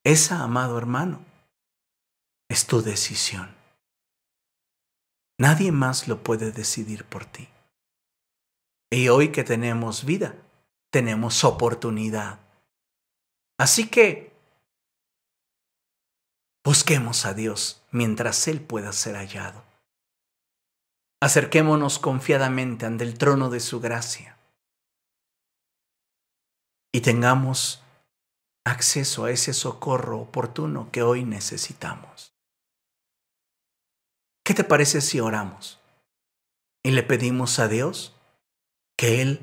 Esa, 0.05 0.41
amado 0.43 0.77
hermano, 0.77 1.25
es 2.49 2.65
tu 2.65 2.81
decisión. 2.81 3.56
Nadie 5.39 5.71
más 5.71 6.07
lo 6.07 6.23
puede 6.23 6.51
decidir 6.51 7.05
por 7.05 7.25
ti. 7.25 7.47
Y 8.89 9.09
hoy 9.09 9.31
que 9.31 9.43
tenemos 9.43 10.05
vida, 10.05 10.35
tenemos 10.91 11.43
oportunidad. 11.43 12.39
Así 13.59 13.89
que 13.89 14.33
busquemos 16.63 17.25
a 17.25 17.33
Dios 17.33 17.83
mientras 17.91 18.47
Él 18.47 18.61
pueda 18.61 18.91
ser 18.93 19.15
hallado. 19.15 19.63
Acerquémonos 21.21 21.99
confiadamente 21.99 22.85
ante 22.85 23.03
el 23.03 23.17
trono 23.17 23.49
de 23.49 23.59
su 23.59 23.79
gracia 23.79 24.37
y 26.91 27.01
tengamos 27.01 27.83
acceso 28.65 29.25
a 29.25 29.31
ese 29.31 29.53
socorro 29.53 30.19
oportuno 30.19 30.89
que 30.91 31.01
hoy 31.01 31.25
necesitamos. 31.25 32.36
¿Qué 34.47 34.53
te 34.53 34.63
parece 34.63 35.01
si 35.01 35.19
oramos 35.19 35.77
y 36.81 36.91
le 36.91 37.03
pedimos 37.03 37.59
a 37.59 37.67
Dios 37.67 38.15
que 38.97 39.21
Él 39.21 39.41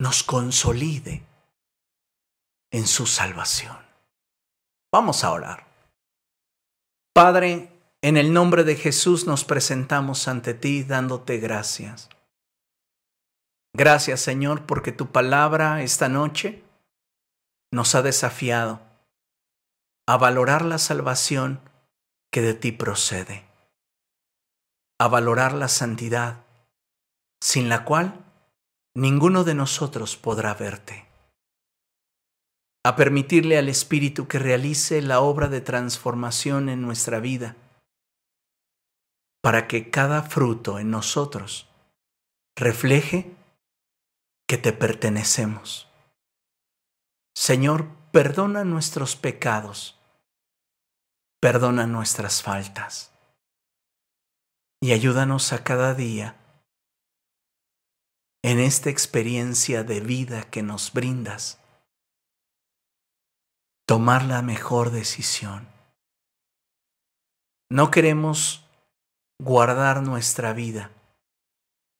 nos 0.00 0.22
consolide 0.22 1.22
en 2.72 2.86
su 2.86 3.04
salvación? 3.04 3.76
Vamos 4.90 5.22
a 5.22 5.32
orar. 5.32 5.66
Padre, 7.14 7.70
en 8.00 8.16
el 8.16 8.32
nombre 8.32 8.64
de 8.64 8.76
Jesús 8.76 9.26
nos 9.26 9.44
presentamos 9.44 10.28
ante 10.28 10.54
ti 10.54 10.82
dándote 10.82 11.36
gracias. 11.36 12.08
Gracias 13.74 14.22
Señor 14.22 14.64
porque 14.64 14.92
tu 14.92 15.12
palabra 15.12 15.82
esta 15.82 16.08
noche 16.08 16.64
nos 17.70 17.94
ha 17.94 18.00
desafiado 18.00 18.80
a 20.08 20.16
valorar 20.16 20.64
la 20.64 20.78
salvación 20.78 21.60
que 22.32 22.40
de 22.40 22.54
ti 22.54 22.72
procede, 22.72 23.45
a 24.98 25.08
valorar 25.08 25.52
la 25.52 25.68
santidad, 25.68 26.44
sin 27.40 27.68
la 27.68 27.84
cual 27.84 28.24
ninguno 28.94 29.44
de 29.44 29.54
nosotros 29.54 30.16
podrá 30.16 30.54
verte, 30.54 31.06
a 32.84 32.96
permitirle 32.96 33.58
al 33.58 33.68
Espíritu 33.68 34.26
que 34.26 34.38
realice 34.38 35.02
la 35.02 35.20
obra 35.20 35.48
de 35.48 35.60
transformación 35.60 36.68
en 36.68 36.80
nuestra 36.80 37.20
vida, 37.20 37.56
para 39.42 39.68
que 39.68 39.90
cada 39.90 40.22
fruto 40.22 40.78
en 40.78 40.90
nosotros 40.90 41.68
refleje 42.56 43.36
que 44.48 44.56
te 44.56 44.72
pertenecemos. 44.72 45.88
Señor, 47.36 47.86
perdona 48.12 48.64
nuestros 48.64 49.14
pecados, 49.14 50.00
perdona 51.38 51.86
nuestras 51.86 52.42
faltas 52.42 53.15
y 54.80 54.92
ayúdanos 54.92 55.52
a 55.52 55.64
cada 55.64 55.94
día 55.94 56.36
en 58.42 58.60
esta 58.60 58.90
experiencia 58.90 59.82
de 59.82 60.00
vida 60.00 60.48
que 60.50 60.62
nos 60.62 60.92
brindas, 60.92 61.60
tomar 63.86 64.24
la 64.24 64.42
mejor 64.42 64.90
decisión. 64.90 65.68
No 67.68 67.90
queremos 67.90 68.64
guardar 69.42 70.02
nuestra 70.02 70.52
vida 70.52 70.92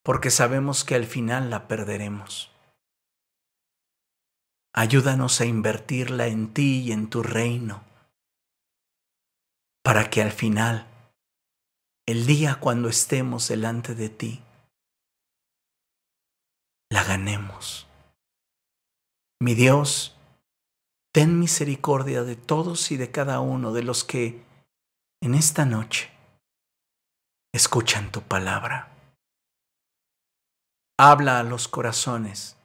porque 0.03 0.31
sabemos 0.31 0.85
que 0.85 0.95
al 0.95 1.05
final 1.05 1.49
la 1.49 1.67
perderemos. 1.67 2.49
Ayúdanos 4.73 5.41
a 5.41 5.45
invertirla 5.45 6.27
en 6.27 6.53
ti 6.53 6.83
y 6.83 6.93
en 6.93 7.09
tu 7.09 7.23
reino, 7.23 7.83
para 9.83 10.09
que 10.09 10.21
al 10.21 10.31
final, 10.31 10.87
el 12.07 12.25
día 12.25 12.55
cuando 12.55 12.87
estemos 12.87 13.49
delante 13.49 13.93
de 13.93 14.09
ti, 14.09 14.41
la 16.89 17.03
ganemos. 17.03 17.85
Mi 19.41 19.53
Dios, 19.55 20.15
ten 21.13 21.37
misericordia 21.37 22.23
de 22.23 22.37
todos 22.37 22.91
y 22.91 22.97
de 22.97 23.11
cada 23.11 23.41
uno 23.41 23.73
de 23.73 23.83
los 23.83 24.05
que 24.05 24.41
en 25.21 25.35
esta 25.35 25.65
noche 25.65 26.09
escuchan 27.53 28.11
tu 28.11 28.21
palabra 28.21 28.93
habla 30.97 31.39
a 31.39 31.43
los 31.43 31.67
corazones 31.67 32.55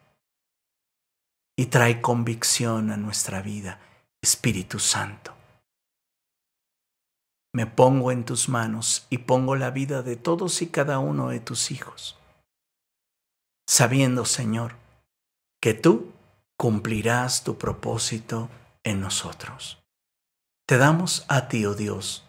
y 1.59 1.67
trae 1.67 2.01
convicción 2.01 2.91
a 2.91 2.97
nuestra 2.97 3.43
vida, 3.43 3.81
Espíritu 4.23 4.79
Santo. 4.79 5.42
Me 7.55 7.67
pongo 7.67 8.11
en 8.13 8.25
tus 8.25 8.49
manos 8.49 9.07
y 9.11 9.19
pongo 9.19 9.57
la 9.57 9.71
vida 9.71 10.03
de 10.03 10.17
todos 10.17 10.63
y 10.63 10.69
cada 10.69 10.99
uno 10.99 11.29
de 11.29 11.41
tus 11.41 11.71
hijos, 11.71 12.19
sabiendo, 13.67 14.25
Señor, 14.25 14.77
que 15.61 15.75
tú 15.75 16.13
cumplirás 16.57 17.45
tu 17.45 17.59
propósito 17.59 18.49
en 18.85 19.01
nosotros. 19.01 19.83
Te 20.67 20.79
damos 20.79 21.27
a 21.29 21.49
ti, 21.49 21.67
oh 21.67 21.75
Dios, 21.75 22.25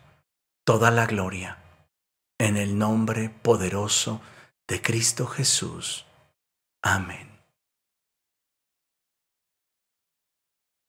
toda 0.65 0.91
la 0.91 1.05
gloria, 1.05 1.63
en 2.37 2.57
el 2.57 2.77
nombre 2.77 3.29
poderoso 3.29 4.21
de 4.67 4.81
Cristo 4.81 5.27
Jesús. 5.27 6.05
Amén. 6.81 7.32